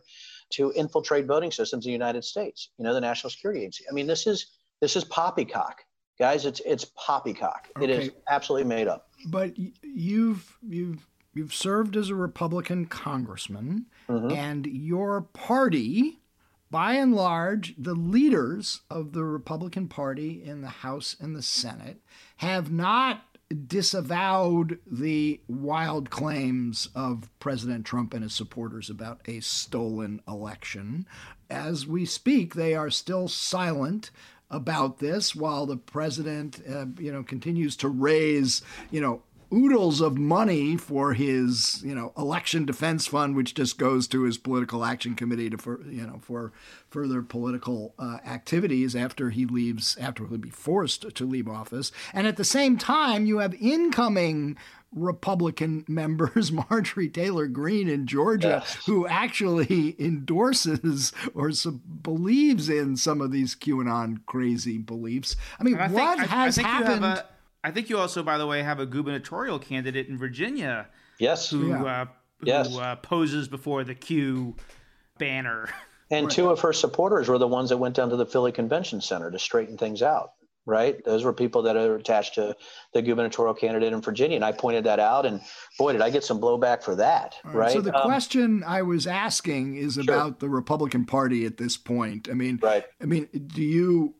to 0.51 0.71
infiltrate 0.71 1.25
voting 1.25 1.51
systems 1.51 1.85
in 1.85 1.89
the 1.89 1.93
United 1.93 2.23
States. 2.23 2.69
You 2.77 2.85
know, 2.85 2.93
the 2.93 3.01
National 3.01 3.29
Security 3.29 3.61
Agency. 3.61 3.85
I 3.89 3.93
mean, 3.93 4.07
this 4.07 4.27
is 4.27 4.47
this 4.82 4.95
is 4.95 5.03
poppycock, 5.03 5.86
guys. 6.19 6.45
It's 6.45 6.61
it's 6.65 6.86
poppycock. 6.86 7.69
Okay. 7.77 7.86
It 7.86 7.89
is 7.89 8.11
absolutely 8.29 8.67
made 8.67 8.88
up. 8.88 9.09
But 9.27 9.53
you've 9.84 10.57
you've 10.61 11.07
you've 11.34 11.53
served 11.53 11.95
as 11.95 12.09
a 12.09 12.15
Republican 12.15 12.88
congressman, 12.88 13.86
mm-hmm. 14.09 14.32
and 14.32 14.65
your 14.65 15.21
party, 15.21 16.19
by 16.69 16.93
and 16.93 17.15
large, 17.15 17.75
the 17.77 17.93
leaders 17.93 18.82
of 18.89 19.13
the 19.13 19.23
Republican 19.23 19.88
Party 19.88 20.43
in 20.43 20.61
the 20.61 20.67
House 20.67 21.15
and 21.19 21.36
the 21.36 21.43
Senate 21.43 22.01
have 22.38 22.71
not 22.71 23.23
disavowed 23.67 24.79
the 24.89 25.41
wild 25.47 26.09
claims 26.09 26.88
of 26.95 27.29
President 27.39 27.86
Trump 27.86 28.13
and 28.13 28.23
his 28.23 28.34
supporters 28.34 28.89
about 28.89 29.21
a 29.25 29.41
stolen 29.41 30.21
election. 30.27 31.05
As 31.49 31.86
we 31.86 32.05
speak, 32.05 32.55
they 32.55 32.73
are 32.75 32.89
still 32.89 33.27
silent 33.27 34.09
about 34.51 34.99
this 34.99 35.35
while 35.35 35.65
the 35.65 35.77
president, 35.77 36.61
uh, 36.69 36.85
you 36.99 37.11
know, 37.11 37.23
continues 37.23 37.75
to 37.77 37.89
raise, 37.89 38.61
you 38.91 39.01
know, 39.01 39.23
oodles 39.53 39.99
of 39.99 40.17
money 40.17 40.77
for 40.77 41.13
his, 41.13 41.81
you 41.83 41.93
know, 41.93 42.13
election 42.17 42.65
defense 42.65 43.07
fund, 43.07 43.35
which 43.35 43.53
just 43.53 43.77
goes 43.77 44.07
to 44.07 44.23
his 44.23 44.37
political 44.37 44.85
action 44.85 45.13
committee 45.13 45.49
to, 45.49 45.57
for, 45.57 45.81
you 45.89 46.05
know, 46.07 46.19
for 46.21 46.53
further 46.89 47.21
political 47.21 47.93
uh, 47.99 48.17
activities 48.25 48.95
after 48.95 49.29
he 49.29 49.45
leaves, 49.45 49.97
after 49.99 50.25
he'll 50.27 50.37
be 50.37 50.49
forced 50.49 51.13
to 51.13 51.25
leave 51.25 51.49
office. 51.49 51.91
And 52.13 52.27
at 52.27 52.37
the 52.37 52.45
same 52.45 52.77
time, 52.77 53.25
you 53.25 53.39
have 53.39 53.53
incoming 53.55 54.57
Republican 54.93 55.85
members, 55.87 56.51
Marjorie 56.69 57.09
Taylor 57.09 57.47
Greene 57.47 57.89
in 57.89 58.07
Georgia, 58.07 58.63
yes. 58.63 58.85
who 58.85 59.07
actually 59.07 59.95
endorses 59.99 61.13
or 61.33 61.51
believes 62.01 62.69
in 62.69 62.97
some 62.97 63.21
of 63.21 63.31
these 63.31 63.55
QAnon 63.55 64.25
crazy 64.25 64.77
beliefs. 64.77 65.35
I 65.59 65.63
mean, 65.63 65.77
I 65.77 65.87
what 65.87 66.17
think, 66.17 66.29
has 66.29 66.57
I, 66.57 66.63
I 66.63 66.65
happened? 66.65 67.23
I 67.63 67.71
think 67.71 67.89
you 67.89 67.97
also, 67.99 68.23
by 68.23 68.37
the 68.37 68.47
way, 68.47 68.63
have 68.63 68.79
a 68.79 68.85
gubernatorial 68.85 69.59
candidate 69.59 70.07
in 70.07 70.17
Virginia. 70.17 70.87
Yes. 71.19 71.49
Who, 71.49 71.69
yeah. 71.69 71.83
uh, 71.83 72.05
who 72.39 72.47
yes. 72.47 72.75
Uh, 72.75 72.95
poses 72.95 73.47
before 73.47 73.83
the 73.83 73.93
Q 73.93 74.55
banner. 75.19 75.69
And 76.09 76.25
right. 76.25 76.35
two 76.35 76.49
of 76.49 76.59
her 76.61 76.73
supporters 76.73 77.29
were 77.29 77.37
the 77.37 77.47
ones 77.47 77.69
that 77.69 77.77
went 77.77 77.95
down 77.95 78.09
to 78.09 78.15
the 78.15 78.25
Philly 78.25 78.51
Convention 78.51 78.99
Center 78.99 79.29
to 79.29 79.39
straighten 79.39 79.77
things 79.77 80.01
out. 80.01 80.33
Right, 80.68 81.03
those 81.03 81.24
were 81.24 81.34
people 81.34 81.64
that 81.64 81.76
are 81.76 81.95
attached 81.95 82.36
to 82.36 82.55
the 82.93 83.01
gubernatorial 83.01 83.55
candidate 83.55 83.93
in 83.93 84.01
Virginia, 84.01 84.36
and 84.36 84.45
I 84.45 84.51
pointed 84.51 84.84
that 84.84 84.99
out. 84.99 85.26
And 85.26 85.41
boy, 85.80 85.93
did 85.93 86.01
I 86.01 86.12
get 86.12 86.24
some 86.24 86.39
blowback 86.39 86.84
for 86.84 86.95
that! 86.95 87.36
Right. 87.43 87.55
right? 87.55 87.72
So 87.72 87.82
the 87.82 87.95
um, 87.95 88.03
question 88.03 88.64
I 88.66 88.84
was 88.84 89.07
asking 89.07 89.78
is 89.78 89.95
sure. 89.95 90.03
about 90.03 90.39
the 90.39 90.49
Republican 90.49 91.05
Party 91.05 91.45
at 91.45 91.57
this 91.57 91.78
point. 91.78 92.30
I 92.30 92.34
mean, 92.34 92.59
right. 92.62 92.86
I 93.01 93.05
mean, 93.05 93.28
do 93.47 93.62
you? 93.62 94.14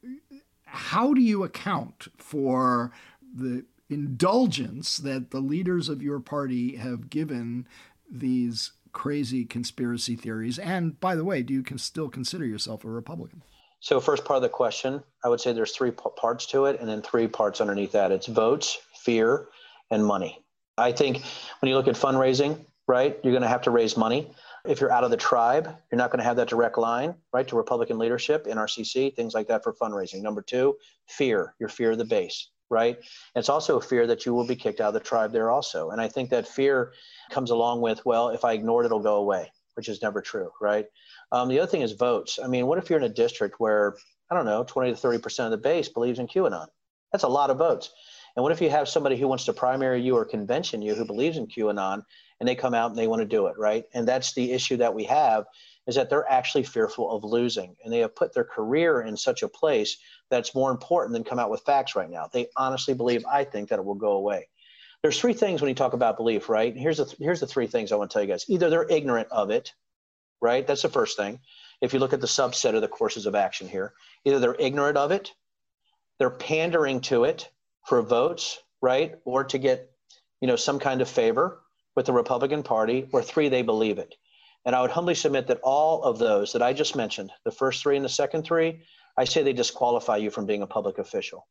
How 0.66 1.14
do 1.14 1.22
you 1.22 1.44
account 1.44 2.08
for 2.18 2.92
the 3.34 3.66
indulgence 3.90 4.98
that 4.98 5.32
the 5.32 5.42
leaders 5.42 5.90
of 5.90 6.02
your 6.02 6.20
party 6.20 6.78
have 6.78 7.10
given 7.10 7.68
these 8.10 8.72
crazy 8.92 9.46
conspiracy 9.46 10.16
theories. 10.16 10.60
And 10.60 11.00
by 11.00 11.16
the 11.16 11.24
way, 11.24 11.44
do 11.44 11.54
you 11.54 11.64
can 11.64 11.78
still 11.78 12.10
consider 12.10 12.46
yourself 12.46 12.84
a 12.84 12.90
Republican? 12.90 13.44
So, 13.82 14.00
first 14.00 14.26
part 14.26 14.38
of 14.38 14.44
the 14.44 14.50
question, 14.50 15.04
I 15.24 15.28
would 15.28 15.42
say 15.42 15.54
there's 15.54 15.76
three 15.76 15.92
parts 15.92 16.46
to 16.48 16.66
it, 16.66 16.80
and 16.80 16.88
then 16.88 17.02
three 17.02 17.28
parts 17.28 17.60
underneath 17.60 17.92
that. 17.94 18.12
It's 18.12 18.28
votes, 18.28 18.78
fear, 18.96 19.48
and 19.90 20.06
money. 20.06 20.44
I 20.78 20.92
think 20.92 21.24
when 21.60 21.70
you 21.70 21.76
look 21.76 21.88
at 21.88 21.96
fundraising, 21.96 22.64
right, 22.88 23.20
you're 23.24 23.34
going 23.34 23.42
to 23.42 23.50
have 23.50 23.64
to 23.64 23.72
raise 23.72 23.98
money. 23.98 24.32
If 24.66 24.80
you're 24.80 24.92
out 24.92 25.04
of 25.04 25.10
the 25.10 25.18
tribe, 25.18 25.76
you're 25.92 25.98
not 25.98 26.12
going 26.12 26.20
to 26.20 26.24
have 26.24 26.36
that 26.38 26.48
direct 26.48 26.78
line, 26.78 27.16
right, 27.34 27.48
to 27.48 27.56
Republican 27.56 27.98
leadership, 27.98 28.46
NRCC, 28.46 29.16
things 29.16 29.34
like 29.34 29.48
that 29.48 29.64
for 29.64 29.74
fundraising. 29.74 30.22
Number 30.22 30.44
two, 30.44 30.78
fear, 31.08 31.56
your 31.60 31.70
fear 31.70 31.92
of 31.92 31.98
the 31.98 32.06
base 32.06 32.50
right? 32.72 32.96
And 32.96 33.42
it's 33.42 33.50
also 33.50 33.78
a 33.78 33.82
fear 33.82 34.08
that 34.08 34.26
you 34.26 34.34
will 34.34 34.48
be 34.48 34.56
kicked 34.56 34.80
out 34.80 34.88
of 34.88 34.94
the 34.94 35.02
tribe 35.02 35.34
there 35.34 35.52
also. 35.52 35.90
And 35.90 36.00
I 36.00 36.08
think 36.08 36.30
that 36.30 36.48
fear 36.48 36.94
comes 37.30 37.52
along 37.52 37.82
with, 37.82 38.04
well, 38.06 38.30
if 38.30 38.46
I 38.46 38.54
ignore 38.54 38.82
it, 38.82 38.86
it'll 38.86 39.02
go 39.02 39.18
away, 39.18 39.52
which 39.76 39.90
is 39.90 40.02
never 40.02 40.22
true, 40.22 40.52
right? 40.62 40.86
Um, 41.32 41.50
the 41.50 41.60
other 41.60 41.70
thing 41.70 41.82
is 41.82 41.94
votes. 41.94 42.40
I 42.44 42.48
mean, 42.48 42.68
what 42.68 42.78
if 42.78 42.90
you're 42.90 43.00
in 43.00 43.06
a 43.06 43.10
district 43.10 43.60
where, 43.60 43.96
I 44.30 44.36
don't 44.36 44.46
know, 44.46 44.64
20 44.64 44.94
to 44.94 44.98
30% 44.98 45.46
of 45.46 45.52
the 45.52 45.58
base 45.58 45.90
believes 45.90 46.20
in 46.20 46.28
QAnon? 46.28 46.68
That's 47.12 47.24
a 47.24 47.30
lot 47.30 47.50
of 47.50 47.58
votes. 47.58 47.92
And 48.36 48.44
what 48.44 48.52
if 48.52 48.62
you 48.62 48.70
have 48.70 48.88
somebody 48.88 49.18
who 49.18 49.28
wants 49.28 49.46
to 49.46 49.54
primary 49.54 50.02
you 50.02 50.16
or 50.16 50.26
convention 50.26 50.82
you 50.82 50.96
who 50.96 51.06
believes 51.06 51.38
in 51.38 51.48
QAnon 51.48 52.04
and 52.40 52.48
they 52.48 52.56
come 52.56 52.74
out 52.74 52.92
and 52.92 52.98
they 52.98 53.08
want 53.08 53.22
to 53.22 53.26
do 53.26 53.48
it, 53.48 53.58
right? 53.58 53.84
And 53.94 54.08
that's 54.08 54.34
the 54.34 54.52
issue 54.52 54.78
that 54.78 54.94
we 54.94 55.04
have 55.06 55.46
is 55.88 55.96
that 55.96 56.10
they're 56.10 56.30
actually 56.32 56.64
fearful 56.64 57.12
of 57.12 57.24
losing 57.24 57.76
and 57.84 57.92
they 57.92 58.00
have 58.00 58.16
put 58.16 58.34
their 58.34 58.44
career 58.44 59.02
in 59.02 59.18
such 59.18 59.44
a 59.44 59.48
place 59.48 59.98
that's 60.30 60.56
more 60.56 60.72
important 60.72 61.14
than 61.14 61.24
come 61.24 61.40
out 61.40 61.50
with 61.50 61.62
facts 61.62 61.96
right 61.96 62.10
now. 62.10 62.30
They 62.32 62.48
honestly 62.56 62.94
believe, 62.94 63.26
I 63.26 63.44
think, 63.44 63.70
that 63.70 63.80
it 63.80 63.86
will 63.86 63.96
go 63.96 64.12
away. 64.14 64.48
There's 65.02 65.20
three 65.20 65.34
things 65.34 65.62
when 65.62 65.70
you 65.70 65.76
talk 65.76 65.94
about 65.94 66.18
belief, 66.18 66.48
right? 66.48 66.76
Here's 66.76 66.98
the, 66.98 67.16
here's 67.20 67.40
the 67.40 67.48
three 67.48 67.68
things 67.68 67.92
I 67.92 67.96
want 67.96 68.12
to 68.12 68.14
tell 68.14 68.22
you 68.22 68.28
guys. 68.28 68.46
Either 68.48 68.70
they're 68.70 68.90
ignorant 68.90 69.30
of 69.32 69.50
it, 69.50 69.74
right? 70.42 70.66
That's 70.66 70.84
the 70.84 70.90
first 70.90 71.18
thing. 71.18 71.40
If 71.82 71.94
you 71.94 72.00
look 72.00 72.14
at 72.14 72.22
the 72.22 72.28
subset 72.28 72.76
of 72.76 72.82
the 72.82 72.88
courses 72.88 73.26
of 73.26 73.34
action 73.34 73.68
here, 73.68 73.94
either 74.26 74.40
they're 74.40 74.56
ignorant 74.60 74.98
of 74.98 75.12
it, 75.12 75.34
they're 76.20 76.30
pandering 76.30 77.02
to 77.02 77.24
it 77.24 77.50
for 77.88 78.04
votes, 78.04 78.60
right? 78.80 79.16
Or 79.26 79.44
to 79.46 79.58
get, 79.58 79.90
you 80.40 80.48
know, 80.48 80.56
some 80.56 80.78
kind 80.78 81.02
of 81.02 81.10
favor 81.10 81.62
with 81.96 82.06
the 82.06 82.14
Republican 82.14 82.62
Party, 82.62 83.10
or 83.12 83.24
three, 83.24 83.50
they 83.50 83.64
believe 83.64 83.98
it. 83.98 84.16
And 84.66 84.76
I 84.76 84.82
would 84.82 84.92
humbly 84.92 85.16
submit 85.16 85.48
that 85.48 85.60
all 85.64 86.04
of 86.04 86.20
those 86.20 86.54
that 86.54 86.62
I 86.62 86.74
just 86.74 86.96
mentioned, 86.96 87.32
the 87.44 87.52
first 87.52 87.82
three 87.82 87.96
and 87.96 88.06
the 88.06 88.10
second 88.10 88.44
three, 88.44 88.84
I 89.18 89.24
say 89.24 89.42
they 89.42 89.54
disqualify 89.54 90.18
you 90.18 90.30
from 90.30 90.46
being 90.46 90.62
a 90.62 90.68
public 90.68 91.00
official. 91.00 91.48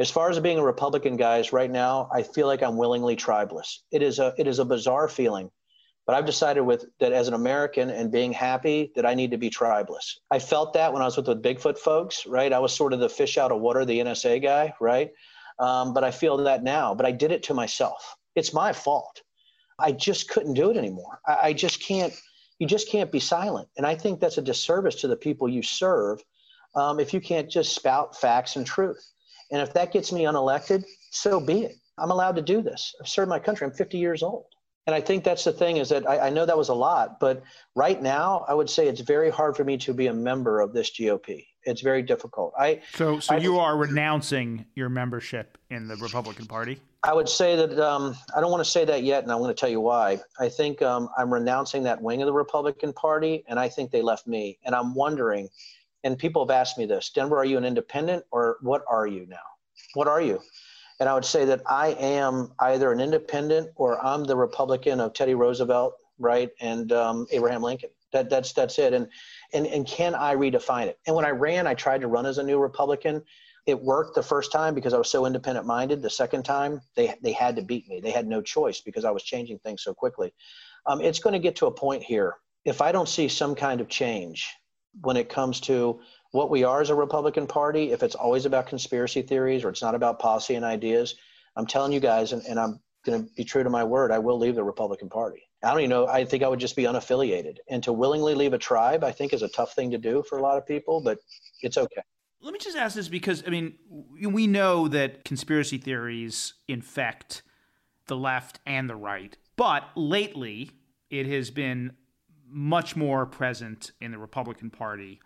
As 0.00 0.10
far 0.10 0.30
as 0.30 0.40
being 0.40 0.58
a 0.58 0.64
Republican, 0.64 1.18
guys, 1.18 1.52
right 1.52 1.70
now, 1.70 2.08
I 2.10 2.22
feel 2.22 2.46
like 2.46 2.62
I'm 2.62 2.78
willingly 2.78 3.16
tribeless. 3.16 3.80
It 3.92 4.00
is 4.02 4.18
a 4.18 4.32
it 4.38 4.46
is 4.46 4.58
a 4.58 4.64
bizarre 4.64 5.08
feeling, 5.08 5.50
but 6.06 6.16
I've 6.16 6.24
decided 6.24 6.62
with 6.62 6.86
that 7.00 7.12
as 7.12 7.28
an 7.28 7.34
American 7.34 7.90
and 7.90 8.10
being 8.10 8.32
happy 8.32 8.92
that 8.96 9.04
I 9.04 9.12
need 9.12 9.30
to 9.32 9.36
be 9.36 9.50
tribeless. 9.50 10.16
I 10.30 10.38
felt 10.38 10.72
that 10.72 10.90
when 10.94 11.02
I 11.02 11.04
was 11.04 11.18
with 11.18 11.26
the 11.26 11.36
Bigfoot 11.36 11.76
folks, 11.76 12.26
right? 12.26 12.50
I 12.50 12.60
was 12.60 12.74
sort 12.74 12.94
of 12.94 13.00
the 13.00 13.10
fish 13.10 13.36
out 13.36 13.52
of 13.52 13.60
water, 13.60 13.84
the 13.84 13.98
NSA 13.98 14.42
guy, 14.42 14.72
right? 14.80 15.10
Um, 15.58 15.92
but 15.92 16.02
I 16.02 16.10
feel 16.12 16.38
that 16.38 16.64
now. 16.64 16.94
But 16.94 17.04
I 17.04 17.12
did 17.12 17.30
it 17.30 17.42
to 17.44 17.54
myself. 17.54 18.16
It's 18.34 18.54
my 18.54 18.72
fault. 18.72 19.20
I 19.78 19.92
just 19.92 20.30
couldn't 20.30 20.54
do 20.54 20.70
it 20.70 20.78
anymore. 20.78 21.20
I, 21.26 21.38
I 21.42 21.52
just 21.52 21.82
can't 21.82 22.14
you 22.58 22.66
just 22.66 22.88
can't 22.88 23.12
be 23.12 23.20
silent. 23.20 23.68
And 23.76 23.84
I 23.84 23.96
think 23.96 24.18
that's 24.18 24.38
a 24.38 24.42
disservice 24.42 24.94
to 25.02 25.08
the 25.08 25.16
people 25.16 25.46
you 25.46 25.62
serve 25.62 26.22
um, 26.74 27.00
if 27.00 27.12
you 27.12 27.20
can't 27.20 27.50
just 27.50 27.74
spout 27.74 28.18
facts 28.18 28.56
and 28.56 28.66
truth. 28.66 29.04
And 29.50 29.60
if 29.60 29.72
that 29.74 29.92
gets 29.92 30.12
me 30.12 30.22
unelected, 30.22 30.84
so 31.10 31.40
be 31.40 31.62
it. 31.62 31.76
I'm 31.98 32.10
allowed 32.10 32.36
to 32.36 32.42
do 32.42 32.62
this. 32.62 32.94
I've 33.00 33.08
served 33.08 33.28
my 33.28 33.38
country. 33.38 33.66
I'm 33.66 33.72
50 33.72 33.98
years 33.98 34.22
old. 34.22 34.46
And 34.86 34.94
I 34.94 35.00
think 35.00 35.24
that's 35.24 35.44
the 35.44 35.52
thing 35.52 35.76
is 35.76 35.90
that 35.90 36.08
I, 36.08 36.26
I, 36.26 36.30
know 36.30 36.46
that 36.46 36.56
was 36.56 36.70
a 36.70 36.74
lot, 36.74 37.20
but 37.20 37.42
right 37.76 38.00
now 38.00 38.44
I 38.48 38.54
would 38.54 38.68
say 38.68 38.88
it's 38.88 39.02
very 39.02 39.30
hard 39.30 39.54
for 39.56 39.62
me 39.62 39.76
to 39.78 39.92
be 39.92 40.06
a 40.06 40.12
member 40.12 40.60
of 40.60 40.72
this 40.72 40.90
GOP. 40.90 41.46
It's 41.64 41.82
very 41.82 42.02
difficult. 42.02 42.54
I 42.58 42.80
so 42.94 43.20
so 43.20 43.34
I, 43.34 43.38
you 43.38 43.58
are 43.58 43.76
renouncing 43.76 44.64
your 44.74 44.88
membership 44.88 45.58
in 45.68 45.86
the 45.86 45.96
Republican 45.96 46.46
Party. 46.46 46.80
I 47.02 47.12
would 47.12 47.28
say 47.28 47.54
that 47.56 47.78
um, 47.78 48.16
I 48.34 48.40
don't 48.40 48.50
want 48.50 48.64
to 48.64 48.70
say 48.70 48.84
that 48.86 49.02
yet, 49.02 49.22
and 49.22 49.30
I'm 49.30 49.38
going 49.38 49.54
to 49.54 49.58
tell 49.58 49.68
you 49.68 49.80
why. 49.80 50.18
I 50.38 50.48
think 50.48 50.80
um, 50.82 51.08
I'm 51.16 51.32
renouncing 51.32 51.82
that 51.84 52.00
wing 52.00 52.22
of 52.22 52.26
the 52.26 52.32
Republican 52.32 52.94
Party, 52.94 53.44
and 53.48 53.60
I 53.60 53.68
think 53.68 53.90
they 53.90 54.02
left 54.02 54.26
me. 54.26 54.58
And 54.64 54.74
I'm 54.74 54.94
wondering, 54.94 55.48
and 56.04 56.18
people 56.18 56.44
have 56.44 56.50
asked 56.50 56.78
me 56.78 56.86
this: 56.86 57.10
Denver, 57.10 57.38
are 57.38 57.44
you 57.44 57.58
an 57.58 57.64
independent, 57.64 58.24
or 58.30 58.58
what 58.62 58.82
are 58.88 59.06
you 59.06 59.26
now? 59.26 59.36
What 59.94 60.08
are 60.08 60.20
you? 60.20 60.40
And 61.00 61.08
I 61.08 61.14
would 61.14 61.24
say 61.24 61.46
that 61.46 61.62
I 61.66 61.88
am 61.98 62.52
either 62.58 62.92
an 62.92 63.00
independent 63.00 63.70
or 63.74 64.04
I'm 64.04 64.24
the 64.24 64.36
Republican 64.36 65.00
of 65.00 65.14
Teddy 65.14 65.34
Roosevelt, 65.34 65.94
right, 66.18 66.50
and 66.60 66.92
um, 66.92 67.26
Abraham 67.30 67.62
Lincoln. 67.62 67.88
That, 68.12 68.28
that's 68.28 68.52
that's 68.52 68.78
it. 68.78 68.92
And 68.92 69.08
and 69.54 69.66
and 69.66 69.86
can 69.86 70.14
I 70.14 70.34
redefine 70.34 70.86
it? 70.86 70.98
And 71.06 71.16
when 71.16 71.24
I 71.24 71.30
ran, 71.30 71.66
I 71.66 71.74
tried 71.74 72.02
to 72.02 72.08
run 72.08 72.26
as 72.26 72.38
a 72.38 72.42
new 72.42 72.58
Republican. 72.58 73.22
It 73.66 73.80
worked 73.80 74.14
the 74.14 74.22
first 74.22 74.52
time 74.52 74.74
because 74.74 74.92
I 74.94 74.98
was 74.98 75.08
so 75.08 75.26
independent 75.26 75.66
minded. 75.66 76.02
The 76.02 76.10
second 76.10 76.42
time, 76.42 76.80
they 76.96 77.14
they 77.22 77.32
had 77.32 77.56
to 77.56 77.62
beat 77.62 77.88
me. 77.88 78.00
They 78.00 78.10
had 78.10 78.26
no 78.26 78.42
choice 78.42 78.80
because 78.80 79.04
I 79.04 79.10
was 79.10 79.22
changing 79.22 79.60
things 79.60 79.82
so 79.82 79.94
quickly. 79.94 80.34
Um, 80.86 81.00
it's 81.00 81.20
going 81.20 81.34
to 81.34 81.38
get 81.38 81.56
to 81.56 81.66
a 81.66 81.70
point 81.70 82.02
here. 82.02 82.34
If 82.64 82.82
I 82.82 82.92
don't 82.92 83.08
see 83.08 83.28
some 83.28 83.54
kind 83.54 83.80
of 83.80 83.88
change 83.88 84.48
when 85.00 85.16
it 85.16 85.28
comes 85.28 85.60
to 85.60 86.00
what 86.32 86.50
we 86.50 86.64
are 86.64 86.80
as 86.80 86.90
a 86.90 86.94
Republican 86.94 87.46
Party, 87.46 87.92
if 87.92 88.02
it's 88.02 88.14
always 88.14 88.46
about 88.46 88.66
conspiracy 88.66 89.22
theories 89.22 89.64
or 89.64 89.68
it's 89.68 89.82
not 89.82 89.94
about 89.94 90.18
policy 90.18 90.54
and 90.54 90.64
ideas, 90.64 91.16
I'm 91.56 91.66
telling 91.66 91.92
you 91.92 92.00
guys, 92.00 92.32
and, 92.32 92.42
and 92.42 92.58
I'm 92.58 92.80
going 93.04 93.24
to 93.24 93.32
be 93.34 93.44
true 93.44 93.62
to 93.62 93.70
my 93.70 93.84
word, 93.84 94.10
I 94.10 94.18
will 94.18 94.38
leave 94.38 94.54
the 94.54 94.64
Republican 94.64 95.08
Party. 95.08 95.42
I 95.62 95.70
don't 95.70 95.80
even 95.80 95.90
know. 95.90 96.06
I 96.06 96.24
think 96.24 96.42
I 96.42 96.48
would 96.48 96.60
just 96.60 96.76
be 96.76 96.84
unaffiliated. 96.84 97.56
And 97.68 97.82
to 97.84 97.92
willingly 97.92 98.34
leave 98.34 98.52
a 98.52 98.58
tribe, 98.58 99.04
I 99.04 99.12
think 99.12 99.32
is 99.32 99.42
a 99.42 99.48
tough 99.48 99.74
thing 99.74 99.90
to 99.90 99.98
do 99.98 100.22
for 100.28 100.38
a 100.38 100.42
lot 100.42 100.56
of 100.56 100.66
people, 100.66 101.02
but 101.02 101.18
it's 101.62 101.76
okay. 101.76 102.02
Let 102.40 102.52
me 102.52 102.58
just 102.58 102.76
ask 102.76 102.94
this 102.94 103.08
because, 103.08 103.42
I 103.46 103.50
mean, 103.50 103.74
we 103.88 104.46
know 104.46 104.88
that 104.88 105.24
conspiracy 105.24 105.76
theories 105.76 106.54
infect 106.68 107.42
the 108.06 108.16
left 108.16 108.60
and 108.64 108.88
the 108.88 108.96
right, 108.96 109.36
but 109.56 109.84
lately 109.94 110.70
it 111.10 111.26
has 111.26 111.50
been 111.50 111.92
much 112.50 112.96
more 112.96 113.26
present 113.26 113.92
in 114.00 114.10
the 114.10 114.18
Republican 114.18 114.70
Party 114.70 115.20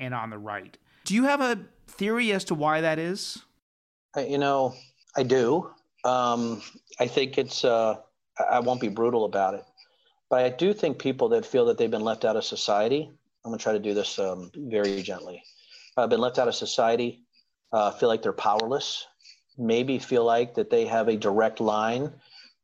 and 0.00 0.14
on 0.14 0.30
the 0.30 0.38
right. 0.38 0.76
Do 1.04 1.14
you 1.14 1.24
have 1.24 1.40
a 1.40 1.58
theory 1.86 2.32
as 2.32 2.44
to 2.44 2.54
why 2.54 2.80
that 2.80 2.98
is? 2.98 3.44
You 4.16 4.38
know, 4.38 4.74
I 5.16 5.22
do. 5.22 5.70
Um, 6.04 6.62
I 6.98 7.06
think 7.06 7.38
it's, 7.38 7.64
uh, 7.64 7.96
I 8.50 8.60
won't 8.60 8.80
be 8.80 8.88
brutal 8.88 9.24
about 9.24 9.54
it, 9.54 9.64
but 10.30 10.44
I 10.44 10.48
do 10.48 10.72
think 10.72 10.98
people 10.98 11.28
that 11.30 11.44
feel 11.44 11.66
that 11.66 11.78
they've 11.78 11.90
been 11.90 12.04
left 12.04 12.24
out 12.24 12.36
of 12.36 12.44
society, 12.44 13.10
I'm 13.44 13.50
going 13.50 13.58
to 13.58 13.62
try 13.62 13.72
to 13.72 13.78
do 13.78 13.94
this 13.94 14.18
um, 14.18 14.50
very 14.54 15.02
gently, 15.02 15.42
uh, 15.96 16.06
been 16.06 16.20
left 16.20 16.38
out 16.38 16.48
of 16.48 16.54
society, 16.54 17.22
uh, 17.72 17.90
feel 17.92 18.08
like 18.08 18.22
they're 18.22 18.32
powerless, 18.32 19.06
maybe 19.56 19.98
feel 19.98 20.24
like 20.24 20.54
that 20.54 20.70
they 20.70 20.86
have 20.86 21.08
a 21.08 21.16
direct 21.16 21.60
line 21.60 22.12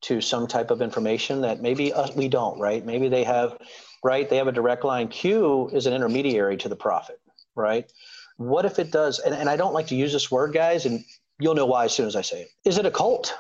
to 0.05 0.21
some 0.21 0.47
type 0.47 0.71
of 0.71 0.83
information 0.83 1.41
that 1.43 1.61
maybe 1.61 1.93
us, 1.93 2.15
we 2.15 2.29
don't, 2.29 2.59
right? 2.59 2.85
Maybe 2.85 3.09
they 3.09 3.25
have 3.25 3.59
right? 4.05 4.29
They 4.29 4.37
have 4.37 4.47
a 4.47 4.53
direct 4.53 4.85
line. 4.85 5.09
Q 5.09 5.71
is 5.73 5.87
an 5.87 5.95
intermediary 5.95 6.57
to 6.59 6.69
the 6.69 6.77
prophet, 6.77 7.21
right? 7.57 7.91
What 8.37 8.67
if 8.67 8.79
it 8.79 8.93
does? 8.93 9.19
And, 9.19 9.35
and 9.35 9.49
I 9.49 9.57
don't 9.57 9.73
like 9.73 9.87
to 9.89 9.97
use 9.97 10.13
this 10.13 10.31
word, 10.31 10.53
guys, 10.53 10.85
and 10.85 11.03
you'll 11.41 11.55
know 11.55 11.67
why 11.67 11.87
as 11.87 11.95
soon 11.95 12.07
as 12.07 12.15
I 12.15 12.21
say 12.21 12.43
it. 12.43 12.49
Is 12.65 12.77
it 12.77 12.85
a 12.87 12.91
cult? 12.91 13.35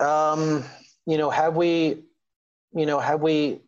Um, 0.00 0.64
you 1.06 1.16
know, 1.16 1.30
have 1.30 1.54
we, 1.54 2.02
you 2.74 2.84
know, 2.84 2.98
have 2.98 3.20
we 3.20 3.60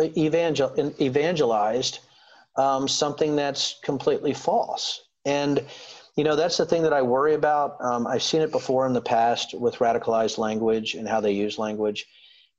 evangel- 0.00 0.94
evangelized 1.00 2.00
um, 2.56 2.88
something 2.88 3.36
that's 3.36 3.78
completely 3.84 4.34
false? 4.34 5.04
And 5.24 5.64
you 6.16 6.24
know, 6.24 6.34
that's 6.34 6.56
the 6.56 6.64
thing 6.64 6.82
that 6.82 6.94
I 6.94 7.02
worry 7.02 7.34
about. 7.34 7.76
Um, 7.80 8.06
I've 8.06 8.22
seen 8.22 8.40
it 8.40 8.50
before 8.50 8.86
in 8.86 8.94
the 8.94 9.02
past 9.02 9.54
with 9.54 9.76
radicalized 9.76 10.38
language 10.38 10.94
and 10.94 11.06
how 11.06 11.20
they 11.20 11.32
use 11.32 11.58
language, 11.58 12.06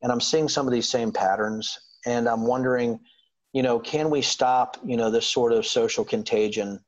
and 0.01 0.11
I'm 0.11 0.21
seeing 0.21 0.47
some 0.47 0.67
of 0.67 0.73
these 0.73 0.87
same 0.87 1.11
patterns. 1.11 1.79
And 2.05 2.29
I'm 2.29 2.45
wondering, 2.45 2.99
you 3.53 3.63
know, 3.63 3.79
can 3.79 4.09
we 4.09 4.21
stop, 4.21 4.77
you 4.85 4.95
know, 4.95 5.09
this 5.09 5.27
sort 5.27 5.51
of 5.51 5.65
social 5.65 6.05
contagion? 6.05 6.79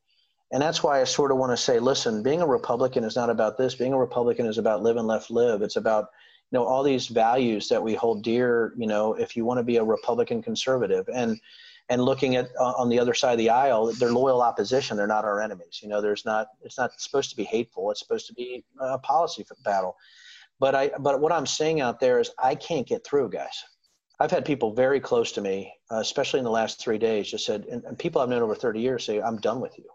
And 0.52 0.62
that's 0.62 0.82
why 0.84 1.02
I 1.02 1.04
sort 1.04 1.32
of 1.32 1.38
want 1.38 1.52
to 1.52 1.58
say, 1.58 1.80
listen, 1.80 2.24
being 2.24 2.42
a 2.42 2.48
Republican 2.48 3.04
is 3.04 3.16
not 3.16 3.30
about 3.30 3.58
this. 3.58 3.76
Being 3.76 3.94
a 3.94 3.98
Republican 3.98 4.46
is 4.46 4.58
about 4.58 4.82
live 4.84 4.98
and 4.98 5.08
let 5.08 5.30
live. 5.30 5.62
It's 5.62 5.76
about, 5.76 6.06
you 6.52 6.58
know, 6.58 6.66
all 6.66 6.84
these 6.84 7.08
values 7.08 7.68
that 7.70 7.84
we 7.84 7.96
hold 7.96 8.24
dear, 8.24 8.74
you 8.78 8.88
know, 8.88 9.14
if 9.16 9.36
you 9.36 9.44
want 9.44 9.58
to 9.58 9.64
be 9.64 9.78
a 9.78 9.84
Republican 9.84 10.42
conservative 10.42 11.10
and, 11.14 11.40
and 11.90 12.04
looking 12.04 12.36
at 12.36 12.50
uh, 12.60 12.74
on 12.78 12.88
the 12.88 13.00
other 13.00 13.16
side 13.16 13.32
of 13.32 13.40
the 13.40 13.50
aisle, 13.50 13.92
they're 13.94 14.12
loyal 14.12 14.42
opposition. 14.42 14.96
They're 14.96 15.08
not 15.08 15.26
our 15.26 15.42
enemies. 15.42 15.80
You 15.82 15.90
know, 15.90 16.02
there's 16.02 16.24
not, 16.24 16.48
it's 16.62 16.78
not 16.78 17.00
supposed 17.02 17.32
to 17.32 17.36
be 17.36 17.44
hateful. 17.44 17.90
It's 17.90 18.00
supposed 18.00 18.28
to 18.28 18.34
be 18.34 18.64
a 18.80 19.00
policy 19.00 19.44
battle. 19.64 19.98
But 20.60 20.76
I, 20.76 20.92
but 21.00 21.20
what 21.20 21.32
I'm 21.32 21.48
saying 21.48 21.82
out 21.82 22.00
there 22.00 22.20
is 22.20 22.30
I 22.38 22.54
can't 22.54 22.88
get 22.88 23.04
through 23.04 23.30
guys. 23.30 23.64
I've 24.20 24.32
had 24.32 24.46
people 24.46 24.74
very 24.74 25.00
close 25.00 25.32
to 25.34 25.42
me, 25.42 25.74
uh, 25.90 25.98
especially 25.98 26.40
in 26.40 26.44
the 26.44 26.52
last 26.52 26.80
three 26.80 26.98
days, 26.98 27.32
just 27.32 27.46
said, 27.46 27.66
and, 27.72 27.84
and, 27.86 27.98
people 27.98 28.22
I've 28.22 28.28
known 28.28 28.42
over 28.42 28.54
30 28.54 28.82
years 28.82 29.06
say, 29.06 29.22
I'm 29.22 29.38
done 29.38 29.62
with 29.62 29.78
you. 29.78 29.86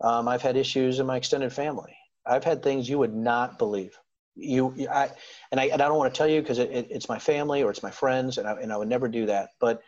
Um, 0.00 0.28
I've 0.28 0.40
had 0.40 0.56
issues 0.56 0.98
in 0.98 1.06
my 1.06 1.18
extended 1.18 1.52
family. 1.52 1.94
I've 2.24 2.42
had 2.42 2.62
things 2.62 2.88
you 2.88 2.98
would 2.98 3.14
not 3.14 3.58
believe. 3.58 3.98
You, 4.34 4.74
I, 4.90 5.10
and 5.50 5.60
I, 5.60 5.64
and 5.64 5.82
I 5.82 5.88
don't 5.88 5.98
want 5.98 6.14
to 6.14 6.16
tell 6.16 6.28
you 6.28 6.40
because 6.40 6.58
it, 6.58 6.70
it, 6.70 6.86
it's 6.90 7.10
my 7.10 7.18
family 7.18 7.62
or 7.62 7.70
it's 7.70 7.82
my 7.82 7.90
friends, 7.90 8.38
and 8.38 8.48
I, 8.48 8.52
and 8.52 8.72
I 8.72 8.78
would 8.78 8.88
never 8.88 9.08
do 9.08 9.26
that. 9.26 9.50
But 9.60 9.82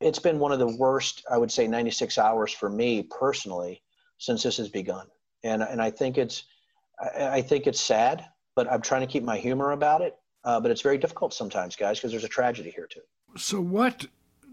it's 0.00 0.18
been 0.18 0.38
one 0.38 0.52
of 0.52 0.58
the 0.58 0.76
worst, 0.76 1.24
I 1.30 1.38
would 1.38 1.50
say, 1.50 1.66
96 1.66 2.18
hours 2.18 2.52
for 2.52 2.68
me 2.68 3.02
personally 3.02 3.82
since 4.18 4.42
this 4.42 4.56
has 4.56 4.68
begun. 4.68 5.06
And, 5.44 5.62
and 5.62 5.80
I 5.80 5.90
think 5.90 6.18
it's, 6.18 6.44
I, 6.98 7.42
think 7.42 7.66
it's 7.66 7.80
sad, 7.80 8.24
but 8.54 8.70
I'm 8.70 8.80
trying 8.80 9.02
to 9.02 9.06
keep 9.06 9.22
my 9.22 9.36
humor 9.36 9.72
about 9.72 10.00
it 10.00 10.16
uh, 10.46 10.60
but 10.60 10.70
it's 10.70 10.80
very 10.80 10.96
difficult 10.96 11.34
sometimes, 11.34 11.76
guys, 11.76 11.98
because 11.98 12.12
there's 12.12 12.24
a 12.24 12.28
tragedy 12.28 12.70
here 12.70 12.86
too. 12.86 13.00
So, 13.36 13.60
what 13.60 14.06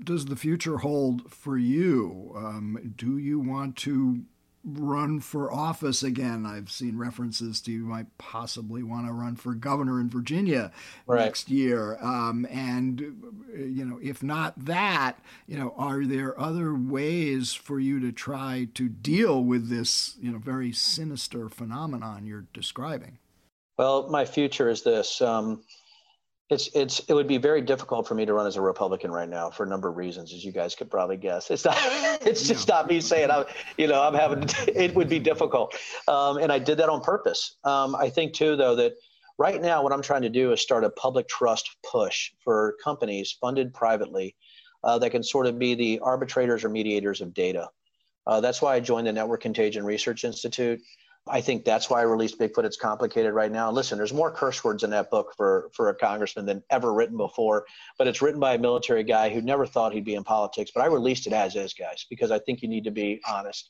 does 0.04 0.26
the 0.26 0.36
future 0.36 0.80
hold 0.80 1.32
for 1.32 1.56
you? 1.56 2.34
Um, 2.36 2.94
do 2.98 3.20
you 3.20 3.40
want 3.40 3.78
to 3.78 4.24
run 4.64 5.20
for 5.20 5.52
office 5.52 6.04
again? 6.04 6.46
I've 6.46 6.72
seen 6.72 6.98
references 6.98 7.60
to 7.62 7.72
you 7.72 7.86
might 7.86 8.18
possibly 8.18 8.84
want 8.84 9.08
to 9.08 9.14
run 9.14 9.36
for 9.36 9.54
governor 9.54 10.00
in 10.00 10.10
Virginia 10.10 10.72
right. 11.06 11.26
next 11.26 11.50
year. 11.50 11.98
Um, 12.02 12.48
and, 12.50 13.00
you 13.56 13.86
know, 13.86 14.00
if 14.02 14.24
not 14.24 14.54
that, 14.66 15.20
you 15.48 15.58
know, 15.58 15.74
are 15.78 16.06
there 16.06 16.40
other 16.40 16.74
ways 16.74 17.54
for 17.54 17.80
you 17.80 18.00
to 18.00 18.12
try 18.12 18.68
to 18.74 18.88
deal 18.88 19.44
with 19.44 19.70
this, 19.70 20.16
you 20.22 20.32
know, 20.32 20.40
very 20.40 20.72
sinister 20.72 21.50
phenomenon 21.50 22.26
you're 22.26 22.46
describing? 22.54 23.18
Well, 23.78 24.08
my 24.10 24.26
future 24.26 24.70
is 24.70 24.84
this. 24.84 25.22
Um, 25.22 25.64
it's 26.50 26.70
it's 26.74 27.00
it 27.08 27.14
would 27.14 27.28
be 27.28 27.38
very 27.38 27.62
difficult 27.62 28.08
for 28.08 28.16
me 28.16 28.26
to 28.26 28.34
run 28.34 28.46
as 28.46 28.58
a 28.58 28.62
Republican 28.62 29.12
right 29.12 29.30
now 29.30 29.50
for 29.50 29.64
a 29.64 29.68
number 29.68 29.88
of 29.88 29.98
reasons, 29.98 30.34
as 30.34 30.44
you 30.44 30.52
guys 30.52 30.76
could 30.76 30.92
probably 30.92 31.18
guess. 31.18 31.50
It's 31.50 31.66
not 31.66 31.78
it's 32.26 32.48
just 32.48 32.68
not 32.68 32.88
me 32.88 33.02
saying 33.02 33.32
I'm 33.32 33.46
you 33.78 33.88
know 33.88 34.02
I'm 34.02 34.14
having 34.14 34.44
it 34.68 34.94
would 34.96 35.10
be 35.10 35.20
difficult, 35.20 35.76
um, 36.08 36.38
and 36.38 36.52
I 36.52 36.60
did 36.60 36.78
that 36.80 36.90
on 36.90 37.02
purpose. 37.02 37.56
Um, 37.64 37.96
I 37.96 38.10
think 38.10 38.34
too 38.34 38.56
though 38.56 38.76
that 38.76 38.94
right 39.38 39.62
now 39.62 39.84
what 39.84 39.94
I'm 39.94 40.02
trying 40.02 40.22
to 40.24 40.30
do 40.30 40.52
is 40.52 40.62
start 40.62 40.84
a 40.84 40.90
public 40.90 41.28
trust 41.28 41.78
push 41.90 42.32
for 42.44 42.76
companies 42.84 43.36
funded 43.40 43.74
privately 43.74 44.36
uh, 44.84 45.00
that 45.00 45.12
can 45.12 45.24
sort 45.24 45.48
of 45.48 45.58
be 45.58 45.76
the 45.76 46.00
arbitrators 46.00 46.64
or 46.64 46.70
mediators 46.70 47.22
of 47.22 47.34
data. 47.34 47.70
Uh, 48.28 48.42
that's 48.42 48.62
why 48.62 48.76
I 48.76 48.80
joined 48.80 49.08
the 49.08 49.14
Network 49.14 49.42
Contagion 49.42 49.86
Research 49.86 50.24
Institute. 50.24 50.82
I 51.28 51.40
think 51.40 51.64
that's 51.64 51.90
why 51.90 52.00
I 52.00 52.04
released 52.04 52.38
Bigfoot. 52.38 52.66
It's 52.66 52.76
complicated 52.76 53.34
right 53.34 53.52
now. 53.52 53.72
Listen, 53.72 53.98
there's 53.98 54.14
more 54.14 54.30
curse 54.30 54.62
words 54.64 54.84
in 54.84 54.90
that 54.90 55.10
book 55.10 55.34
for 55.38 55.70
for 55.74 55.90
a 55.90 55.96
congressman 55.96 56.46
than 56.46 56.62
ever 56.70 56.94
written 56.94 57.16
before. 57.16 57.66
But 57.98 58.08
it's 58.08 58.22
written 58.22 58.42
by 58.42 58.56
a 58.56 58.58
military 58.58 59.04
guy 59.04 59.30
who 59.30 59.42
never 59.42 59.66
thought 59.66 59.94
he'd 59.94 60.04
be 60.04 60.16
in 60.16 60.24
politics. 60.24 60.72
But 60.76 60.82
I 60.82 60.88
released 60.88 61.26
it 61.26 61.34
as 61.34 61.56
is, 61.56 61.74
guys, 61.74 62.06
because 62.10 62.30
I 62.30 62.40
think 62.40 62.62
you 62.62 62.68
need 62.68 62.84
to 62.84 62.92
be 62.92 63.22
honest. 63.28 63.70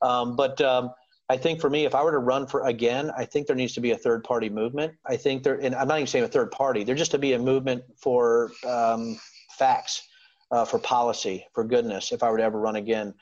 Um, 0.00 0.34
but 0.34 0.58
um, 0.62 0.90
I 1.28 1.36
think 1.36 1.60
for 1.60 1.68
me, 1.68 1.84
if 1.84 1.94
I 1.94 2.02
were 2.02 2.12
to 2.12 2.18
run 2.18 2.46
for 2.46 2.66
again, 2.66 3.10
I 3.16 3.26
think 3.26 3.46
there 3.46 3.56
needs 3.56 3.74
to 3.74 3.80
be 3.82 3.90
a 3.90 3.98
third 3.98 4.24
party 4.24 4.48
movement. 4.48 4.94
I 5.06 5.16
think 5.16 5.42
there, 5.42 5.56
and 5.56 5.74
I'm 5.74 5.88
not 5.88 5.98
even 5.98 6.06
saying 6.06 6.24
a 6.24 6.28
third 6.28 6.50
party. 6.52 6.84
There 6.84 6.94
just 6.94 7.10
to 7.10 7.18
be 7.18 7.34
a 7.34 7.38
movement 7.38 7.82
for 7.98 8.50
um, 8.66 9.20
facts, 9.58 10.08
uh, 10.50 10.64
for 10.64 10.78
policy, 10.78 11.46
for 11.52 11.64
goodness. 11.64 12.12
If 12.12 12.22
I 12.22 12.30
were 12.30 12.38
to 12.38 12.44
ever 12.44 12.58
run 12.58 12.76
again. 12.76 13.12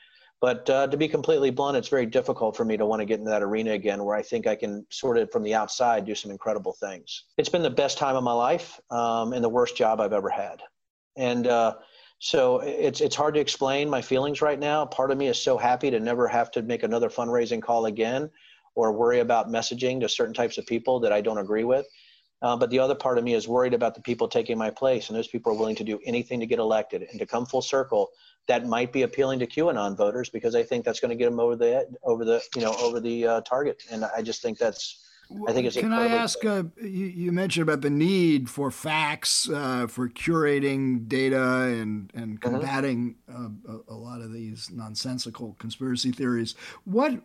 But 0.43 0.69
uh, 0.69 0.87
to 0.87 0.97
be 0.97 1.07
completely 1.07 1.51
blunt, 1.51 1.77
it's 1.77 1.87
very 1.87 2.05
difficult 2.05 2.57
for 2.57 2.65
me 2.65 2.75
to 2.75 2.85
want 2.85 2.99
to 2.99 3.05
get 3.05 3.17
into 3.17 3.31
that 3.31 3.41
arena 3.41 3.71
again 3.71 4.03
where 4.03 4.13
I 4.13 4.21
think 4.21 4.45
I 4.45 4.57
can 4.57 4.85
sort 4.89 5.17
of 5.17 5.31
from 5.31 5.41
the 5.41 5.53
outside 5.53 6.03
do 6.03 6.13
some 6.13 6.31
incredible 6.31 6.73
things. 6.73 7.23
It's 7.37 7.47
been 7.47 7.63
the 7.63 7.69
best 7.69 7.97
time 7.97 8.17
of 8.17 8.25
my 8.25 8.33
life 8.33 8.77
um, 8.91 9.31
and 9.31 9.41
the 9.41 9.47
worst 9.47 9.77
job 9.77 10.01
I've 10.01 10.11
ever 10.11 10.29
had. 10.29 10.61
And 11.15 11.47
uh, 11.47 11.75
so 12.19 12.59
it's, 12.59 12.99
it's 12.99 13.15
hard 13.15 13.35
to 13.35 13.39
explain 13.39 13.89
my 13.89 14.01
feelings 14.01 14.41
right 14.41 14.59
now. 14.59 14.85
Part 14.85 15.11
of 15.11 15.17
me 15.17 15.27
is 15.27 15.41
so 15.41 15.57
happy 15.57 15.89
to 15.89 15.99
never 16.01 16.27
have 16.27 16.51
to 16.51 16.61
make 16.61 16.83
another 16.83 17.07
fundraising 17.07 17.61
call 17.61 17.85
again 17.85 18.29
or 18.75 18.91
worry 18.91 19.21
about 19.21 19.47
messaging 19.47 20.01
to 20.01 20.09
certain 20.09 20.33
types 20.33 20.57
of 20.57 20.65
people 20.65 20.99
that 20.99 21.13
I 21.13 21.21
don't 21.21 21.37
agree 21.37 21.63
with. 21.63 21.87
Uh, 22.43 22.57
but 22.57 22.69
the 22.69 22.77
other 22.77 22.93
part 22.93 23.17
of 23.17 23.23
me 23.23 23.33
is 23.33 23.47
worried 23.47 23.73
about 23.73 23.95
the 23.95 24.01
people 24.01 24.27
taking 24.27 24.57
my 24.57 24.69
place, 24.69 25.07
and 25.07 25.17
those 25.17 25.29
people 25.29 25.53
are 25.53 25.55
willing 25.55 25.77
to 25.77 25.83
do 25.83 25.99
anything 26.05 26.41
to 26.41 26.45
get 26.45 26.59
elected. 26.59 27.07
And 27.09 27.17
to 27.19 27.25
come 27.25 27.45
full 27.45 27.61
circle, 27.61 28.11
that 28.47 28.67
might 28.67 28.91
be 28.91 29.03
appealing 29.03 29.39
to 29.39 29.47
QAnon 29.47 29.95
voters 29.95 30.29
because 30.29 30.53
I 30.53 30.61
think 30.61 30.83
that's 30.83 30.99
going 30.99 31.09
to 31.09 31.15
get 31.15 31.29
them 31.29 31.39
over 31.39 31.55
the 31.55 31.87
over 32.03 32.25
the 32.25 32.41
you 32.55 32.61
know 32.61 32.75
over 32.81 32.99
the 32.99 33.25
uh, 33.25 33.41
target. 33.41 33.83
And 33.89 34.03
I 34.03 34.21
just 34.21 34.41
think 34.41 34.57
that's 34.57 35.03
I 35.47 35.53
think 35.53 35.67
it's. 35.67 35.77
Can 35.77 35.93
I 35.93 36.07
ask? 36.07 36.43
Uh, 36.43 36.63
you, 36.81 37.05
you, 37.05 37.31
mentioned 37.31 37.63
about 37.63 37.81
the 37.81 37.89
need 37.89 38.49
for 38.49 38.69
facts 38.71 39.49
uh, 39.49 39.87
for 39.87 40.09
curating 40.09 41.07
data 41.07 41.41
and 41.41 42.11
and 42.13 42.39
mm-hmm. 42.39 42.55
combating 42.55 43.15
mm-hmm. 43.29 43.71
a, 43.71 43.93
a, 43.93 43.95
lot 43.95 44.21
of 44.21 44.31
these 44.33 44.69
nonsensical 44.71 45.55
conspiracy 45.59 46.11
theories. 46.11 46.55
What 46.83 47.21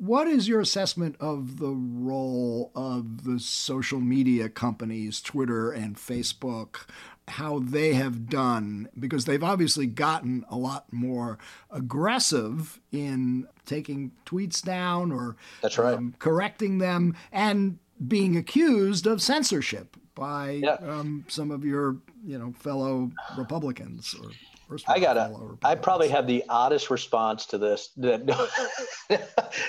what 0.00 0.26
is 0.26 0.48
your 0.48 0.60
assessment 0.60 1.14
of 1.20 1.58
the 1.58 1.68
role 1.72 2.72
of 2.74 3.24
the 3.24 3.38
social 3.38 4.00
media 4.00 4.48
companies, 4.48 5.20
Twitter 5.20 5.70
and 5.70 5.96
Facebook, 5.96 6.86
how 7.28 7.58
they 7.58 7.92
have 7.92 8.26
done? 8.26 8.88
Because 8.98 9.26
they've 9.26 9.44
obviously 9.44 9.86
gotten 9.86 10.46
a 10.48 10.56
lot 10.56 10.90
more 10.90 11.36
aggressive 11.70 12.80
in 12.90 13.46
taking 13.66 14.12
tweets 14.24 14.64
down 14.64 15.12
or 15.12 15.36
That's 15.60 15.76
right. 15.76 15.98
Um, 15.98 16.14
correcting 16.18 16.78
them 16.78 17.14
and 17.30 17.78
being 18.08 18.38
accused 18.38 19.06
of 19.06 19.20
censorship 19.20 19.98
by 20.14 20.60
yeah. 20.62 20.78
um, 20.80 21.26
some 21.28 21.50
of 21.50 21.62
your, 21.62 21.98
you 22.24 22.38
know, 22.38 22.54
fellow 22.54 23.10
Republicans 23.36 24.14
or 24.18 24.30
I 24.86 25.00
gotta. 25.00 25.56
I 25.64 25.74
probably 25.74 26.08
have 26.08 26.26
the 26.26 26.44
oddest 26.48 26.90
response 26.90 27.46
to 27.46 27.58
this 27.58 27.90
that 27.96 28.26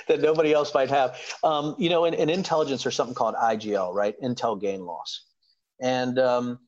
that 0.08 0.20
nobody 0.20 0.52
else 0.52 0.72
might 0.74 0.90
have. 0.90 1.18
Um, 1.42 1.74
you 1.78 1.90
know, 1.90 2.04
in, 2.04 2.14
in, 2.14 2.30
intelligence, 2.30 2.82
there's 2.82 2.94
something 2.94 3.14
called 3.14 3.34
IGL, 3.34 3.94
right? 3.94 4.14
Intel 4.22 4.60
gain 4.60 4.84
loss, 4.84 5.24
and 5.80 6.18
um, 6.18 6.58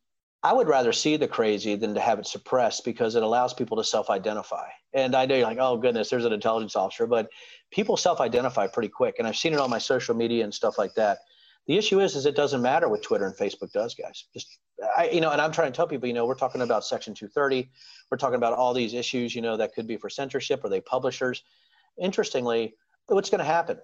I 0.42 0.52
would 0.52 0.68
rather 0.68 0.92
see 0.92 1.16
the 1.16 1.28
crazy 1.28 1.74
than 1.74 1.94
to 1.94 2.00
have 2.00 2.18
it 2.18 2.26
suppressed 2.26 2.84
because 2.84 3.14
it 3.14 3.22
allows 3.22 3.54
people 3.54 3.76
to 3.78 3.84
self-identify. 3.84 4.68
And 4.92 5.14
I 5.14 5.26
know 5.26 5.36
you're 5.36 5.46
like, 5.46 5.58
oh 5.60 5.78
goodness, 5.78 6.10
there's 6.10 6.26
an 6.26 6.32
intelligence 6.32 6.76
officer, 6.76 7.06
but 7.06 7.30
people 7.72 7.96
self-identify 7.96 8.66
pretty 8.66 8.90
quick, 8.90 9.16
and 9.18 9.26
I've 9.26 9.36
seen 9.36 9.54
it 9.54 9.60
on 9.60 9.70
my 9.70 9.78
social 9.78 10.14
media 10.14 10.44
and 10.44 10.52
stuff 10.52 10.76
like 10.76 10.94
that. 10.94 11.18
The 11.66 11.78
issue 11.78 12.00
is, 12.00 12.14
is 12.14 12.26
it 12.26 12.36
doesn't 12.36 12.60
matter 12.60 12.88
what 12.88 13.02
Twitter 13.02 13.26
and 13.26 13.34
Facebook 13.34 13.72
does, 13.72 13.94
guys. 13.94 14.24
Just, 14.34 14.58
I, 14.96 15.08
you 15.08 15.20
know, 15.20 15.30
and 15.30 15.40
I'm 15.40 15.52
trying 15.52 15.72
to 15.72 15.76
tell 15.76 15.86
people, 15.86 16.06
you 16.06 16.14
know, 16.14 16.26
we're 16.26 16.34
talking 16.34 16.60
about 16.60 16.84
Section 16.84 17.14
230, 17.14 17.70
we're 18.10 18.18
talking 18.18 18.36
about 18.36 18.52
all 18.52 18.74
these 18.74 18.92
issues, 18.92 19.34
you 19.34 19.40
know, 19.40 19.56
that 19.56 19.74
could 19.74 19.86
be 19.86 19.96
for 19.96 20.10
censorship 20.10 20.62
or 20.62 20.68
they 20.68 20.80
publishers. 20.80 21.42
Interestingly, 21.98 22.74
what's 23.06 23.30
going 23.30 23.38
to 23.38 23.44
happen? 23.44 23.78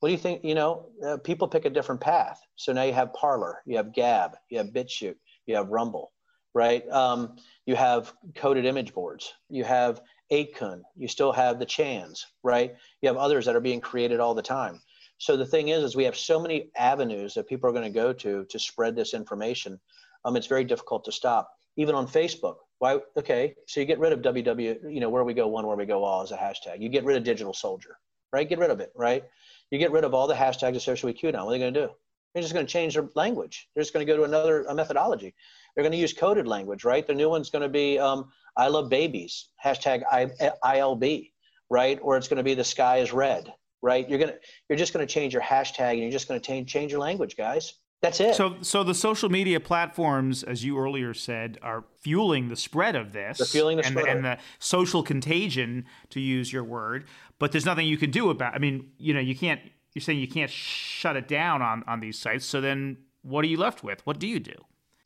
What 0.00 0.08
do 0.08 0.12
you 0.12 0.18
think? 0.18 0.42
You 0.42 0.56
know, 0.56 0.86
uh, 1.06 1.18
people 1.18 1.46
pick 1.46 1.64
a 1.64 1.70
different 1.70 2.00
path. 2.00 2.40
So 2.56 2.72
now 2.72 2.82
you 2.82 2.92
have 2.92 3.12
Parler, 3.12 3.62
you 3.66 3.76
have 3.76 3.94
Gab, 3.94 4.32
you 4.50 4.58
have 4.58 4.68
BitChute, 4.68 5.14
you 5.46 5.54
have 5.54 5.68
Rumble, 5.68 6.10
right? 6.54 6.88
Um, 6.88 7.36
you 7.66 7.76
have 7.76 8.12
coded 8.34 8.64
image 8.64 8.94
boards, 8.94 9.32
you 9.48 9.62
have 9.62 10.00
8kun, 10.32 10.82
you 10.96 11.06
still 11.06 11.30
have 11.30 11.60
the 11.60 11.66
Chans, 11.66 12.26
right? 12.42 12.74
You 13.00 13.08
have 13.10 13.16
others 13.16 13.46
that 13.46 13.54
are 13.54 13.60
being 13.60 13.80
created 13.80 14.18
all 14.18 14.34
the 14.34 14.42
time. 14.42 14.80
So 15.22 15.36
the 15.36 15.46
thing 15.46 15.68
is, 15.68 15.84
is 15.84 15.94
we 15.94 16.02
have 16.02 16.16
so 16.16 16.40
many 16.40 16.72
avenues 16.76 17.34
that 17.34 17.46
people 17.46 17.70
are 17.70 17.72
going 17.72 17.84
to 17.84 17.96
go 17.96 18.12
to 18.12 18.44
to 18.44 18.58
spread 18.58 18.96
this 18.96 19.14
information. 19.14 19.78
Um, 20.24 20.34
it's 20.34 20.48
very 20.48 20.64
difficult 20.64 21.04
to 21.04 21.12
stop. 21.12 21.48
Even 21.76 21.94
on 21.94 22.08
Facebook, 22.08 22.56
why? 22.80 22.98
Okay, 23.16 23.54
so 23.68 23.78
you 23.78 23.86
get 23.86 24.00
rid 24.00 24.12
of 24.12 24.18
WW, 24.18 24.92
you 24.92 24.98
know, 24.98 25.10
where 25.10 25.22
we 25.22 25.32
go 25.32 25.46
one, 25.46 25.64
where 25.64 25.76
we 25.76 25.86
go 25.86 26.02
all 26.02 26.22
as 26.22 26.32
a 26.32 26.36
hashtag. 26.36 26.80
You 26.80 26.88
get 26.88 27.04
rid 27.04 27.16
of 27.16 27.22
digital 27.22 27.54
soldier, 27.54 27.98
right? 28.32 28.48
Get 28.48 28.58
rid 28.58 28.72
of 28.72 28.80
it, 28.80 28.90
right? 28.96 29.22
You 29.70 29.78
get 29.78 29.92
rid 29.92 30.02
of 30.02 30.12
all 30.12 30.26
the 30.26 30.34
hashtags 30.34 30.74
associated 30.74 31.04
with 31.04 31.18
QAnon. 31.18 31.44
What 31.44 31.50
are 31.50 31.52
they 31.52 31.58
going 31.60 31.74
to 31.74 31.86
do? 31.86 31.92
They're 32.34 32.42
just 32.42 32.52
going 32.52 32.66
to 32.66 32.72
change 32.72 32.94
their 32.94 33.08
language. 33.14 33.68
They're 33.76 33.82
just 33.84 33.94
going 33.94 34.04
to 34.04 34.12
go 34.12 34.16
to 34.16 34.24
another 34.24 34.66
methodology. 34.74 35.36
They're 35.76 35.84
going 35.84 35.92
to 35.92 35.98
use 35.98 36.12
coded 36.12 36.48
language, 36.48 36.82
right? 36.82 37.06
The 37.06 37.14
new 37.14 37.30
one's 37.30 37.48
going 37.48 37.62
to 37.62 37.68
be 37.68 37.96
um, 37.96 38.32
I 38.56 38.66
love 38.66 38.90
babies, 38.90 39.50
hashtag 39.64 40.02
I, 40.10 40.26
ILB, 40.64 41.30
right? 41.70 42.00
Or 42.02 42.16
it's 42.16 42.26
going 42.26 42.38
to 42.38 42.42
be 42.42 42.54
the 42.54 42.64
sky 42.64 42.96
is 42.96 43.12
red, 43.12 43.52
right? 43.82 44.08
You're 44.08 44.18
gonna 44.18 44.36
you're 44.68 44.78
just 44.78 44.92
gonna 44.92 45.06
change 45.06 45.32
your 45.32 45.42
hashtag 45.42 45.92
and 45.92 46.00
you're 46.00 46.10
just 46.10 46.28
gonna 46.28 46.40
change 46.40 46.72
change 46.72 46.92
your 46.92 47.00
language, 47.00 47.36
guys. 47.36 47.74
That's 48.02 48.18
it. 48.18 48.34
So, 48.34 48.56
so 48.62 48.82
the 48.82 48.94
social 48.94 49.28
media 49.28 49.60
platforms, 49.60 50.42
as 50.42 50.64
you 50.64 50.76
earlier 50.76 51.14
said, 51.14 51.58
are 51.62 51.84
fueling 52.00 52.48
the 52.48 52.56
spread 52.56 52.96
of 52.96 53.12
this. 53.12 53.38
They're 53.38 53.46
fueling 53.46 53.76
the 53.76 53.84
and, 53.84 53.96
spread 53.96 54.16
and 54.16 54.24
the 54.24 54.38
social 54.58 55.04
contagion, 55.04 55.86
to 56.10 56.18
use 56.18 56.52
your 56.52 56.64
word. 56.64 57.06
But 57.38 57.52
there's 57.52 57.64
nothing 57.64 57.86
you 57.86 57.96
can 57.96 58.10
do 58.10 58.28
about. 58.30 58.54
I 58.54 58.58
mean, 58.58 58.90
you 58.98 59.14
know, 59.14 59.20
you 59.20 59.36
can't. 59.36 59.60
You're 59.94 60.02
saying 60.02 60.18
you 60.18 60.26
can't 60.26 60.50
shut 60.50 61.16
it 61.16 61.28
down 61.28 61.62
on 61.62 61.84
on 61.86 62.00
these 62.00 62.18
sites. 62.18 62.44
So 62.44 62.60
then, 62.60 62.96
what 63.22 63.44
are 63.44 63.48
you 63.48 63.56
left 63.56 63.84
with? 63.84 64.04
What 64.04 64.18
do 64.18 64.26
you 64.26 64.40
do? 64.40 64.56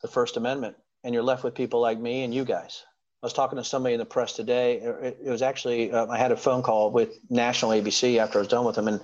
The 0.01 0.09
First 0.09 0.39
Amendment, 0.39 0.77
and 1.05 1.13
you're 1.13 1.23
left 1.23 1.45
with 1.45 1.55
people 1.55 1.81
like 1.81 2.01
me 2.01 2.23
and 2.23 2.33
you 2.33 2.47
guys. 2.47 2.85
I 3.27 3.29
was 3.29 3.33
talking 3.33 3.57
to 3.57 3.65
somebody 3.65 3.93
in 3.93 3.99
the 3.99 4.07
press 4.07 4.35
today. 4.35 4.77
It, 4.77 5.19
was 5.25 5.43
actually 5.43 5.91
uh, 5.91 6.07
I 6.07 6.17
had 6.17 6.31
a 6.31 6.37
phone 6.37 6.63
call 6.63 6.93
with 6.93 7.19
National 7.29 7.73
ABC 7.73 8.19
after 8.19 8.39
I 8.39 8.43
was 8.43 8.47
done 8.47 8.65
with 8.65 8.77
them, 8.77 8.87
and 8.87 9.01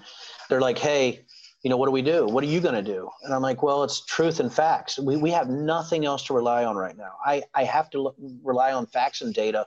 they're 0.49 0.61
like, 0.61 0.79
"Hey, 0.79 1.25
you 1.64 1.70
know, 1.70 1.77
what 1.77 1.87
do 1.87 1.91
we 1.91 2.03
do? 2.03 2.27
What 2.27 2.45
are 2.45 2.47
you 2.47 2.61
going 2.61 2.77
to 2.77 2.83
do?" 2.83 3.11
And 3.25 3.35
I'm 3.35 3.43
like, 3.43 3.64
"Well, 3.64 3.83
it's 3.83 4.07
truth 4.07 4.39
and 4.39 4.55
facts. 4.55 4.97
We 4.97 5.16
we 5.16 5.33
have 5.33 5.49
nothing 5.49 6.05
else 6.05 6.23
to 6.27 6.35
rely 6.35 6.64
on 6.64 6.77
right 6.77 6.97
now. 6.97 7.11
I 7.27 7.43
I 7.53 7.64
have 7.64 7.91
to 7.91 8.01
look, 8.01 8.14
rely 8.45 8.73
on 8.73 8.87
facts 8.87 9.23
and 9.23 9.35
data." 9.35 9.66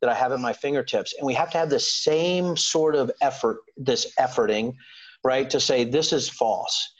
That 0.00 0.10
I 0.10 0.14
have 0.14 0.32
at 0.32 0.40
my 0.40 0.52
fingertips, 0.52 1.14
and 1.16 1.24
we 1.24 1.34
have 1.34 1.52
to 1.52 1.58
have 1.58 1.70
the 1.70 1.78
same 1.78 2.56
sort 2.56 2.96
of 2.96 3.08
effort, 3.20 3.58
this 3.76 4.12
efforting, 4.18 4.74
right, 5.22 5.48
to 5.48 5.60
say 5.60 5.84
this 5.84 6.12
is 6.12 6.28
false. 6.28 6.92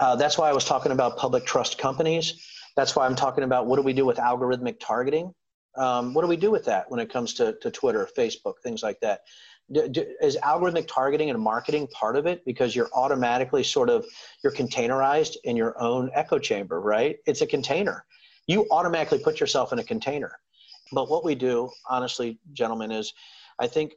Uh, 0.00 0.16
that's 0.16 0.36
why 0.36 0.50
I 0.50 0.52
was 0.52 0.64
talking 0.64 0.90
about 0.90 1.16
public 1.18 1.46
trust 1.46 1.78
companies. 1.78 2.34
That's 2.74 2.96
why 2.96 3.06
I'm 3.06 3.14
talking 3.14 3.44
about 3.44 3.66
what 3.66 3.76
do 3.76 3.82
we 3.82 3.92
do 3.92 4.04
with 4.04 4.16
algorithmic 4.16 4.80
targeting 4.80 5.32
um, 5.78 6.14
what 6.14 6.22
do 6.22 6.28
we 6.28 6.36
do 6.36 6.50
with 6.50 6.64
that 6.64 6.90
when 6.90 7.00
it 7.00 7.10
comes 7.10 7.34
to, 7.34 7.56
to 7.60 7.70
Twitter, 7.70 8.08
Facebook, 8.16 8.54
things 8.62 8.82
like 8.82 9.00
that? 9.00 9.20
Do, 9.70 9.88
do, 9.88 10.06
is 10.20 10.36
algorithmic 10.42 10.88
targeting 10.88 11.30
and 11.30 11.40
marketing 11.40 11.88
part 11.88 12.16
of 12.16 12.26
it? 12.26 12.44
Because 12.44 12.74
you're 12.74 12.88
automatically 12.94 13.62
sort 13.62 13.90
of 13.90 14.06
you're 14.42 14.52
containerized 14.52 15.36
in 15.44 15.56
your 15.56 15.80
own 15.80 16.10
echo 16.14 16.38
chamber 16.38 16.80
right? 16.80 17.16
It's 17.26 17.42
a 17.42 17.46
container. 17.46 18.04
You 18.46 18.66
automatically 18.70 19.18
put 19.18 19.40
yourself 19.40 19.72
in 19.72 19.78
a 19.78 19.84
container. 19.84 20.38
But 20.92 21.10
what 21.10 21.24
we 21.24 21.34
do 21.34 21.70
honestly 21.88 22.38
gentlemen 22.52 22.90
is 22.90 23.12
i 23.58 23.66
think 23.66 23.94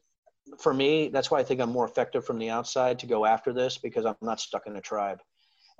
for 0.59 0.73
me 0.73 1.07
that's 1.09 1.31
why 1.31 1.39
i 1.39 1.43
think 1.43 1.61
i'm 1.61 1.71
more 1.71 1.85
effective 1.85 2.25
from 2.25 2.37
the 2.37 2.49
outside 2.49 2.99
to 2.99 3.05
go 3.05 3.25
after 3.25 3.53
this 3.53 3.77
because 3.77 4.05
i'm 4.05 4.15
not 4.21 4.39
stuck 4.39 4.67
in 4.67 4.75
a 4.75 4.81
tribe 4.81 5.19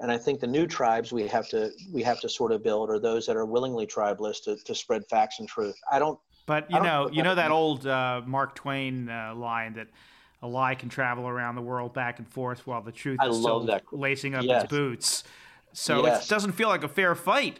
and 0.02 0.12
I 0.12 0.18
think 0.18 0.39
the 0.39 0.47
new 0.47 0.66
tribes 0.68 1.14
we 1.14 1.28
have 1.28 1.47
to 1.49 1.72
we 1.93 2.02
have 2.04 2.20
to 2.22 2.30
sort 2.30 2.52
of 2.52 2.64
build 2.64 2.89
are 2.89 2.99
those 2.99 3.26
that 3.28 3.36
are 3.36 3.45
willingly 3.45 3.86
tribeless 3.86 4.43
to, 4.43 4.58
to 4.58 4.76
spread 4.76 5.08
facts 5.08 5.39
and 5.39 5.47
truth. 5.47 5.80
I 5.91 5.99
don't. 5.99 6.20
But 6.47 6.70
you 6.72 6.82
know, 6.82 7.10
you 7.12 7.24
know 7.24 7.36
that 7.36 7.52
old 7.52 7.86
uh, 7.86 8.22
Mark 8.26 8.56
Twain 8.56 9.08
uh, 9.10 9.34
line 9.36 9.74
that 9.76 9.88
a 10.41 10.47
lie 10.47 10.74
can 10.74 10.89
travel 10.89 11.28
around 11.28 11.56
the 11.56 11.62
world 11.62 11.93
back 11.93 12.18
and 12.18 12.28
forth 12.28 12.66
while 12.66 12.82
the 12.82 12.91
truth 12.91 13.20
I 13.22 13.28
is 13.28 13.38
still 13.38 13.64
that. 13.66 13.84
lacing 13.91 14.34
up 14.34 14.43
yes. 14.43 14.64
its 14.64 14.72
boots. 14.72 15.24
So 15.74 16.04
yes. 16.04 16.26
it 16.26 16.30
doesn't 16.30 16.54
feel 16.54 16.68
like 16.68 16.84
a 16.84 16.89
fair 16.89 17.14
fight. 17.14 17.60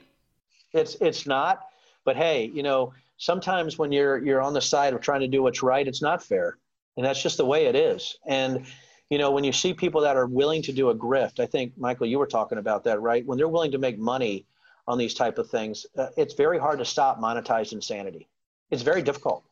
It's 0.74 0.96
it's 0.96 1.28
not. 1.28 1.68
But 2.04 2.18
hey, 2.18 2.52
you 2.54 2.64
know, 2.64 2.92
sometimes 3.18 3.78
when 3.78 3.92
you're 3.92 4.18
you're 4.18 4.42
on 4.42 4.54
the 4.54 4.62
side 4.62 4.94
of 4.94 5.02
trying 5.02 5.22
to 5.22 5.28
do 5.28 5.44
what's 5.44 5.62
right, 5.62 5.88
it's 5.88 6.02
not 6.02 6.24
fair, 6.24 6.58
and 6.98 7.06
that's 7.06 7.22
just 7.22 7.38
the 7.38 7.46
way 7.46 7.68
it 7.68 7.76
is. 7.76 8.18
And 8.26 8.66
you 9.12 9.18
know, 9.18 9.30
when 9.30 9.44
you 9.44 9.52
see 9.52 9.74
people 9.74 10.00
that 10.02 10.16
are 10.16 10.26
willing 10.26 10.62
to 10.64 10.72
do 10.72 10.90
a 10.90 10.96
grift, 10.96 11.42
I 11.42 11.46
think 11.46 11.78
Michael, 11.78 12.08
you 12.08 12.18
were 12.18 12.26
talking 12.26 12.58
about 12.58 12.86
that, 12.86 13.02
right? 13.02 13.26
When 13.26 13.38
they're 13.38 13.50
willing 13.50 13.74
to 13.74 13.78
make 13.78 14.00
money 14.00 14.46
on 14.88 14.98
these 14.98 15.14
type 15.14 15.38
of 15.38 15.50
things, 15.50 15.86
uh, 15.98 16.08
it's 16.16 16.34
very 16.34 16.58
hard 16.58 16.80
to 16.80 16.86
stop 16.86 17.20
monetized 17.20 17.74
insanity. 17.74 18.30
It's 18.72 18.84
very 18.84 19.02
difficult. 19.02 19.44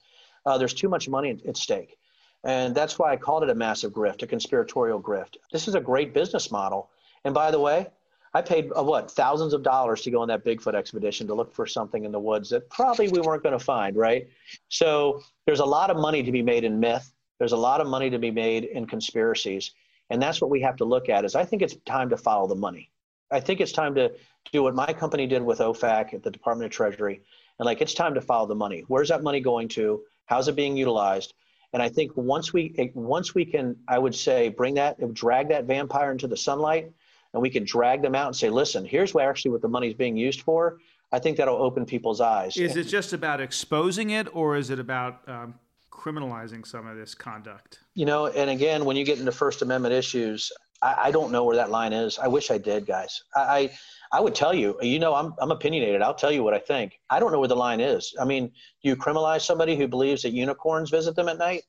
Uh, 0.45 0.57
there's 0.57 0.73
too 0.73 0.87
much 0.87 1.09
money 1.09 1.41
at 1.45 1.57
stake. 1.57 1.97
And 2.45 2.73
that's 2.73 2.97
why 2.97 3.11
I 3.11 3.17
called 3.17 3.43
it 3.43 3.49
a 3.49 3.55
massive 3.55 3.91
grift, 3.91 4.23
a 4.23 4.27
conspiratorial 4.27 5.01
grift. 5.01 5.35
This 5.51 5.67
is 5.67 5.75
a 5.75 5.81
great 5.81 6.13
business 6.13 6.51
model. 6.51 6.89
And 7.25 7.33
by 7.33 7.51
the 7.51 7.59
way, 7.59 7.87
I 8.33 8.41
paid 8.41 8.71
uh, 8.77 8.81
what 8.81 9.11
thousands 9.11 9.53
of 9.53 9.61
dollars 9.61 10.03
to 10.03 10.11
go 10.11 10.21
on 10.21 10.29
that 10.29 10.45
Bigfoot 10.45 10.73
expedition 10.73 11.27
to 11.27 11.33
look 11.33 11.53
for 11.53 11.67
something 11.67 12.05
in 12.05 12.13
the 12.13 12.19
woods 12.19 12.49
that 12.51 12.69
probably 12.69 13.09
we 13.09 13.19
weren't 13.19 13.43
going 13.43 13.59
to 13.59 13.63
find, 13.63 13.97
right? 13.97 14.29
So 14.69 15.21
there's 15.45 15.59
a 15.59 15.65
lot 15.65 15.89
of 15.89 15.97
money 15.97 16.23
to 16.23 16.31
be 16.31 16.41
made 16.41 16.63
in 16.63 16.79
myth. 16.79 17.11
There's 17.39 17.53
a 17.53 17.57
lot 17.57 17.81
of 17.81 17.87
money 17.87 18.09
to 18.09 18.19
be 18.19 18.31
made 18.31 18.65
in 18.65 18.85
conspiracies. 18.85 19.71
And 20.09 20.21
that's 20.21 20.41
what 20.41 20.49
we 20.49 20.61
have 20.61 20.75
to 20.77 20.85
look 20.85 21.09
at 21.09 21.25
is 21.25 21.35
I 21.35 21.45
think 21.45 21.61
it's 21.61 21.75
time 21.85 22.09
to 22.09 22.17
follow 22.17 22.47
the 22.47 22.55
money. 22.55 22.91
I 23.31 23.39
think 23.39 23.61
it's 23.61 23.71
time 23.71 23.95
to 23.95 24.11
do 24.51 24.63
what 24.63 24.75
my 24.75 24.91
company 24.91 25.27
did 25.27 25.43
with 25.43 25.59
OFAC 25.59 26.13
at 26.13 26.23
the 26.23 26.31
Department 26.31 26.65
of 26.65 26.71
Treasury. 26.71 27.21
And 27.59 27.65
like, 27.65 27.81
it's 27.81 27.93
time 27.93 28.13
to 28.15 28.21
follow 28.21 28.47
the 28.47 28.55
money. 28.55 28.83
Where's 28.87 29.09
that 29.09 29.23
money 29.23 29.39
going 29.39 29.67
to? 29.69 30.01
How's 30.25 30.47
it 30.47 30.55
being 30.55 30.75
utilized? 30.75 31.33
And 31.73 31.83
I 31.83 31.89
think 31.89 32.11
once 32.15 32.51
we 32.51 32.91
once 32.95 33.35
we 33.35 33.45
can, 33.45 33.75
I 33.87 33.99
would 33.99 34.15
say, 34.15 34.49
bring 34.49 34.73
that, 34.75 35.13
drag 35.13 35.49
that 35.49 35.65
vampire 35.65 36.11
into 36.11 36.27
the 36.27 36.37
sunlight, 36.37 36.91
and 37.33 37.41
we 37.41 37.49
can 37.51 37.63
drag 37.63 38.01
them 38.01 38.15
out 38.15 38.27
and 38.27 38.35
say, 38.35 38.49
listen, 38.49 38.83
here's 38.85 39.13
what 39.13 39.25
actually 39.25 39.51
what 39.51 39.61
the 39.61 39.67
money 39.67 39.89
is 39.89 39.93
being 39.93 40.17
used 40.17 40.41
for. 40.41 40.79
I 41.11 41.19
think 41.19 41.37
that'll 41.37 41.61
open 41.61 41.85
people's 41.85 42.21
eyes. 42.21 42.57
Is 42.57 42.75
it 42.75 42.85
just 42.85 43.13
about 43.13 43.39
exposing 43.39 44.11
it, 44.11 44.27
or 44.33 44.55
is 44.55 44.71
it 44.71 44.79
about 44.79 45.27
um, 45.27 45.55
criminalizing 45.99 46.65
some 46.65 46.87
of 46.87 46.95
this 46.95 47.13
conduct. 47.13 47.79
You 47.93 48.05
know, 48.05 48.27
and 48.27 48.49
again, 48.49 48.85
when 48.85 48.95
you 48.95 49.05
get 49.05 49.19
into 49.19 49.31
First 49.31 49.61
Amendment 49.61 49.93
issues, 49.93 50.51
I, 50.81 50.95
I, 51.03 51.11
don't 51.11 51.31
know 51.31 51.43
where 51.43 51.57
that 51.57 51.69
line 51.69 51.91
is. 51.91 52.17
I 52.17 52.27
wish 52.27 52.51
I 52.51 52.57
did, 52.57 52.85
guys. 52.85 53.21
I, 53.35 53.41
I, 53.41 53.77
I 54.13 54.19
would 54.21 54.33
tell 54.33 54.53
you. 54.53 54.77
You 54.81 54.99
know, 54.99 55.13
I'm 55.13 55.33
I'm 55.39 55.51
opinionated. 55.51 56.01
I'll 56.01 56.15
tell 56.15 56.31
you 56.31 56.43
what 56.43 56.53
I 56.53 56.59
think. 56.59 56.99
I 57.09 57.19
don't 57.19 57.31
know 57.31 57.39
where 57.39 57.49
the 57.49 57.55
line 57.55 57.81
is. 57.81 58.15
I 58.19 58.25
mean, 58.25 58.47
do 58.47 58.89
you 58.89 58.95
criminalize 58.95 59.41
somebody 59.41 59.75
who 59.75 59.87
believes 59.87 60.21
that 60.23 60.31
unicorns 60.31 60.89
visit 60.89 61.15
them 61.15 61.27
at 61.27 61.37
night? 61.37 61.63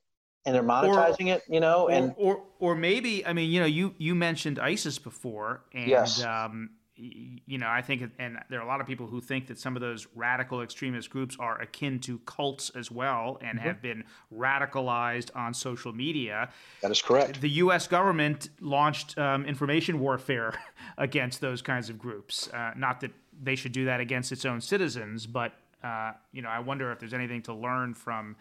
and 0.46 0.54
they're 0.54 0.62
monetizing 0.62 1.30
or, 1.30 1.34
it, 1.34 1.42
you 1.48 1.60
know, 1.60 1.88
and 1.88 2.14
or, 2.16 2.36
or, 2.36 2.42
or 2.60 2.74
maybe 2.74 3.26
I 3.26 3.32
mean, 3.34 3.50
you 3.50 3.60
know, 3.60 3.66
you 3.66 3.94
you 3.98 4.14
mentioned 4.14 4.58
ISIS 4.58 4.98
before, 4.98 5.64
and 5.74 5.86
yes. 5.86 6.24
um, 6.24 6.70
you 7.46 7.58
know, 7.58 7.68
I 7.68 7.82
think, 7.82 8.10
and 8.18 8.38
there 8.50 8.60
are 8.60 8.62
a 8.62 8.66
lot 8.66 8.80
of 8.80 8.86
people 8.86 9.06
who 9.06 9.20
think 9.20 9.46
that 9.46 9.58
some 9.58 9.76
of 9.76 9.80
those 9.80 10.06
radical 10.14 10.62
extremist 10.62 11.08
groups 11.10 11.36
are 11.40 11.60
akin 11.60 11.98
to 12.00 12.18
cults 12.20 12.70
as 12.70 12.90
well 12.90 13.38
and 13.40 13.58
mm-hmm. 13.58 13.66
have 13.66 13.80
been 13.80 14.04
radicalized 14.34 15.34
on 15.34 15.54
social 15.54 15.92
media. 15.92 16.50
That 16.82 16.90
is 16.90 17.00
correct. 17.00 17.40
The 17.40 17.48
U.S. 17.50 17.86
government 17.86 18.50
launched 18.60 19.16
um, 19.18 19.44
information 19.46 19.98
warfare 19.98 20.54
against 20.98 21.40
those 21.40 21.62
kinds 21.62 21.88
of 21.88 21.98
groups. 21.98 22.48
Uh, 22.48 22.72
not 22.76 23.00
that 23.00 23.12
they 23.42 23.56
should 23.56 23.72
do 23.72 23.86
that 23.86 24.00
against 24.00 24.30
its 24.32 24.44
own 24.44 24.60
citizens, 24.60 25.26
but, 25.26 25.52
uh, 25.82 26.12
you 26.32 26.42
know, 26.42 26.50
I 26.50 26.58
wonder 26.58 26.92
if 26.92 26.98
there's 26.98 27.14
anything 27.14 27.42
to 27.42 27.54
learn 27.54 27.94
from. 27.94 28.36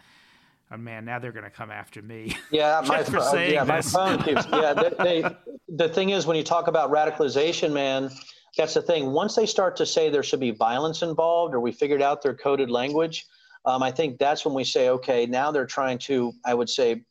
Oh 0.72 0.78
man, 0.78 1.04
now 1.04 1.18
they're 1.18 1.32
going 1.32 1.46
to 1.46 1.50
come 1.50 1.72
after 1.72 2.00
me. 2.00 2.38
Yeah, 2.52 2.84
my, 2.86 3.02
saying 3.32 3.54
yeah, 3.56 3.64
this. 3.64 3.92
my 3.92 4.16
phone 4.16 4.24
keeps. 4.24 4.46
Yeah, 4.52 4.74
they, 4.76 5.22
they, 5.22 5.36
the 5.68 5.90
thing 5.90 6.12
is, 6.12 6.28
when 6.28 6.38
you 6.38 6.44
talk 6.44 6.68
about 6.68 6.92
radicalization, 6.92 7.72
man, 7.72 8.12
that's 8.58 8.74
the 8.74 8.82
thing. 8.82 9.12
Once 9.12 9.36
they 9.36 9.46
start 9.46 9.76
to 9.78 9.86
say 9.86 10.10
there 10.10 10.24
should 10.24 10.40
be 10.40 10.52
violence 10.52 11.02
involved, 11.02 11.54
or 11.54 11.60
we 11.60 11.72
figured 11.72 12.02
out 12.02 12.22
their 12.22 12.36
coded 12.36 12.70
language, 12.70 13.26
um, 13.66 13.84
I 13.84 13.92
think 13.92 14.18
that's 14.18 14.46
when 14.46 14.54
we 14.54 14.64
say, 14.64 14.90
okay, 14.90 15.26
now 15.26 15.52
they're 15.52 15.66
trying 15.66 15.98
to, 16.00 16.34
I 16.46 16.54
would 16.54 16.70
say, 16.70 17.04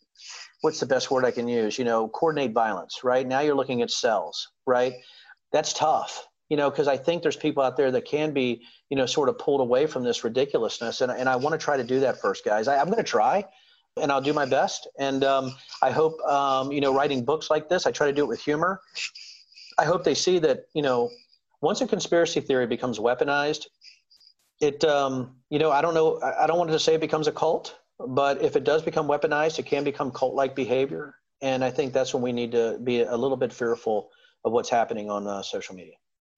what's 0.63 0.81
the 0.81 0.87
best 0.87 1.11
word 1.11 1.25
I 1.25 1.31
can 1.31 1.47
use? 1.47 1.79
You 1.79 1.85
know, 1.85 2.09
coordinate 2.09 2.53
violence, 2.53 3.05
right? 3.05 3.27
Now 3.27 3.41
you're 3.41 3.55
looking 3.55 3.83
at 3.83 3.91
cells, 3.91 4.49
right? 4.67 4.95
That's 5.53 5.73
tough, 5.73 6.27
you 6.49 6.57
know, 6.57 6.71
because 6.71 6.89
I 6.89 6.97
think 6.97 7.23
there's 7.23 7.37
people 7.37 7.63
out 7.63 7.77
there 7.77 7.91
that 7.93 8.05
can 8.05 8.33
be, 8.33 8.63
you 8.91 8.97
know, 8.97 9.07
sort 9.07 9.29
of 9.29 9.39
pulled 9.39 9.61
away 9.61 9.87
from 9.87 10.03
this 10.03 10.25
ridiculousness. 10.25 11.01
And, 11.01 11.13
and 11.13 11.29
I 11.29 11.37
want 11.37 11.53
to 11.53 11.65
try 11.65 11.77
to 11.77 11.85
do 11.85 12.01
that 12.01 12.21
first, 12.21 12.45
guys. 12.45 12.67
I, 12.67 12.79
I'm 12.79 12.87
going 12.87 12.97
to 12.97 13.03
try 13.03 13.45
and 14.01 14.11
I'll 14.11 14.21
do 14.21 14.33
my 14.33 14.47
best. 14.47 14.89
And 14.99 15.25
um, 15.25 15.55
I 15.83 15.91
hope, 15.91 16.21
um, 16.23 16.73
you 16.73 16.81
know, 16.81 16.95
writing 16.95 17.25
books 17.25 17.51
like 17.51 17.69
this, 17.69 17.87
I 17.87 17.93
try 17.93 18.07
to 18.07 18.13
do 18.13 18.25
it 18.25 18.29
with 18.29 18.41
humor. 18.41 18.81
I 19.79 19.85
hope 19.85 20.03
they 20.03 20.15
see 20.15 20.39
that, 20.41 20.67
you 20.75 20.83
know, 20.83 21.11
once 21.61 21.81
a 21.81 21.87
conspiracy 21.87 22.41
theory 22.41 22.67
becomes 22.67 22.99
weaponized, 22.99 23.67
it 24.61 24.85
um, 24.85 25.37
you 25.51 25.59
know 25.59 25.71
I 25.71 25.81
don't 25.81 25.95
know 25.95 26.21
I 26.21 26.47
don't 26.47 26.59
want 26.59 26.71
to 26.71 26.79
say 26.79 26.95
it 26.95 27.01
becomes 27.01 27.27
a 27.27 27.33
cult, 27.33 27.79
but 27.99 28.43
if 28.43 28.57
it 28.57 28.65
does 28.65 28.83
become 28.83 29.09
weaponized, 29.09 29.59
it 29.59 29.67
can 29.67 29.85
become 29.85 30.11
cult-like 30.11 30.55
behavior, 30.55 31.15
and 31.41 31.65
I 31.65 31.71
think 31.71 31.93
that's 31.93 32.13
when 32.13 32.23
we 32.23 32.33
need 32.33 32.53
to 32.53 32.79
be 32.83 33.03
a 33.03 33.17
little 33.17 33.37
bit 33.37 33.53
fearful 33.53 34.11
of 34.45 34.53
what's 34.53 34.71
happening 34.71 35.11
on 35.11 35.27
uh, 35.27 35.43
social 35.43 35.75
media. 35.75 35.95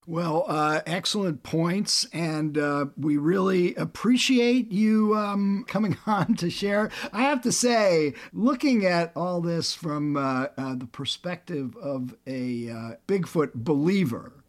Well, 0.07 0.47
uh, 0.49 0.81
excellent 0.87 1.43
points, 1.43 2.07
and 2.13 2.57
uh, 2.57 2.87
we 2.97 3.19
really 3.19 3.75
appreciate 3.75 4.73
you 4.73 5.15
um, 5.15 5.65
coming 5.69 5.99
on 6.07 6.35
to 6.37 6.49
share. 6.49 6.91
I 7.13 7.23
have 7.23 7.43
to 7.43 7.53
say, 7.53 8.15
looking 8.33 8.87
at 8.87 9.13
all 9.15 9.41
this 9.41 9.75
from 9.75 10.17
uh, 10.17 10.47
uh 10.57 10.75
the 10.75 10.89
perspective 10.91 11.77
of 11.77 12.17
a 12.27 12.71
uh, 12.71 12.91
Bigfoot 13.07 13.53
believer, 13.55 14.40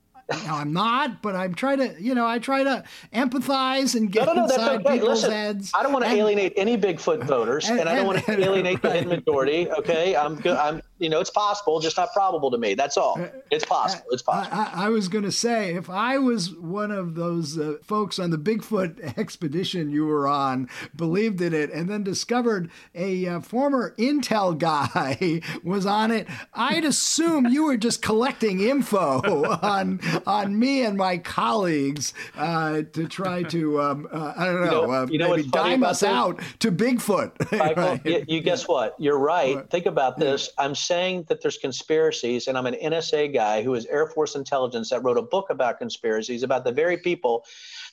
now, 0.43 0.57
I'm 0.57 0.73
not, 0.73 1.21
but 1.21 1.36
I'm 1.36 1.53
trying 1.53 1.77
to, 1.79 1.95
you 2.01 2.15
know, 2.15 2.27
I 2.27 2.39
try 2.39 2.63
to 2.63 2.84
empathize 3.13 3.95
and 3.95 4.11
get 4.11 4.25
no, 4.25 4.34
no, 4.34 4.41
no, 4.41 4.43
inside 4.45 4.82
okay. 4.82 4.93
people's 4.93 5.23
Listen, 5.23 5.32
heads. 5.32 5.71
I 5.73 5.84
don't 5.84 5.93
want 5.93 6.05
to 6.05 6.11
and, 6.11 6.19
alienate 6.19 6.53
any 6.55 6.77
Bigfoot 6.77 7.23
voters, 7.23 7.69
and, 7.69 7.79
and, 7.79 7.82
and 7.82 7.89
I 7.89 7.95
don't 7.95 8.07
want 8.07 8.25
to 8.25 8.39
alienate 8.39 8.82
the 8.82 9.05
majority. 9.07 9.69
Okay, 9.71 10.15
I'm 10.15 10.36
good. 10.36 10.57
I'm 10.57 10.82
you 11.02 11.10
know, 11.10 11.20
it's 11.20 11.32
possible, 11.32 11.80
just 11.80 11.97
not 11.97 12.14
probable 12.14 12.52
to 12.52 12.58
me. 12.60 12.76
That's 12.76 12.95
all. 12.95 13.20
Uh, 13.20 13.30
it's 13.49 13.66
possible. 13.66 14.06
It's 14.12 14.22
possible. 14.22 14.56
I, 14.56 14.86
I 14.86 14.89
was 14.89 15.08
going 15.08 15.24
to 15.24 15.32
say, 15.32 15.74
if 15.74 15.89
I 15.89 16.20
was 16.20 16.56
one 16.56 16.91
of 16.91 17.16
those 17.16 17.58
uh, 17.58 17.78
folks 17.82 18.20
on 18.20 18.30
the 18.30 18.38
Bigfoot 18.38 19.18
expedition 19.18 19.89
you 19.89 20.06
were 20.06 20.28
on, 20.28 20.70
believed 20.95 21.41
in 21.41 21.56
it, 21.56 21.72
and 21.72 21.89
then 21.89 22.04
discovered 22.04 22.70
a 22.93 23.28
uh, 23.28 23.39
former 23.39 23.95
Intel 23.97 24.56
guy 24.56 25.41
was 25.64 25.88
on 25.88 26.12
it, 26.12 26.28
I'd 26.54 26.86
assume 26.86 27.47
you 27.47 27.64
were 27.64 27.78
just 27.78 28.04
collecting 28.04 28.62
info 28.62 29.22
on 29.62 29.99
on 30.28 30.60
me 30.60 30.86
and 30.86 30.97
my 30.97 31.18
colleagues 31.18 32.14
uh, 32.38 32.84
to 32.93 33.08
try 33.08 33.41
to, 33.43 33.82
um, 33.82 34.08
uh, 34.12 34.34
I 34.38 34.45
don't 34.45 34.66
know, 34.66 34.66
you 34.66 34.70
know, 34.70 34.91
uh, 34.91 35.08
you 35.10 35.18
know 35.18 35.30
maybe 35.36 35.49
dime 35.49 35.84
us 35.84 36.04
out 36.04 36.39
to 36.60 36.72
Bigfoot. 36.72 37.52
Michael, 37.58 37.84
right? 37.84 38.06
you, 38.06 38.26
you, 38.28 38.41
guess 38.41 38.68
what? 38.68 38.95
You're 38.99 39.18
right. 39.18 39.68
Think 39.72 39.88
about 39.88 40.20
this. 40.20 40.52
I'm 40.60 40.76
saying 40.91 41.23
that 41.29 41.41
there's 41.41 41.57
conspiracies, 41.57 42.47
and 42.47 42.57
I'm 42.57 42.65
an 42.65 42.73
NSA 42.73 43.33
guy 43.33 43.63
who 43.63 43.75
is 43.75 43.85
Air 43.85 44.07
Force 44.07 44.35
intelligence 44.35 44.89
that 44.89 45.01
wrote 45.05 45.17
a 45.17 45.21
book 45.21 45.49
about 45.49 45.79
conspiracies 45.79 46.43
about 46.43 46.65
the 46.65 46.71
very 46.73 46.97
people 46.97 47.45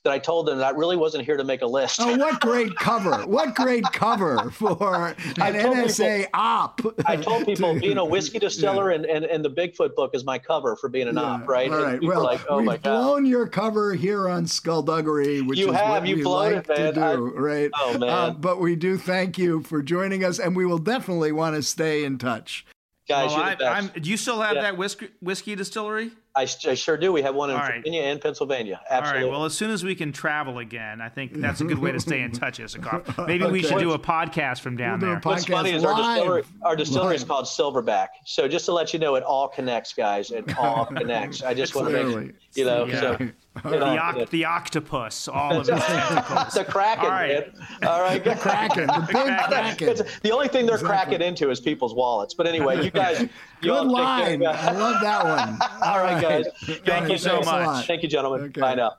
that 0.02 0.12
I 0.12 0.18
told 0.18 0.46
them 0.46 0.58
that 0.58 0.66
I 0.66 0.70
really 0.70 0.96
wasn't 0.96 1.24
here 1.24 1.36
to 1.36 1.44
make 1.44 1.62
a 1.62 1.66
list. 1.66 2.00
Oh, 2.00 2.16
what 2.16 2.40
great 2.40 2.74
cover! 2.74 3.24
What 3.26 3.54
great 3.54 3.84
cover 3.92 4.50
for 4.50 5.08
an 5.08 5.14
NSA 5.14 6.24
people, 6.24 6.30
op. 6.34 6.80
I 7.06 7.16
told 7.16 7.46
people 7.46 7.74
to, 7.74 7.80
being 7.80 7.98
a 7.98 8.04
whiskey 8.04 8.40
distiller 8.40 8.90
yeah. 8.90 8.96
and, 8.96 9.06
and, 9.06 9.24
and 9.24 9.44
the 9.44 9.50
Bigfoot 9.50 9.94
book 9.94 10.12
is 10.14 10.24
my 10.24 10.38
cover 10.38 10.74
for 10.74 10.88
being 10.88 11.06
an 11.06 11.16
yeah, 11.16 11.22
op, 11.22 11.48
right? 11.48 11.70
All 11.70 11.82
right. 11.82 12.02
Well, 12.02 12.24
like, 12.24 12.40
oh 12.48 12.62
we've 12.62 12.82
blown 12.82 13.26
your 13.26 13.46
cover 13.46 13.94
here 13.94 14.28
on 14.28 14.44
Skullduggery, 14.46 15.42
which 15.42 15.58
you 15.58 15.70
is 15.70 15.76
have, 15.76 15.88
what 15.88 16.08
you 16.08 16.16
we 16.16 16.24
like 16.24 16.56
it, 16.56 16.74
to 16.74 16.92
do, 16.92 17.00
I, 17.00 17.14
right? 17.14 17.70
Oh 17.74 17.96
man! 17.98 18.08
Uh, 18.08 18.30
but 18.30 18.58
we 18.60 18.74
do 18.74 18.96
thank 18.98 19.38
you 19.38 19.62
for 19.62 19.82
joining 19.82 20.24
us, 20.24 20.40
and 20.40 20.56
we 20.56 20.66
will 20.66 20.78
definitely 20.78 21.30
want 21.30 21.54
to 21.54 21.62
stay 21.62 22.04
in 22.04 22.18
touch. 22.18 22.66
Guys, 23.08 23.30
well, 23.30 23.56
I, 23.72 23.80
do 23.82 24.10
you 24.10 24.18
still 24.18 24.40
have 24.40 24.56
yeah. 24.56 24.62
that 24.62 24.76
whiskey, 24.76 25.08
whiskey 25.20 25.54
distillery? 25.54 26.10
I, 26.34 26.42
I, 26.42 26.74
sure 26.74 26.96
do. 26.96 27.12
We 27.12 27.22
have 27.22 27.34
one 27.34 27.50
in 27.50 27.56
All 27.56 27.66
Virginia 27.66 28.02
right. 28.02 28.08
and 28.10 28.20
Pennsylvania. 28.20 28.80
Absolutely. 28.88 29.22
All 29.22 29.26
right. 29.26 29.38
Well, 29.38 29.44
as 29.44 29.54
soon 29.54 29.70
as 29.70 29.82
we 29.82 29.94
can 29.94 30.12
travel 30.12 30.58
again, 30.58 31.00
I 31.00 31.08
think 31.08 31.32
that's 31.34 31.60
a 31.60 31.64
good 31.64 31.78
way 31.78 31.90
to 31.92 32.00
stay 32.00 32.20
in 32.20 32.32
touch, 32.32 32.58
Isikoff. 32.58 33.26
Maybe 33.26 33.44
okay. 33.44 33.52
we 33.52 33.62
should 33.62 33.78
do 33.78 33.92
a 33.92 33.98
podcast 33.98 34.60
from 34.60 34.76
down 34.76 35.00
we'll 35.00 35.10
there. 35.10 35.20
What's 35.22 35.46
funny 35.46 35.70
is 35.70 35.84
our 35.84 35.96
distillery, 35.96 36.42
our 36.62 36.76
distillery 36.76 37.16
is 37.16 37.24
called 37.24 37.46
Silverback. 37.46 38.08
So 38.24 38.46
just 38.46 38.66
to 38.66 38.72
let 38.72 38.92
you 38.92 38.98
know, 38.98 39.16
it 39.16 39.24
all 39.24 39.48
connects, 39.48 39.92
guys. 39.92 40.30
It 40.30 40.56
all 40.58 40.86
connects. 40.96 41.42
I 41.42 41.54
just 41.54 41.74
want 41.74 41.88
to 41.88 42.16
make 42.20 42.34
you 42.54 42.64
know. 42.64 42.86
Yeah. 42.86 43.00
So, 43.00 43.30
the, 43.64 43.76
oct- 43.78 44.30
the, 44.30 44.44
octopus, 44.44 45.26
all 45.26 45.58
of 45.58 45.68
its 45.68 45.84
tentacles. 45.84 46.54
the 46.54 46.64
kraken, 46.64 47.04
all 47.04 47.10
right. 47.10 47.54
man. 47.56 47.88
All 47.88 48.00
right, 48.00 48.22
the 48.22 48.36
kraken, 48.36 48.86
the 48.86 49.08
big 49.12 49.86
kraken. 49.86 50.06
the 50.22 50.30
only 50.30 50.46
thing 50.46 50.64
they're 50.64 50.76
exactly. 50.76 51.16
cracking 51.16 51.22
into 51.22 51.50
is 51.50 51.58
people's 51.58 51.94
wallets. 51.94 52.34
But 52.34 52.46
anyway, 52.46 52.84
you 52.84 52.90
guys, 52.90 53.20
you 53.20 53.28
good 53.62 53.86
line. 53.86 54.46
I 54.46 54.70
love 54.72 55.00
that 55.02 55.24
one. 55.24 55.58
all 55.82 55.98
right, 55.98 56.17
guys. 56.20 56.46
Thank 56.84 57.10
you 57.10 57.18
so 57.18 57.40
much. 57.40 57.86
Thank 57.86 58.02
you, 58.02 58.08
gentlemen. 58.08 58.46
Okay. 58.46 58.60
Bye 58.60 58.74
now. 58.74 58.92